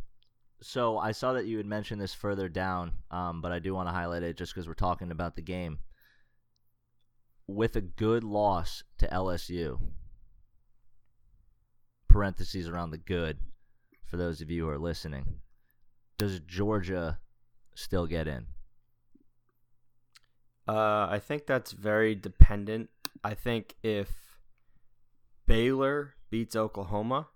So 0.63 0.97
I 0.97 1.11
saw 1.13 1.33
that 1.33 1.47
you 1.47 1.57
had 1.57 1.67
mentioned 1.67 2.01
this 2.01 2.15
further 2.15 2.49
down, 2.49 2.93
um, 3.11 3.43
but 3.43 3.51
I 3.53 3.59
do 3.59 3.75
want 3.75 3.89
to 3.89 3.93
highlight 3.93 4.23
it 4.23 4.37
just 4.37 4.55
because 4.55 4.69
we're 4.69 4.75
talking 4.75 5.11
about 5.11 5.35
the 5.35 5.43
game. 5.43 5.81
With 7.47 7.77
a 7.77 7.81
good 7.81 8.25
loss 8.25 8.83
to 8.99 9.09
LSU, 9.09 9.79
parentheses 12.09 12.69
around 12.69 12.91
the 12.91 12.99
good, 12.99 13.39
for 14.05 14.17
those 14.17 14.41
of 14.41 14.51
you 14.51 14.65
who 14.65 14.71
are 14.71 14.79
listening, 14.79 15.41
does 16.19 16.41
Georgia 16.41 17.19
still 17.75 18.07
get 18.07 18.29
in? 18.29 18.47
Uh, 20.69 21.09
I 21.11 21.19
think 21.19 21.47
that's 21.47 21.73
very 21.73 22.15
dependent. 22.15 22.91
I 23.25 23.35
think 23.35 23.75
if 23.83 24.39
Baylor 25.47 26.15
beats 26.31 26.55
Oklahoma 26.55 27.29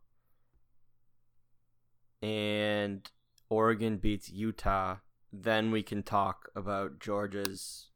and 2.23 3.11
Oregon 3.49 3.97
beats 3.99 4.31
Utah, 4.31 4.97
then 5.33 5.71
we 5.71 5.83
can 5.83 6.03
talk 6.03 6.51
about 6.55 7.01
Georgia's 7.01 7.89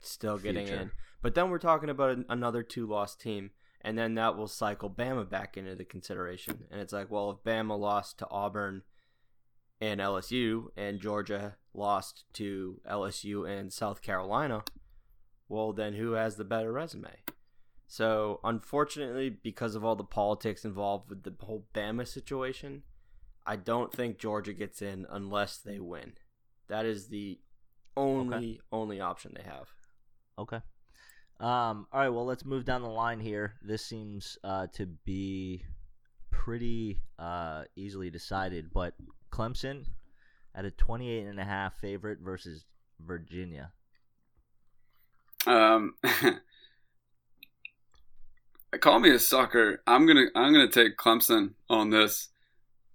still 0.00 0.38
getting 0.38 0.68
in. 0.68 0.90
But 1.22 1.34
then 1.34 1.50
we're 1.50 1.58
talking 1.58 1.90
about 1.90 2.10
an- 2.10 2.26
another 2.28 2.62
two 2.62 2.86
loss 2.86 3.16
team, 3.16 3.50
and 3.80 3.98
then 3.98 4.14
that 4.14 4.36
will 4.36 4.48
cycle 4.48 4.90
Bama 4.90 5.28
back 5.28 5.56
into 5.56 5.74
the 5.74 5.84
consideration. 5.84 6.64
And 6.70 6.80
it's 6.80 6.92
like, 6.92 7.10
well, 7.10 7.30
if 7.30 7.44
Bama 7.44 7.78
lost 7.78 8.18
to 8.18 8.28
Auburn 8.30 8.82
and 9.80 10.00
LSU, 10.00 10.68
and 10.76 11.00
Georgia 11.00 11.56
lost 11.74 12.24
to 12.34 12.80
LSU 12.88 13.48
and 13.48 13.72
South 13.72 14.02
Carolina, 14.02 14.64
well, 15.48 15.72
then 15.72 15.94
who 15.94 16.12
has 16.12 16.36
the 16.36 16.44
better 16.44 16.72
resume? 16.72 17.10
So, 17.86 18.40
unfortunately, 18.42 19.30
because 19.30 19.74
of 19.74 19.84
all 19.84 19.94
the 19.94 20.04
politics 20.04 20.64
involved 20.64 21.08
with 21.08 21.22
the 21.22 21.34
whole 21.44 21.66
Bama 21.72 22.06
situation, 22.06 22.82
I 23.46 23.56
don't 23.56 23.92
think 23.92 24.18
Georgia 24.18 24.52
gets 24.52 24.82
in 24.82 25.06
unless 25.08 25.58
they 25.58 25.78
win. 25.78 26.14
That 26.68 26.84
is 26.84 27.08
the 27.08 27.38
only 27.96 28.60
only 28.72 29.00
option 29.00 29.34
they 29.36 29.48
have. 29.48 29.68
Okay. 30.38 30.60
Um, 31.38 31.86
all 31.92 32.00
right. 32.00 32.08
Well, 32.08 32.24
let's 32.24 32.44
move 32.44 32.64
down 32.64 32.82
the 32.82 32.88
line 32.88 33.20
here. 33.20 33.54
This 33.62 33.84
seems 33.84 34.38
uh, 34.42 34.68
to 34.74 34.86
be 34.86 35.62
pretty 36.30 37.00
uh, 37.18 37.64
easily 37.76 38.10
decided, 38.10 38.72
but 38.72 38.94
Clemson 39.30 39.84
at 40.54 40.64
a 40.64 40.70
28 40.70 41.26
and 41.26 41.38
a 41.38 41.44
half 41.44 41.78
favorite 41.78 42.18
versus 42.20 42.64
Virginia. 43.00 43.72
Um, 45.46 45.94
call 48.80 48.98
me 48.98 49.10
a 49.10 49.18
sucker. 49.18 49.82
I'm 49.86 50.06
gonna 50.06 50.26
I'm 50.34 50.52
gonna 50.52 50.68
take 50.68 50.96
Clemson 50.96 51.52
on 51.68 51.90
this. 51.90 52.30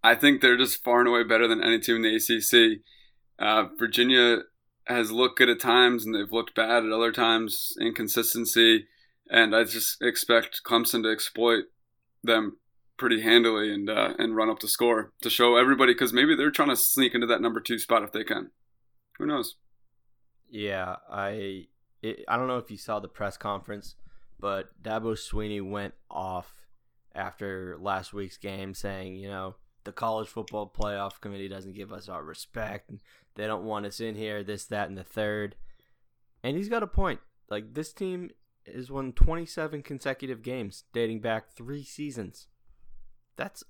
I 0.03 0.15
think 0.15 0.41
they're 0.41 0.57
just 0.57 0.83
far 0.83 0.99
and 0.99 1.07
away 1.07 1.23
better 1.23 1.47
than 1.47 1.63
any 1.63 1.79
team 1.79 1.97
in 1.97 2.01
the 2.01 2.15
ACC. 2.15 2.81
Uh, 3.39 3.67
Virginia 3.77 4.39
has 4.85 5.11
looked 5.11 5.37
good 5.37 5.49
at 5.49 5.59
times, 5.59 6.05
and 6.05 6.15
they've 6.15 6.31
looked 6.31 6.55
bad 6.55 6.85
at 6.85 6.91
other 6.91 7.11
times. 7.11 7.73
Inconsistency, 7.79 8.87
and 9.29 9.55
I 9.55 9.63
just 9.63 10.01
expect 10.01 10.61
Clemson 10.65 11.03
to 11.03 11.11
exploit 11.11 11.65
them 12.23 12.57
pretty 12.97 13.21
handily 13.21 13.73
and 13.73 13.89
uh, 13.89 14.13
and 14.19 14.35
run 14.35 14.49
up 14.49 14.59
the 14.59 14.67
score 14.67 15.11
to 15.21 15.29
show 15.29 15.55
everybody 15.55 15.93
because 15.93 16.13
maybe 16.13 16.35
they're 16.35 16.51
trying 16.51 16.69
to 16.69 16.75
sneak 16.75 17.15
into 17.15 17.27
that 17.27 17.41
number 17.41 17.59
two 17.59 17.79
spot 17.79 18.03
if 18.03 18.11
they 18.11 18.23
can. 18.23 18.51
Who 19.17 19.25
knows? 19.25 19.55
Yeah, 20.49 20.97
I 21.09 21.67
it, 22.01 22.23
I 22.27 22.37
don't 22.37 22.47
know 22.47 22.57
if 22.57 22.69
you 22.69 22.77
saw 22.77 22.99
the 22.99 23.07
press 23.07 23.37
conference, 23.37 23.95
but 24.39 24.69
Dabo 24.81 25.13
Swinney 25.13 25.67
went 25.67 25.93
off 26.09 26.67
after 27.15 27.77
last 27.79 28.13
week's 28.13 28.37
game 28.37 28.73
saying, 28.73 29.15
you 29.15 29.29
know, 29.29 29.55
the 29.83 29.91
college 29.91 30.27
football 30.27 30.71
playoff 30.71 31.19
committee 31.21 31.47
doesn't 31.47 31.73
give 31.73 31.91
us 31.91 32.07
our 32.09 32.23
respect. 32.23 32.91
They 33.35 33.47
don't 33.47 33.63
want 33.63 33.85
us 33.85 33.99
in 33.99 34.15
here, 34.15 34.43
this, 34.43 34.65
that, 34.65 34.89
and 34.89 34.97
the 34.97 35.03
third. 35.03 35.55
And 36.43 36.57
he's 36.57 36.69
got 36.69 36.83
a 36.83 36.87
point. 36.87 37.19
Like, 37.49 37.73
this 37.73 37.93
team 37.93 38.31
has 38.73 38.91
won 38.91 39.13
27 39.13 39.81
consecutive 39.83 40.41
games 40.41 40.83
dating 40.93 41.21
back 41.21 41.49
three 41.49 41.83
seasons. 41.83 42.47
That's 43.37 43.63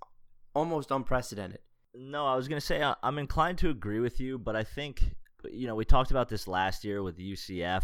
almost 0.53 0.91
unprecedented. 0.91 1.59
No, 1.93 2.25
I 2.25 2.35
was 2.35 2.47
going 2.47 2.59
to 2.59 2.65
say 2.65 2.83
I'm 3.03 3.17
inclined 3.17 3.57
to 3.59 3.69
agree 3.69 3.99
with 3.99 4.19
you, 4.19 4.37
but 4.37 4.55
I 4.55 4.63
think, 4.63 5.15
you 5.51 5.67
know, 5.67 5.75
we 5.75 5.85
talked 5.85 6.11
about 6.11 6.29
this 6.29 6.47
last 6.47 6.83
year 6.83 7.03
with 7.03 7.19
UCF. 7.19 7.83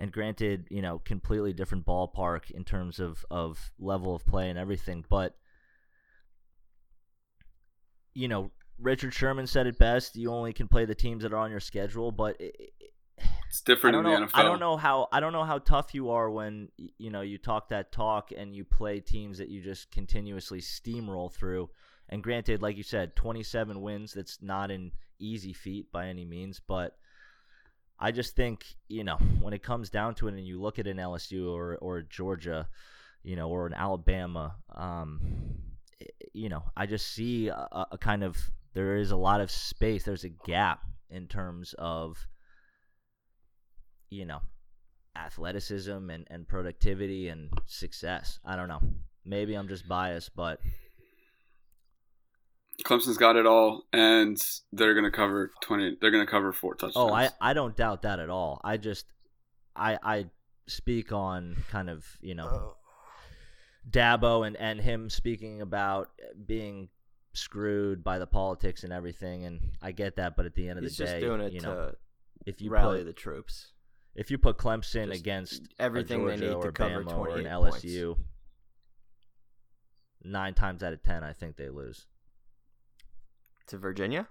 And 0.00 0.12
granted, 0.12 0.68
you 0.70 0.80
know, 0.80 1.00
completely 1.04 1.52
different 1.52 1.84
ballpark 1.84 2.52
in 2.52 2.62
terms 2.62 3.00
of, 3.00 3.26
of 3.32 3.72
level 3.80 4.14
of 4.14 4.24
play 4.24 4.48
and 4.48 4.56
everything. 4.56 5.04
But 5.08 5.34
you 8.18 8.26
know, 8.26 8.50
Richard 8.80 9.12
Sherman 9.12 9.46
said 9.46 9.66
it 9.66 9.78
best. 9.78 10.16
You 10.16 10.32
only 10.32 10.52
can 10.52 10.68
play 10.68 10.84
the 10.84 10.94
teams 10.94 11.22
that 11.22 11.32
are 11.32 11.38
on 11.38 11.50
your 11.50 11.60
schedule, 11.60 12.12
but 12.12 12.40
it, 12.40 12.72
it's 13.48 13.60
different 13.60 13.96
in 13.96 14.04
the 14.04 14.10
know, 14.10 14.26
NFL. 14.26 14.30
I 14.34 14.42
don't 14.42 14.60
know 14.60 14.76
how 14.76 15.08
I 15.10 15.20
don't 15.20 15.32
know 15.32 15.44
how 15.44 15.58
tough 15.58 15.94
you 15.94 16.10
are 16.10 16.30
when 16.30 16.68
you 16.76 17.10
know 17.10 17.22
you 17.22 17.38
talk 17.38 17.70
that 17.70 17.92
talk 17.92 18.30
and 18.36 18.54
you 18.54 18.64
play 18.64 19.00
teams 19.00 19.38
that 19.38 19.48
you 19.48 19.62
just 19.62 19.90
continuously 19.90 20.60
steamroll 20.60 21.32
through. 21.32 21.70
And 22.08 22.22
granted, 22.22 22.62
like 22.62 22.76
you 22.76 22.82
said, 22.82 23.16
27 23.16 23.82
wins. 23.82 24.14
That's 24.14 24.40
not 24.40 24.70
an 24.70 24.92
easy 25.18 25.52
feat 25.52 25.90
by 25.92 26.06
any 26.06 26.24
means, 26.24 26.60
but 26.66 26.96
I 27.98 28.12
just 28.12 28.36
think 28.36 28.64
you 28.88 29.04
know 29.04 29.16
when 29.40 29.54
it 29.54 29.62
comes 29.62 29.90
down 29.90 30.14
to 30.16 30.28
it, 30.28 30.34
and 30.34 30.46
you 30.46 30.60
look 30.60 30.78
at 30.78 30.86
an 30.86 30.98
LSU 30.98 31.52
or 31.52 31.76
or 31.78 32.02
Georgia, 32.02 32.68
you 33.22 33.34
know, 33.34 33.48
or 33.48 33.66
an 33.66 33.74
Alabama. 33.74 34.56
Um, 34.74 35.20
you 36.32 36.48
know, 36.48 36.62
I 36.76 36.86
just 36.86 37.12
see 37.12 37.48
a, 37.48 37.86
a, 37.90 37.98
kind 37.98 38.22
of 38.22 38.36
there 38.78 38.94
is 38.94 39.10
a 39.10 39.16
lot 39.16 39.40
of 39.40 39.50
space. 39.50 40.04
There's 40.04 40.22
a 40.22 40.28
gap 40.28 40.82
in 41.10 41.26
terms 41.26 41.74
of 41.76 42.16
you 44.08 44.24
know 44.24 44.38
athleticism 45.16 46.10
and, 46.10 46.24
and 46.30 46.46
productivity 46.46 47.26
and 47.26 47.50
success. 47.66 48.38
I 48.44 48.54
don't 48.54 48.68
know. 48.68 48.78
Maybe 49.24 49.54
I'm 49.54 49.66
just 49.66 49.88
biased, 49.88 50.36
but 50.36 50.60
Clemson's 52.84 53.18
got 53.18 53.34
it 53.34 53.46
all, 53.46 53.82
and 53.92 54.40
they're 54.72 54.94
gonna 54.94 55.10
cover 55.10 55.50
twenty. 55.60 55.96
They're 56.00 56.12
gonna 56.12 56.24
cover 56.24 56.52
four 56.52 56.76
touchdowns. 56.76 57.10
Oh, 57.10 57.12
I 57.12 57.30
I 57.40 57.54
don't 57.54 57.76
doubt 57.76 58.02
that 58.02 58.20
at 58.20 58.30
all. 58.30 58.60
I 58.62 58.76
just 58.76 59.06
I 59.74 59.98
I 60.00 60.26
speak 60.68 61.10
on 61.10 61.56
kind 61.72 61.90
of 61.90 62.06
you 62.20 62.36
know. 62.36 62.46
Uh 62.46 62.74
Dabo 63.90 64.46
and, 64.46 64.54
and 64.56 64.78
him 64.78 65.08
speaking 65.08 65.62
about 65.62 66.10
being 66.46 66.90
screwed 67.38 68.04
by 68.04 68.18
the 68.18 68.26
politics 68.26 68.84
and 68.84 68.92
everything, 68.92 69.44
and 69.44 69.60
I 69.82 69.92
get 69.92 70.16
that, 70.16 70.36
but 70.36 70.46
at 70.46 70.54
the 70.54 70.68
end 70.68 70.78
of 70.78 70.84
He's 70.84 70.96
the 70.96 71.04
day, 71.04 71.12
just 71.12 71.20
doing 71.26 71.40
it 71.40 71.52
you 71.52 71.60
know, 71.60 71.92
if 72.46 72.60
you 72.60 72.70
rally 72.70 72.98
put, 72.98 73.06
the 73.06 73.12
troops, 73.12 73.72
if 74.14 74.30
you 74.30 74.38
put 74.38 74.58
Clemson 74.58 75.08
just 75.08 75.20
against 75.20 75.62
everything 75.78 76.26
they 76.26 76.36
need 76.36 76.60
to 76.60 76.72
cover 76.72 77.04
Bama 77.04 77.16
or 77.16 77.38
an 77.38 77.44
LSU, 77.44 78.14
points. 78.14 78.20
nine 80.24 80.54
times 80.54 80.82
out 80.82 80.92
of 80.92 81.02
ten, 81.02 81.22
I 81.24 81.32
think 81.32 81.56
they 81.56 81.68
lose. 81.68 82.06
To 83.68 83.78
Virginia? 83.78 84.28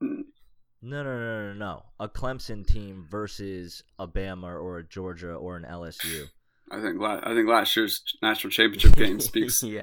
No, 0.00 1.02
no, 1.02 1.02
no, 1.02 1.46
no, 1.48 1.52
no. 1.54 1.82
A 1.98 2.08
Clemson 2.08 2.66
team 2.66 3.06
versus 3.08 3.82
a 3.98 4.06
Bama 4.06 4.60
or 4.60 4.78
a 4.78 4.86
Georgia 4.86 5.32
or 5.32 5.56
an 5.56 5.64
LSU. 5.64 6.26
I 6.70 6.80
think 6.80 7.00
la- 7.00 7.20
I 7.22 7.34
think 7.34 7.48
last 7.48 7.76
year's 7.76 8.02
national 8.22 8.50
championship 8.50 8.94
game 8.96 9.20
speaks 9.20 9.62
yeah. 9.62 9.82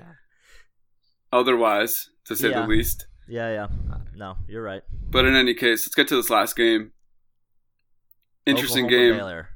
Otherwise, 1.34 2.10
to 2.26 2.36
say 2.36 2.50
Yeah. 2.52 2.62
the 2.62 2.68
least. 2.68 3.08
Yeah, 3.28 3.52
yeah. 3.52 3.68
No, 4.16 4.38
you're 4.48 4.62
right. 4.64 4.84
But 5.10 5.26
in 5.26 5.36
any 5.36 5.54
case, 5.54 5.86
let's 5.86 5.96
get 5.96 6.08
to 6.10 6.16
this 6.16 6.30
last 6.30 6.56
game. 6.56 6.92
Interesting 8.46 8.86
Oklahoma, 8.86 9.08
game. 9.10 9.18
Baylor. 9.18 9.50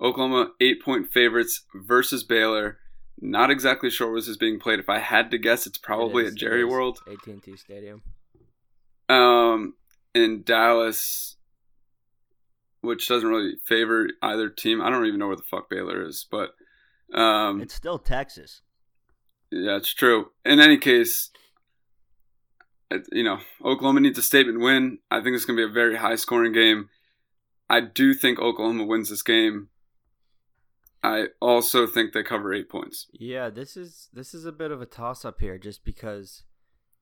Oklahoma 0.00 0.50
eight 0.60 0.82
point 0.82 1.12
favorites 1.12 1.64
versus 1.74 2.24
Baylor. 2.24 2.78
Not 3.20 3.50
exactly 3.50 3.90
sure 3.90 4.10
where 4.10 4.20
this 4.20 4.28
is 4.28 4.36
being 4.38 4.58
played. 4.58 4.80
If 4.80 4.88
I 4.88 4.98
had 4.98 5.30
to 5.30 5.38
guess, 5.38 5.66
it's 5.66 5.78
probably 5.78 6.24
It 6.24 6.28
is- 6.28 6.32
at 6.32 6.38
Jerry 6.38 6.64
World. 6.64 6.98
AT&T 7.06 7.56
Stadium. 7.56 8.02
Um, 9.08 9.74
in 10.14 10.42
Dallas, 10.42 11.36
which 12.80 13.06
doesn't 13.06 13.28
really 13.28 13.56
favor 13.64 14.08
either 14.22 14.48
team. 14.48 14.80
I 14.80 14.90
don't 14.90 15.06
even 15.06 15.20
know 15.20 15.28
where 15.28 15.36
the 15.36 15.42
fuck 15.42 15.68
Baylor 15.70 16.02
is, 16.02 16.26
but 16.30 16.54
um, 17.16 17.60
It's 17.60 17.74
still 17.74 17.98
Texas. 17.98 18.62
Yeah, 19.52 19.76
it's 19.76 19.92
true. 19.92 20.30
In 20.46 20.60
any 20.60 20.78
case, 20.78 21.30
you 23.12 23.22
know, 23.22 23.38
Oklahoma 23.62 24.00
needs 24.00 24.18
a 24.18 24.22
statement 24.22 24.60
win. 24.60 24.98
I 25.10 25.20
think 25.20 25.36
it's 25.36 25.44
going 25.44 25.58
to 25.58 25.66
be 25.66 25.70
a 25.70 25.72
very 25.72 25.96
high 25.96 26.16
scoring 26.16 26.52
game. 26.52 26.88
I 27.68 27.80
do 27.80 28.14
think 28.14 28.38
Oklahoma 28.38 28.84
wins 28.84 29.10
this 29.10 29.22
game. 29.22 29.68
I 31.02 31.26
also 31.40 31.86
think 31.86 32.12
they 32.12 32.22
cover 32.22 32.54
eight 32.54 32.70
points. 32.70 33.08
Yeah, 33.12 33.50
this 33.50 33.76
is 33.76 34.08
this 34.12 34.32
is 34.32 34.46
a 34.46 34.52
bit 34.52 34.70
of 34.70 34.80
a 34.80 34.86
toss 34.86 35.24
up 35.24 35.40
here 35.40 35.58
just 35.58 35.84
because 35.84 36.44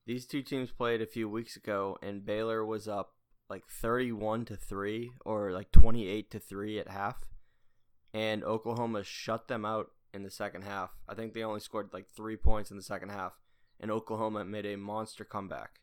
these 0.07 0.26
two 0.26 0.42
teams 0.42 0.72
played 0.72 1.01
a 1.01 1.07
few 1.07 1.28
weeks 1.28 1.55
ago 1.57 1.98
and 2.03 2.24
Baylor 2.24 2.64
was 2.64 2.88
up 2.88 3.12
like 3.48 3.64
31 3.68 4.44
to 4.46 4.57
3 4.57 5.12
or 5.24 5.53
like 5.53 5.70
28 5.70 6.30
to 6.30 6.38
3 6.38 6.78
at 6.78 6.88
half 6.88 7.26
and 8.14 8.42
Oklahoma 8.42 9.05
shut 9.05 9.48
them 9.48 9.64
out 9.64 9.90
in 10.13 10.23
the 10.23 10.31
second 10.31 10.63
half. 10.63 10.91
I 11.09 11.15
think 11.15 11.33
they 11.33 11.43
only 11.43 11.61
scored 11.61 11.91
like 11.93 12.07
3 12.15 12.37
points 12.37 12.71
in 12.71 12.77
the 12.77 12.83
second 12.83 13.11
half 13.11 13.39
and 13.79 13.91
Oklahoma 13.91 14.45
made 14.45 14.67
a 14.67 14.77
monster 14.77 15.25
comeback. 15.25 15.81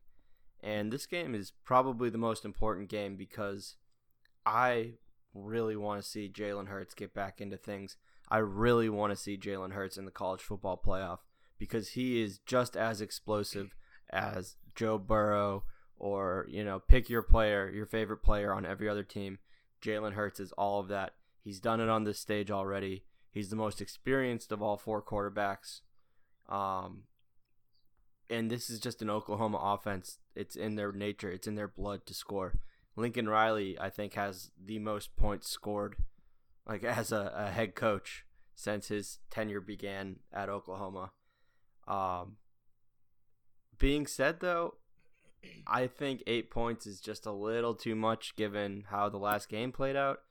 And 0.62 0.92
this 0.92 1.06
game 1.06 1.36
is 1.36 1.54
probably 1.66 2.10
the 2.10 2.18
most 2.18 2.46
important 2.46 2.90
game 2.90 3.16
because 3.16 3.76
I 4.46 4.94
really 5.34 5.76
want 5.76 6.02
to 6.02 6.08
see 6.08 6.30
Jalen 6.30 6.68
Hurts 6.68 6.94
get 6.94 7.14
back 7.14 7.42
into 7.42 7.58
things. 7.58 7.96
I 8.30 8.40
really 8.40 8.90
want 8.90 9.12
to 9.12 9.16
see 9.16 9.38
Jalen 9.38 9.74
Hurts 9.74 9.98
in 9.98 10.06
the 10.06 10.12
college 10.12 10.42
football 10.42 10.82
playoff 10.84 11.20
because 11.58 11.90
he 11.90 12.22
is 12.22 12.40
just 12.40 12.76
as 12.76 13.02
explosive 13.02 13.76
as 14.10 14.56
Joe 14.76 14.98
Burrow 14.98 15.64
or, 15.96 16.46
you 16.50 16.64
know, 16.64 16.80
pick 16.80 17.10
your 17.10 17.24
player, 17.24 17.70
your 17.70 17.86
favorite 17.86 18.24
player 18.24 18.54
on 18.54 18.66
every 18.66 18.90
other 18.90 19.04
team. 19.04 19.40
Jalen 19.82 20.14
Hurts 20.14 20.40
is 20.40 20.52
all 20.54 20.80
of 20.80 20.88
that. 20.90 21.14
He's 21.44 21.60
done 21.60 21.80
it 21.80 21.90
on 21.90 22.04
this 22.04 22.20
stage 22.20 22.52
already. 22.52 23.04
He's 23.32 23.50
the 23.50 23.56
most 23.56 23.82
experienced 23.82 24.52
of 24.52 24.62
all 24.62 24.78
four 24.78 25.02
quarterbacks. 25.02 25.82
Um, 26.50 27.04
and 28.30 28.50
this 28.50 28.70
is 28.70 28.80
just 28.80 29.02
an 29.02 29.10
Oklahoma 29.10 29.60
offense. 29.62 30.20
It's 30.36 30.56
in 30.56 30.76
their 30.76 30.92
nature, 30.92 31.30
it's 31.30 31.48
in 31.48 31.56
their 31.56 31.68
blood 31.68 32.06
to 32.06 32.14
score. 32.14 32.56
Lincoln 32.96 33.30
Riley, 33.30 33.78
I 33.80 33.90
think, 33.90 34.14
has 34.14 34.52
the 34.62 34.80
most 34.80 35.16
points 35.16 35.50
scored, 35.50 35.98
like 36.68 36.84
as 36.86 37.12
a, 37.12 37.32
a 37.36 37.52
head 37.52 37.76
coach 37.76 38.26
since 38.56 38.88
his 38.88 39.20
tenure 39.30 39.62
began 39.62 40.18
at 40.34 40.50
Oklahoma. 40.50 41.12
Um, 41.88 42.38
being 43.78 44.08
said, 44.08 44.40
though, 44.40 44.76
I 45.68 45.88
think 45.88 46.24
eight 46.26 46.50
points 46.50 46.88
is 46.88 47.00
just 47.00 47.26
a 47.26 47.32
little 47.32 47.76
too 47.76 47.96
much 47.96 48.36
given 48.36 48.86
how 48.90 49.10
the 49.10 49.20
last 49.20 49.48
game 49.48 49.72
played 49.72 49.96
out. 49.96 50.22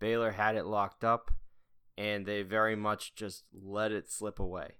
Baylor 0.00 0.32
had 0.32 0.56
it 0.56 0.64
locked 0.64 1.04
up, 1.04 1.30
and 1.96 2.26
they 2.26 2.42
very 2.42 2.76
much 2.76 3.14
just 3.14 3.44
let 3.52 3.92
it 3.92 4.10
slip 4.10 4.38
away. 4.38 4.72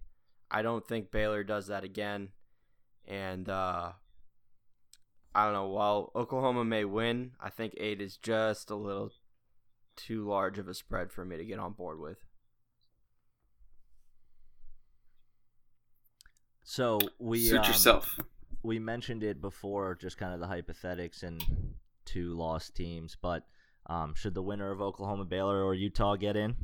I 0.50 0.62
don't 0.62 0.86
think 0.86 1.10
Baylor 1.10 1.44
does 1.44 1.68
that 1.68 1.84
again. 1.84 2.28
And 3.06 3.48
uh, 3.48 3.92
I 5.34 5.44
don't 5.44 5.52
know. 5.52 5.68
While 5.68 6.10
Oklahoma 6.14 6.64
may 6.64 6.84
win, 6.84 7.32
I 7.40 7.50
think 7.50 7.74
eight 7.76 8.00
is 8.00 8.16
just 8.16 8.70
a 8.70 8.76
little 8.76 9.10
too 9.96 10.26
large 10.26 10.58
of 10.58 10.68
a 10.68 10.74
spread 10.74 11.12
for 11.12 11.24
me 11.24 11.36
to 11.36 11.44
get 11.44 11.58
on 11.58 11.72
board 11.72 12.00
with. 12.00 12.18
So 16.62 16.98
we 17.18 17.44
Suit 17.44 17.60
um, 17.60 17.66
yourself. 17.66 18.18
we 18.62 18.78
mentioned 18.78 19.22
it 19.22 19.40
before, 19.40 19.96
just 20.00 20.16
kind 20.16 20.32
of 20.32 20.40
the 20.40 20.46
hypothetics 20.46 21.22
and 21.22 21.44
two 22.04 22.34
lost 22.34 22.74
teams. 22.74 23.16
But 23.20 23.44
um, 23.86 24.14
should 24.14 24.34
the 24.34 24.42
winner 24.42 24.70
of 24.70 24.80
Oklahoma, 24.80 25.26
Baylor, 25.26 25.62
or 25.62 25.74
Utah 25.74 26.16
get 26.16 26.36
in 26.36 26.56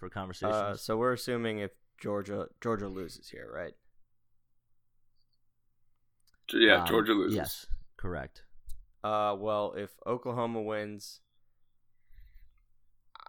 for 0.00 0.08
conversations? 0.08 0.56
Uh, 0.56 0.76
so 0.76 0.96
we're 0.96 1.12
assuming 1.12 1.60
if 1.60 1.70
Georgia 2.00 2.48
Georgia 2.60 2.88
loses 2.88 3.28
here, 3.28 3.48
right? 3.54 3.74
Yeah, 6.52 6.80
Um, 6.80 6.86
Georgia 6.86 7.12
loses. 7.12 7.36
Yes, 7.36 7.66
correct. 7.96 8.42
Uh, 9.04 9.36
well, 9.38 9.74
if 9.76 9.90
Oklahoma 10.06 10.60
wins, 10.60 11.20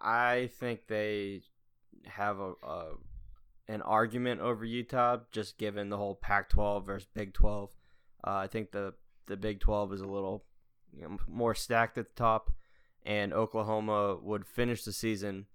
I 0.02 0.50
think 0.56 0.88
they 0.88 1.44
have 2.08 2.40
a, 2.40 2.54
a 2.64 2.94
an 3.68 3.82
argument 3.84 4.42
over 4.42 4.66
Utah, 4.66 5.20
just 5.32 5.58
given 5.58 5.90
the 5.90 5.98
whole 5.98 6.16
Pac-12 6.16 6.86
versus 6.86 7.08
Big 7.14 7.34
12. 7.34 7.70
Uh, 8.26 8.32
I 8.32 8.48
think 8.48 8.72
the 8.72 8.96
the 9.28 9.38
Big 9.38 9.60
12 9.60 9.94
is 9.94 10.02
a 10.02 10.08
little 10.08 10.46
you 10.94 11.04
know, 11.04 11.18
more 11.28 11.54
stacked 11.54 11.98
at 11.98 12.08
the 12.08 12.16
top, 12.16 12.52
and 13.04 13.34
Oklahoma 13.34 14.18
would 14.22 14.46
finish 14.46 14.84
the 14.84 14.92
season 14.92 15.46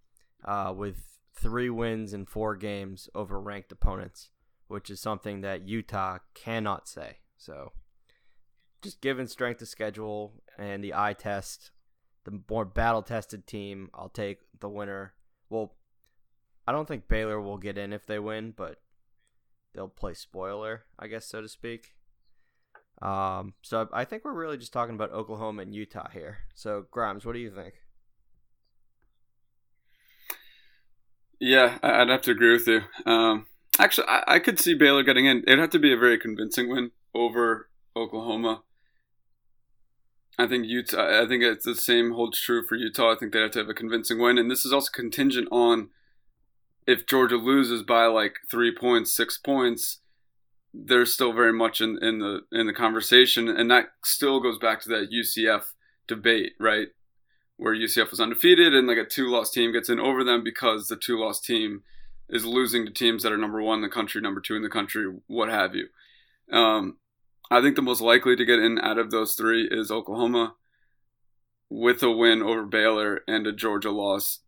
uh, 0.45 0.73
with 0.77 1.19
three 1.35 1.71
wins 1.71 2.13
in 2.13 2.27
four 2.27 2.57
games 2.57 3.09
over 3.15 3.41
ranked 3.41 3.73
opponents, 3.73 4.31
which 4.69 4.91
is 4.91 5.01
something 5.01 5.41
that 5.43 5.69
Utah 5.69 6.19
cannot 6.35 6.89
say. 6.89 7.19
So 7.37 7.73
just 8.83 9.01
given 9.01 9.27
strength 9.27 9.63
of 9.63 9.69
schedule 9.69 10.43
and 10.59 10.83
the 10.83 10.95
eye 10.95 11.15
test, 11.15 11.71
the 12.25 12.41
more 12.49 12.65
battle 12.65 13.03
tested 13.03 13.47
team, 13.47 13.91
I'll 13.95 14.09
take 14.09 14.39
the 14.61 14.69
winner. 14.69 15.15
Well, 15.51 15.75
I 16.67 16.73
don't 16.73 16.89
think 16.89 17.09
Baylor 17.09 17.41
will 17.41 17.59
get 17.59 17.79
in 17.79 17.93
if 17.93 18.07
they 18.07 18.19
win, 18.19 18.53
but 18.57 18.81
they'll 19.75 19.89
play 19.89 20.15
spoiler, 20.15 20.85
I 20.99 21.07
guess, 21.07 21.27
so 21.27 21.41
to 21.41 21.49
speak. 21.49 21.95
Um, 23.03 23.55
so 23.63 23.89
I 23.93 24.05
think 24.05 24.25
we're 24.25 24.33
really 24.33 24.57
just 24.57 24.73
talking 24.73 24.95
about 24.95 25.13
Oklahoma 25.13 25.63
and 25.63 25.75
Utah 25.75 26.09
here. 26.11 26.39
So 26.55 26.87
Grimes, 26.91 27.27
what 27.27 27.35
do 27.35 27.39
you 27.39 27.51
think? 27.51 27.75
Yeah, 31.39 31.79
I'd 31.83 32.09
have 32.09 32.23
to 32.23 32.31
agree 32.31 32.53
with 32.53 32.67
you. 32.67 32.83
Um, 33.05 33.47
actually, 33.79 34.09
I-, 34.09 34.25
I 34.27 34.39
could 34.39 34.59
see 34.59 34.75
Baylor 34.75 35.03
getting 35.03 35.27
in. 35.27 35.45
It'd 35.47 35.59
have 35.59 35.71
to 35.71 35.79
be 35.79 35.93
a 35.93 35.97
very 35.99 36.19
convincing 36.19 36.69
win 36.69 36.93
over 37.15 37.69
Oklahoma. 37.95 38.63
I 40.39 40.47
think 40.47 40.67
Utah. 40.67 41.23
I 41.23 41.27
think 41.27 41.43
it's 41.43 41.65
the 41.65 41.75
same 41.75 42.13
holds 42.13 42.41
true 42.41 42.65
for 42.65 42.75
Utah. 42.75 43.13
I 43.13 43.17
think 43.17 43.33
they 43.33 43.41
have 43.41 43.53
to 43.53 43.61
have 43.61 43.69
a 43.69 43.75
convincing 43.75 44.21
win, 44.21 44.39
and 44.39 44.51
this 44.51 44.65
is 44.65 44.73
also 44.73 44.91
contingent 44.93 45.49
on 45.51 45.89
if 46.87 47.07
Georgia 47.07 47.37
loses 47.37 47.83
by 47.83 48.07
like 48.07 48.37
three 48.51 48.75
points, 48.75 49.15
six 49.15 49.39
points. 49.39 50.01
They're 50.75 51.07
still 51.07 51.33
very 51.33 51.55
much 51.55 51.81
in, 51.81 51.99
in 52.03 52.19
the 52.19 52.41
in 52.53 52.67
the 52.67 52.75
conversation, 52.75 53.49
and 53.49 53.71
that 53.71 53.87
still 54.05 54.41
goes 54.41 54.59
back 54.59 54.83
to 54.83 54.91
that 54.91 55.11
UCF 55.11 55.73
debate, 56.07 56.53
right? 56.61 56.89
Where 57.59 57.75
UCF 57.75 58.11
was 58.11 58.21
undefeated, 58.21 58.75
and 58.75 58.87
like 58.87 58.99
a 58.99 59.05
two 59.05 59.31
loss 59.31 59.51
team 59.51 59.73
gets 59.73 59.89
in 59.89 59.99
over 59.99 60.23
them 60.23 60.45
because 60.45 60.89
the 60.89 60.97
two 60.97 61.19
loss 61.19 61.41
team 61.41 61.83
is 62.29 62.45
losing 62.45 62.85
to 62.85 62.93
teams 62.93 63.23
that 63.23 63.33
are 63.33 63.39
number 63.39 63.63
one 63.63 63.77
in 63.77 63.83
the 63.83 63.89
country, 63.89 64.21
number 64.21 64.41
two 64.41 64.57
in 64.57 64.63
the 64.63 64.69
country, 64.69 65.07
what 65.27 65.49
have 65.49 65.75
you. 65.75 65.87
Um, 66.53 66.97
I 67.51 67.61
think 67.61 67.77
the 67.77 67.83
most 67.83 68.01
likely 68.01 68.37
to 68.37 68.45
get 68.45 68.59
in 68.59 68.79
out 68.81 68.99
of 68.99 69.11
those 69.11 69.35
three 69.35 69.69
is 69.71 69.91
Oklahoma 69.91 70.55
with 71.71 72.03
a 72.03 72.11
win 72.11 72.43
over 72.43 72.65
Baylor 72.65 73.23
and 73.29 73.47
a 73.47 73.53
Georgia 73.53 73.91
loss. 73.91 74.41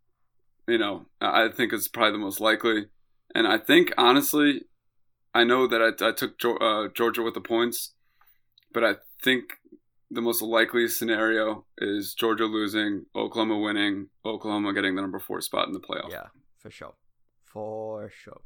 You 0.66 0.78
know, 0.78 1.06
I 1.20 1.48
think 1.48 1.72
it's 1.72 1.88
probably 1.88 2.12
the 2.12 2.18
most 2.18 2.40
likely. 2.40 2.86
And 3.34 3.46
I 3.46 3.59
think, 3.59 3.92
honestly, 3.96 4.64
I 5.34 5.44
know 5.44 5.66
that 5.66 5.80
I, 5.80 6.09
I 6.09 6.12
took 6.12 6.34
uh, 6.61 6.88
Georgia 6.94 7.22
with 7.22 7.34
the 7.34 7.40
points, 7.40 7.92
but 8.72 8.84
I 8.84 8.96
think 9.22 9.54
the 10.11 10.20
most 10.22 10.40
likely 10.40 10.88
scenario 10.88 11.64
is 11.78 12.14
Georgia 12.14 12.46
losing, 12.46 13.06
Oklahoma 13.14 13.59
winning, 13.59 14.09
Oklahoma 14.24 14.72
getting 14.72 14.94
the 14.94 15.02
number 15.02 15.18
four 15.18 15.40
spot 15.40 15.66
in 15.66 15.74
the 15.74 15.80
playoff. 15.80 16.11
Yeah, 16.11 16.26
for 16.59 16.70
sure. 16.70 16.94
For 17.44 18.11
sure. 18.11 18.40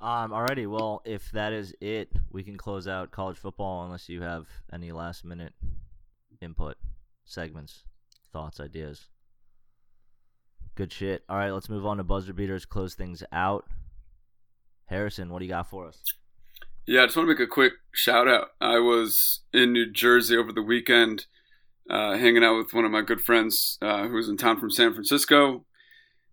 Um, 0.00 0.32
alrighty, 0.32 0.68
well, 0.68 1.00
if 1.04 1.30
that 1.30 1.52
is 1.52 1.74
it, 1.80 2.10
we 2.30 2.42
can 2.42 2.56
close 2.56 2.88
out 2.88 3.12
college 3.12 3.38
football 3.38 3.84
unless 3.84 4.08
you 4.08 4.22
have 4.22 4.48
any 4.72 4.90
last 4.90 5.24
minute 5.24 5.52
input, 6.40 6.76
segments, 7.24 7.84
thoughts, 8.32 8.58
ideas. 8.58 9.06
Good 10.74 10.92
shit. 10.92 11.22
All 11.28 11.36
right, 11.36 11.52
let's 11.52 11.68
move 11.68 11.86
on 11.86 11.98
to 11.98 12.02
buzzer 12.02 12.32
beaters. 12.32 12.64
Close 12.64 12.94
things 12.94 13.22
out. 13.30 13.66
Harrison, 14.86 15.28
what 15.28 15.38
do 15.38 15.44
you 15.44 15.50
got 15.50 15.70
for 15.70 15.86
us? 15.86 16.02
Yeah, 16.86 17.02
I 17.02 17.06
just 17.06 17.16
want 17.16 17.28
to 17.28 17.34
make 17.34 17.40
a 17.40 17.46
quick 17.46 17.74
shout 17.92 18.26
out. 18.26 18.48
I 18.60 18.78
was 18.78 19.40
in 19.52 19.72
New 19.72 19.90
Jersey 19.90 20.36
over 20.36 20.52
the 20.52 20.62
weekend, 20.62 21.26
uh, 21.88 22.16
hanging 22.16 22.42
out 22.42 22.56
with 22.56 22.74
one 22.74 22.84
of 22.84 22.90
my 22.90 23.02
good 23.02 23.20
friends 23.20 23.78
uh, 23.80 24.08
who 24.08 24.14
was 24.14 24.28
in 24.28 24.36
town 24.36 24.58
from 24.58 24.70
San 24.70 24.92
Francisco, 24.92 25.64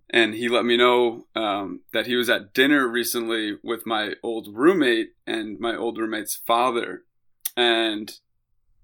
and 0.10 0.34
he 0.34 0.50
let 0.50 0.66
me 0.66 0.76
know 0.76 1.28
um, 1.36 1.82
that 1.94 2.08
he 2.08 2.16
was 2.16 2.30
at 2.30 2.54
dinner 2.54 2.88
recently 2.88 3.58
with 3.64 3.86
my 3.86 4.14
old 4.24 4.48
roommate 4.52 5.12
and 5.28 5.60
my 5.60 5.76
old 5.76 6.00
roommate's 6.00 6.36
father, 6.36 7.04
and 7.56 8.12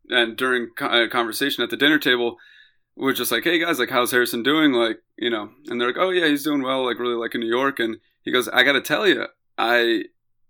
and 0.08 0.38
during 0.38 0.68
a 0.80 1.08
conversation 1.08 1.64
at 1.64 1.72
the 1.72 1.78
dinner 1.78 1.98
table, 1.98 2.38
we 2.96 3.06
we're 3.06 3.14
just 3.14 3.32
like, 3.32 3.44
"Hey 3.44 3.58
guys, 3.58 3.80
like, 3.80 3.90
how's 3.90 4.12
Harrison 4.12 4.44
doing?" 4.44 4.72
Like, 4.72 4.98
you 5.18 5.32
know, 5.32 5.50
and 5.66 5.82
they're 5.82 5.88
like, 5.88 5.98
"Oh 5.98 6.12
yeah, 6.12 6.28
he's 6.28 6.44
doing 6.44 6.62
well. 6.62 6.86
Like, 6.86 7.00
really 7.00 7.16
like 7.16 7.34
in 7.34 7.42
New 7.42 7.48
York." 7.50 7.80
And 7.80 7.98
he 8.22 8.32
goes, 8.32 8.48
"I 8.50 8.62
got 8.62 8.74
to 8.74 8.82
tell 8.82 9.08
you, 9.08 9.26
I." 9.58 10.04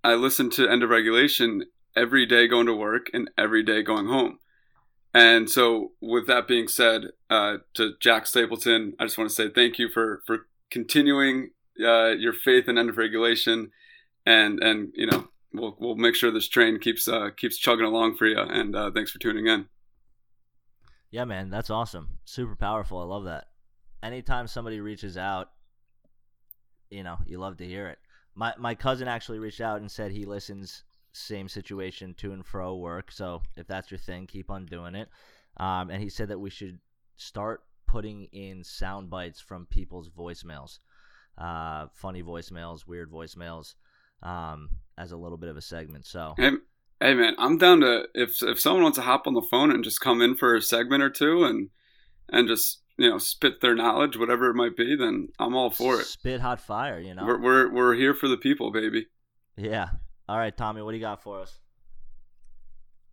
I 0.05 0.13
listen 0.13 0.51
to 0.51 0.69
End 0.69 0.83
of 0.83 0.91
Regulation 0.91 1.65
every 1.95 2.27
day 2.27 2.47
going 2.47 2.67
to 2.67 2.75
work 2.75 3.07
and 3.11 3.27
every 3.39 3.63
day 3.63 3.81
going 3.81 4.05
home. 4.05 4.37
And 5.15 5.49
so, 5.49 5.93
with 5.99 6.27
that 6.27 6.47
being 6.47 6.67
said, 6.67 7.05
uh, 7.31 7.57
to 7.73 7.93
Jack 7.99 8.27
Stapleton, 8.27 8.93
I 8.99 9.05
just 9.05 9.17
want 9.17 9.31
to 9.31 9.35
say 9.35 9.49
thank 9.49 9.79
you 9.79 9.89
for 9.89 10.21
for 10.27 10.45
continuing 10.69 11.51
uh, 11.83 12.09
your 12.09 12.33
faith 12.33 12.69
in 12.69 12.77
End 12.77 12.89
of 12.89 12.97
Regulation, 12.97 13.71
and 14.27 14.61
and 14.61 14.91
you 14.93 15.07
know 15.07 15.29
we'll 15.53 15.75
we'll 15.79 15.95
make 15.95 16.13
sure 16.13 16.29
this 16.29 16.49
train 16.49 16.79
keeps 16.79 17.07
uh, 17.07 17.29
keeps 17.35 17.57
chugging 17.57 17.85
along 17.85 18.17
for 18.17 18.27
you. 18.27 18.37
And 18.37 18.75
uh, 18.75 18.91
thanks 18.91 19.09
for 19.09 19.17
tuning 19.17 19.47
in. 19.47 19.65
Yeah, 21.09 21.25
man, 21.25 21.49
that's 21.49 21.71
awesome. 21.71 22.19
Super 22.25 22.55
powerful. 22.55 22.99
I 22.99 23.05
love 23.05 23.23
that. 23.23 23.45
Anytime 24.03 24.45
somebody 24.45 24.81
reaches 24.81 25.17
out, 25.17 25.49
you 26.91 27.01
know, 27.01 27.17
you 27.25 27.39
love 27.39 27.57
to 27.57 27.65
hear 27.65 27.87
it. 27.87 27.97
My 28.35 28.53
my 28.57 28.75
cousin 28.75 29.07
actually 29.07 29.39
reached 29.39 29.61
out 29.61 29.79
and 29.79 29.89
said 29.89 30.11
he 30.11 30.25
listens 30.25 30.83
same 31.13 31.47
situation 31.47 32.13
to 32.15 32.33
and 32.33 32.45
fro 32.45 32.75
work. 32.75 33.11
So 33.11 33.41
if 33.55 33.67
that's 33.67 33.89
your 33.89 33.97
thing, 33.97 34.27
keep 34.27 34.51
on 34.51 34.65
doing 34.65 34.95
it. 34.95 35.09
Um, 35.57 35.89
and 35.89 36.01
he 36.01 36.09
said 36.09 36.27
that 36.29 36.39
we 36.39 36.49
should 36.49 36.79
start 37.15 37.63
putting 37.87 38.25
in 38.33 38.63
sound 38.63 39.09
bites 39.09 39.39
from 39.39 39.65
people's 39.67 40.09
voicemails, 40.09 40.79
uh, 41.37 41.87
funny 41.93 42.21
voicemails, 42.21 42.85
weird 42.85 43.09
voicemails, 43.09 43.75
um, 44.21 44.69
as 44.97 45.13
a 45.13 45.17
little 45.17 45.37
bit 45.37 45.49
of 45.49 45.55
a 45.55 45.61
segment. 45.61 46.05
So 46.05 46.33
Hey, 46.37 46.51
hey 46.99 47.13
man, 47.13 47.35
I'm 47.37 47.57
down 47.57 47.79
to 47.81 48.07
if 48.13 48.43
if 48.43 48.59
someone 48.59 48.83
wants 48.83 48.97
to 48.97 49.03
hop 49.03 49.27
on 49.27 49.33
the 49.33 49.41
phone 49.41 49.71
and 49.71 49.83
just 49.83 50.01
come 50.01 50.21
in 50.21 50.35
for 50.35 50.55
a 50.55 50.61
segment 50.61 51.01
or 51.01 51.09
two 51.09 51.45
and 51.45 51.69
and 52.29 52.47
just 52.47 52.81
you 52.97 53.09
know 53.09 53.17
spit 53.17 53.61
their 53.61 53.75
knowledge, 53.75 54.17
whatever 54.17 54.49
it 54.49 54.55
might 54.55 54.75
be, 54.75 54.95
then 54.95 55.29
I'm 55.39 55.55
all 55.55 55.69
for 55.69 55.99
it. 55.99 56.05
spit 56.05 56.41
hot 56.41 56.59
fire, 56.59 56.99
you 56.99 57.13
know. 57.13 57.25
We're 57.25 57.39
we're 57.41 57.71
we're 57.71 57.93
here 57.95 58.13
for 58.13 58.27
the 58.27 58.37
people, 58.37 58.71
baby. 58.71 59.07
yeah. 59.57 59.89
All 60.27 60.37
right, 60.37 60.55
Tommy, 60.55 60.81
what 60.81 60.91
do 60.91 60.97
you 60.97 61.03
got 61.03 61.21
for 61.21 61.41
us? 61.41 61.59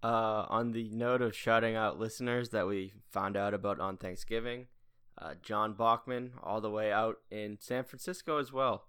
Uh, 0.03 0.47
on 0.49 0.73
the 0.73 0.89
note 0.91 1.21
of 1.21 1.37
shouting 1.37 1.77
out 1.77 1.99
listeners 2.01 2.49
that 2.49 2.67
we 2.67 2.93
found 3.11 3.37
out 3.37 3.53
about 3.55 3.79
on 3.79 3.99
Thanksgiving, 3.99 4.67
uh, 5.21 5.35
John 5.43 5.75
Bachman, 5.75 6.33
all 6.43 6.61
the 6.61 6.71
way 6.71 6.91
out 6.91 7.19
in 7.31 7.59
San 7.61 7.85
Francisco 7.85 8.39
as 8.39 8.51
well. 8.53 8.87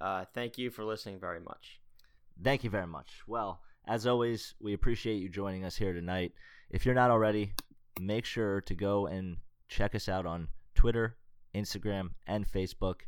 Uh, 0.00 0.24
thank 0.34 0.56
you 0.58 0.70
for 0.70 0.82
listening 0.84 1.20
very 1.20 1.40
much. 1.40 1.78
Thank 2.42 2.64
you 2.64 2.70
very 2.70 2.86
much. 2.86 3.20
Well, 3.26 3.60
as 3.86 4.06
always, 4.06 4.54
we 4.60 4.72
appreciate 4.72 5.16
you 5.16 5.28
joining 5.28 5.64
us 5.64 5.76
here 5.76 5.92
tonight. 5.92 6.32
If 6.70 6.86
you're 6.86 6.94
not 6.94 7.10
already, 7.10 7.52
make 8.00 8.24
sure 8.24 8.62
to 8.62 8.74
go 8.74 9.06
and 9.06 9.36
check 9.72 9.94
us 9.94 10.08
out 10.08 10.26
on 10.26 10.48
Twitter, 10.74 11.16
Instagram, 11.54 12.10
and 12.26 12.46
Facebook. 12.46 13.00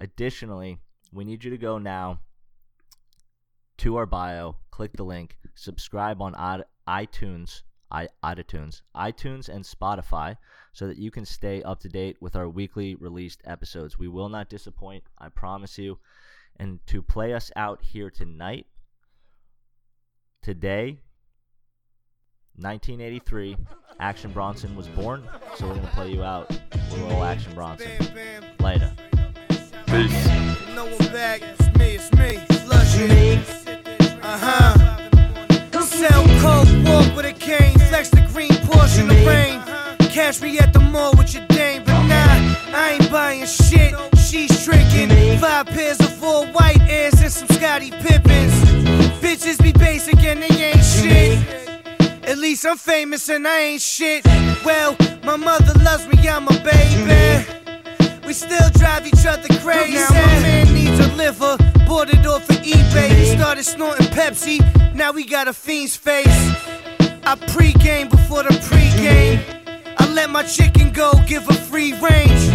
Additionally, 0.00 0.78
we 1.12 1.24
need 1.24 1.44
you 1.44 1.50
to 1.50 1.58
go 1.58 1.78
now 1.78 2.20
to 3.78 3.96
our 3.96 4.06
bio, 4.06 4.56
click 4.70 4.92
the 4.94 5.04
link, 5.04 5.38
subscribe 5.54 6.20
on 6.20 6.34
iTunes, 6.88 7.62
iTunes, 7.92 8.82
iTunes 8.94 9.48
and 9.48 9.64
Spotify 9.64 10.36
so 10.72 10.86
that 10.86 10.98
you 10.98 11.10
can 11.10 11.24
stay 11.24 11.62
up 11.62 11.80
to 11.80 11.88
date 11.88 12.16
with 12.20 12.36
our 12.36 12.48
weekly 12.48 12.94
released 12.96 13.40
episodes. 13.44 13.98
We 13.98 14.08
will 14.08 14.28
not 14.28 14.48
disappoint, 14.48 15.04
I 15.18 15.28
promise 15.28 15.78
you. 15.78 15.98
And 16.56 16.84
to 16.88 17.02
play 17.02 17.32
us 17.32 17.50
out 17.56 17.80
here 17.82 18.10
tonight, 18.10 18.66
today, 20.42 21.00
1983, 22.56 23.56
Action 24.00 24.32
Bronson 24.32 24.76
was 24.76 24.86
born, 24.88 25.22
so 25.56 25.66
we're 25.66 25.74
going 25.74 25.86
to 25.86 25.92
play 25.92 26.12
you 26.12 26.22
out 26.22 26.48
with 26.48 26.92
a 26.92 27.04
little 27.04 27.24
Action 27.24 27.54
Bronson. 27.54 27.90
Later. 28.60 28.92
Peace. 29.86 30.26
No 30.74 30.84
one 30.84 31.12
back. 31.12 31.42
It's 31.42 31.78
me, 31.78 31.94
it's 31.96 32.12
me. 32.12 32.40
Slushy. 32.64 33.40
Uh 34.22 34.38
huh. 34.38 34.96
Sell 36.00 36.24
coke, 36.40 36.68
walk 36.86 37.14
with 37.14 37.26
a 37.26 37.32
cane, 37.38 37.78
flex 37.90 38.08
the 38.08 38.26
green 38.32 38.48
Porsche 38.64 39.00
in 39.00 39.08
the 39.08 39.26
rain. 39.26 39.60
Catch 40.10 40.40
me 40.40 40.58
at 40.58 40.72
the 40.72 40.80
mall 40.80 41.12
with 41.18 41.34
your 41.34 41.46
dame, 41.48 41.82
but 41.84 42.02
nah, 42.06 42.54
I 42.74 42.96
ain't 42.98 43.10
buying 43.10 43.44
shit. 43.44 43.94
She's 44.16 44.64
tricking. 44.64 45.10
Five 45.38 45.66
pairs 45.66 46.00
of 46.00 46.10
four 46.14 46.46
white 46.46 46.80
airs 46.88 47.20
and 47.20 47.30
some 47.30 47.48
Scotty 47.48 47.90
Pippins. 47.90 48.54
Bitches 49.20 49.62
be 49.62 49.72
basic 49.72 50.18
and 50.24 50.42
they 50.42 50.72
ain't 50.72 50.82
shit. 50.82 51.79
At 52.30 52.38
least 52.38 52.64
I'm 52.64 52.76
famous 52.76 53.28
and 53.28 53.44
I 53.44 53.58
ain't 53.58 53.82
shit. 53.82 54.24
Well, 54.64 54.96
my 55.24 55.34
mother 55.34 55.76
loves 55.82 56.06
me, 56.06 56.28
I'm 56.28 56.46
a 56.46 56.52
baby. 56.62 57.44
We 58.24 58.32
still 58.32 58.70
drive 58.74 59.04
each 59.04 59.26
other 59.26 59.48
crazy. 59.58 59.94
Now 59.94 60.10
my 60.10 60.40
man 60.40 60.72
needs 60.72 61.00
a 61.00 61.12
liver, 61.16 61.56
bought 61.88 62.08
it 62.08 62.24
off 62.24 62.48
of 62.48 62.56
eBay. 62.58 63.08
He 63.16 63.36
started 63.36 63.64
snorting 63.64 64.06
Pepsi, 64.06 64.60
now 64.94 65.10
we 65.10 65.26
got 65.26 65.48
a 65.48 65.52
fiend's 65.52 65.96
face. 65.96 66.28
I 67.24 67.34
pre-game 67.48 68.08
before 68.08 68.44
the 68.44 68.56
pre-game. 68.62 69.40
I 69.98 70.06
let 70.12 70.30
my 70.30 70.44
chicken 70.44 70.92
go, 70.92 71.12
give 71.26 71.46
her 71.46 71.52
free 71.52 71.94
range. 71.94 72.46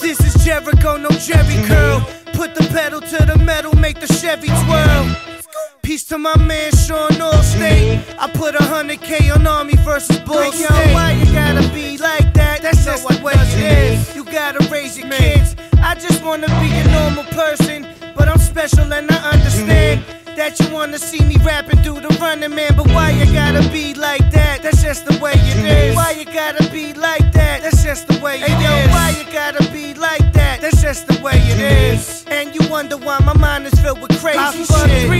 This 0.00 0.18
is 0.18 0.44
Jericho, 0.44 0.96
no 0.96 1.10
Jerry 1.10 1.64
curl. 1.68 2.00
Put 2.32 2.56
the 2.56 2.66
pedal 2.72 3.00
to 3.00 3.24
the 3.24 3.38
metal, 3.38 3.72
make 3.76 4.00
the 4.00 4.12
Chevy 4.12 4.48
twirl. 4.48 5.39
Peace 5.82 6.04
to 6.04 6.18
my 6.18 6.36
man 6.36 6.70
Sean 6.72 7.10
Allstate. 7.10 8.02
I 8.18 8.30
put 8.30 8.54
a 8.54 8.62
hundred 8.62 9.00
K 9.00 9.30
on 9.30 9.46
Army 9.46 9.74
versus 9.76 10.18
Bull 10.20 10.36
Yo, 10.54 10.68
why 10.94 11.12
you 11.12 11.32
gotta 11.32 11.68
be 11.74 11.98
like 11.98 12.32
that? 12.34 12.62
That's 12.62 12.84
just 12.84 13.08
the 13.08 13.20
way 13.22 13.32
it 13.34 13.98
is. 13.98 14.14
You 14.14 14.24
gotta 14.24 14.66
raise 14.70 14.98
your 14.98 15.08
kids. 15.08 15.56
I 15.82 15.94
just 15.94 16.22
wanna 16.24 16.46
be 16.60 16.70
a 16.70 16.84
normal 16.92 17.24
person, 17.32 17.86
but 18.16 18.28
I'm 18.28 18.38
special 18.38 18.92
and 18.92 19.10
I 19.10 19.30
understand. 19.32 20.02
Mm-hmm. 20.02 20.16
That 20.36 20.58
you 20.60 20.72
wanna 20.72 20.98
see 20.98 21.22
me 21.24 21.36
rapping 21.44 21.82
through 21.82 22.00
the 22.00 22.16
running 22.20 22.54
man, 22.54 22.74
but 22.76 22.86
why 22.92 23.10
you 23.10 23.26
gotta 23.34 23.68
be 23.70 23.92
like 23.94 24.30
that? 24.30 24.62
That's 24.62 24.80
just 24.82 25.04
the 25.04 25.18
way 25.18 25.32
it 25.32 25.36
mm-hmm. 25.36 25.66
is. 25.66 25.96
Why 25.96 26.12
you 26.12 26.24
gotta 26.24 26.70
be 26.70 26.94
like 26.94 27.32
that? 27.32 27.62
That's 27.62 27.82
just 27.82 28.06
the 28.06 28.18
way 28.20 28.36
it 28.36 28.48
hey, 28.48 28.62
yo, 28.62 28.70
is. 28.70 28.88
Why 28.88 29.10
you 29.18 29.30
gotta 29.32 29.70
be 29.72 29.92
like 29.94 30.32
that? 30.32 30.60
That's 30.62 30.80
just 30.80 31.08
the 31.08 31.20
way 31.20 31.32
it 31.34 31.58
mm-hmm. 31.58 31.94
is. 31.94 32.24
And 32.28 32.54
you 32.54 32.66
wonder 32.70 32.96
why 32.96 33.18
my 33.20 33.36
mind 33.36 33.66
is 33.66 33.74
filled 33.80 34.00
with 34.00 34.18
crazy 34.20 34.38
I 34.38 34.52
fucked 34.52 34.90
three 35.04 35.19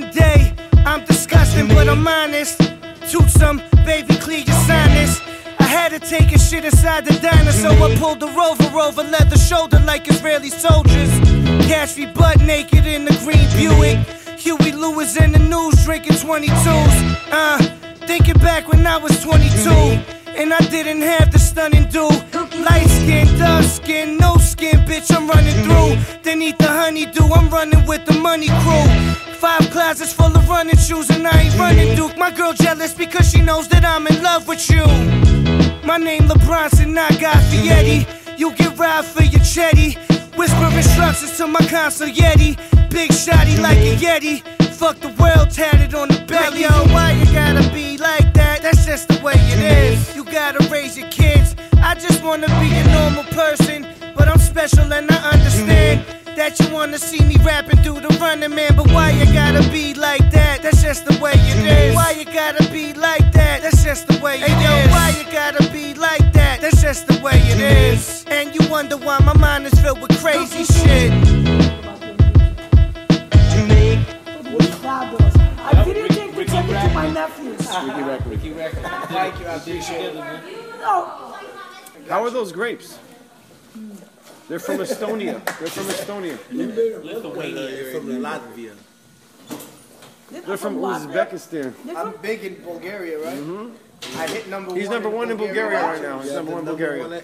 one 0.00 0.10
day. 0.12 0.54
I'm 0.86 1.04
disgusting, 1.04 1.68
but 1.68 1.88
I'm 1.88 2.06
honest. 2.06 2.58
Toot 3.10 3.28
some, 3.28 3.58
baby, 3.84 4.14
clear 4.16 4.38
your 4.38 4.60
sinus. 4.66 5.20
I 5.58 5.64
had 5.64 5.90
to 5.90 5.98
take 5.98 6.32
a 6.32 6.38
shit 6.38 6.64
inside 6.64 7.04
the 7.04 7.14
diner, 7.20 7.52
so 7.52 7.70
I 7.70 7.94
pulled 7.96 8.20
the 8.20 8.28
rover 8.28 8.78
over 8.78 9.02
leather 9.02 9.38
shoulder 9.38 9.78
like 9.80 10.08
Israeli 10.08 10.48
soldiers. 10.48 11.10
Catch 11.68 11.96
me 11.98 12.06
butt 12.06 12.40
naked 12.40 12.86
in 12.86 13.04
the 13.04 13.14
green 13.24 13.46
Buick. 13.56 13.98
Huey 14.38 14.72
Lewis 14.72 15.16
in 15.16 15.32
the 15.32 15.38
news 15.38 15.84
drinking 15.84 16.16
22s. 16.16 16.96
Uh, 17.30 17.58
thinking 18.06 18.38
back 18.38 18.68
when 18.68 18.86
I 18.86 18.96
was 18.96 19.22
22. 19.22 19.70
And 20.40 20.54
I 20.54 20.60
didn't 20.70 21.02
have 21.02 21.30
the 21.30 21.38
stunning 21.38 21.88
do. 21.88 22.08
Light 22.64 22.88
skin, 22.88 23.26
dark 23.38 23.64
skin, 23.64 24.16
no 24.16 24.36
skin, 24.36 24.78
bitch, 24.86 25.14
I'm 25.14 25.28
running 25.28 25.58
through. 25.64 26.22
Then 26.22 26.40
eat 26.40 26.58
the 26.58 26.68
honeydew, 26.68 27.26
I'm 27.34 27.50
running 27.50 27.84
with 27.86 28.06
the 28.06 28.14
money 28.14 28.48
crew. 28.62 29.29
Five 29.40 29.70
closets 29.70 30.12
full 30.12 30.36
of 30.36 30.46
running 30.50 30.76
shoes, 30.76 31.08
and 31.08 31.26
I 31.26 31.40
ain't 31.40 31.58
running 31.58 31.96
Duke. 31.96 32.18
My 32.18 32.30
girl 32.30 32.52
jealous 32.52 32.92
because 32.92 33.30
she 33.30 33.40
knows 33.40 33.68
that 33.68 33.86
I'm 33.86 34.06
in 34.06 34.22
love 34.22 34.46
with 34.46 34.68
you. 34.68 34.84
My 35.82 35.96
name 35.96 36.24
LeBron, 36.28 36.78
and 36.82 37.00
I 37.00 37.08
got 37.16 37.38
Fietti. 37.48 38.04
Mm-hmm. 38.04 38.34
You 38.36 38.52
get 38.52 38.78
robbed 38.78 39.08
for 39.08 39.22
your 39.22 39.40
chetty. 39.40 39.96
Whisper 40.36 40.76
instructions 40.76 41.38
to 41.38 41.46
my 41.46 41.60
console 41.68 42.08
Yeti. 42.08 42.58
Big 42.90 43.12
shotty 43.12 43.54
mm-hmm. 43.54 43.62
like 43.62 43.78
a 43.78 43.96
Yeti. 43.96 44.42
Fuck 44.74 45.00
the 45.00 45.08
world 45.18 45.50
tatted 45.50 45.94
on 45.94 46.08
the 46.08 46.22
belly. 46.28 46.60
Yo, 46.60 46.68
why 46.92 47.12
you 47.12 47.24
gotta 47.32 47.66
be 47.72 47.96
like 47.96 48.34
that? 48.34 48.60
That's 48.60 48.84
just 48.84 49.08
the 49.08 49.24
way 49.24 49.32
it 49.36 49.38
mm-hmm. 49.38 49.94
is. 49.94 50.14
You 50.14 50.24
gotta 50.24 50.68
raise 50.68 50.98
your 50.98 51.08
kids. 51.08 51.56
I 51.78 51.94
just 51.94 52.22
wanna 52.22 52.48
be 52.60 52.68
a 52.74 52.84
normal 52.92 53.24
person, 53.32 53.86
but 54.14 54.28
I'm 54.28 54.38
special 54.38 54.92
and 54.92 55.10
I 55.10 55.30
understand. 55.30 56.19
That 56.36 56.58
you 56.58 56.72
wanna 56.72 56.98
see 56.98 57.22
me 57.24 57.36
rapping 57.44 57.82
through 57.82 58.00
the 58.00 58.08
running 58.20 58.54
man, 58.54 58.74
but 58.76 58.90
why 58.92 59.10
you 59.10 59.26
gotta 59.32 59.68
be 59.70 59.94
like 59.94 60.30
that? 60.30 60.62
That's 60.62 60.82
just 60.82 61.04
the 61.04 61.18
way 61.20 61.32
it 61.34 61.66
is. 61.66 61.94
Why 61.94 62.12
you 62.12 62.24
gotta 62.24 62.70
be 62.72 62.94
like 62.94 63.32
that? 63.32 63.62
That's 63.62 63.84
just 63.84 64.06
the 64.06 64.18
way 64.20 64.36
it 64.36 64.48
hey, 64.48 64.64
yo, 64.64 64.70
is. 64.84 64.90
Why 64.90 65.10
you 65.18 65.30
gotta 65.32 65.70
be 65.72 65.94
like 65.94 66.32
that? 66.32 66.60
That's 66.60 66.80
just 66.80 67.06
the 67.06 67.20
way 67.20 67.34
it 67.34 67.60
is. 67.60 68.24
And 68.28 68.54
you 68.54 68.66
wonder 68.70 68.96
why 68.96 69.18
my 69.20 69.36
mind 69.36 69.66
is 69.66 69.78
filled 69.80 70.00
with 70.00 70.16
crazy 70.20 70.64
shit. 70.64 71.12
Fabulous. 74.80 75.36
I 75.36 75.84
didn't 75.84 76.08
take 76.08 76.34
the 76.34 76.44
to 76.44 76.90
my 76.94 77.10
nephews. 77.10 77.68
Ricky 77.68 78.02
Record. 78.02 78.26
Ricky 78.26 78.52
Record. 78.52 78.82
Thank 79.08 79.38
you, 79.38 79.46
I 79.46 79.54
appreciate 79.54 80.04
it, 80.06 80.14
man. 80.14 80.42
No. 80.80 81.36
How 82.08 82.24
are 82.24 82.30
those 82.30 82.50
grapes? 82.50 82.98
They're 84.50 84.58
from 84.58 84.78
Estonia. 84.78 85.38
They're 85.60 85.68
from 85.68 85.86
Estonia. 85.86 86.36
Lithuania. 86.50 87.92
From 87.94 88.06
Latvia. 88.18 88.74
They're 90.44 90.56
from 90.56 90.78
Uzbekistan. 90.78 91.72
I'm 91.94 92.14
big 92.20 92.42
in 92.42 92.56
Bulgaria, 92.64 93.22
right? 93.24 93.38
Mm-hmm. 93.38 94.18
I 94.18 94.26
hit 94.26 94.48
number 94.48 94.74
He's 94.74 94.88
one. 94.88 94.94
number 94.94 95.08
in 95.10 95.14
one 95.14 95.30
in 95.30 95.36
Bulgaria 95.36 95.80
right 95.80 96.02
now. 96.02 96.18
He's 96.18 96.32
number 96.32 96.50
one 96.50 96.60
in 96.62 96.66
Bulgaria. 96.66 97.04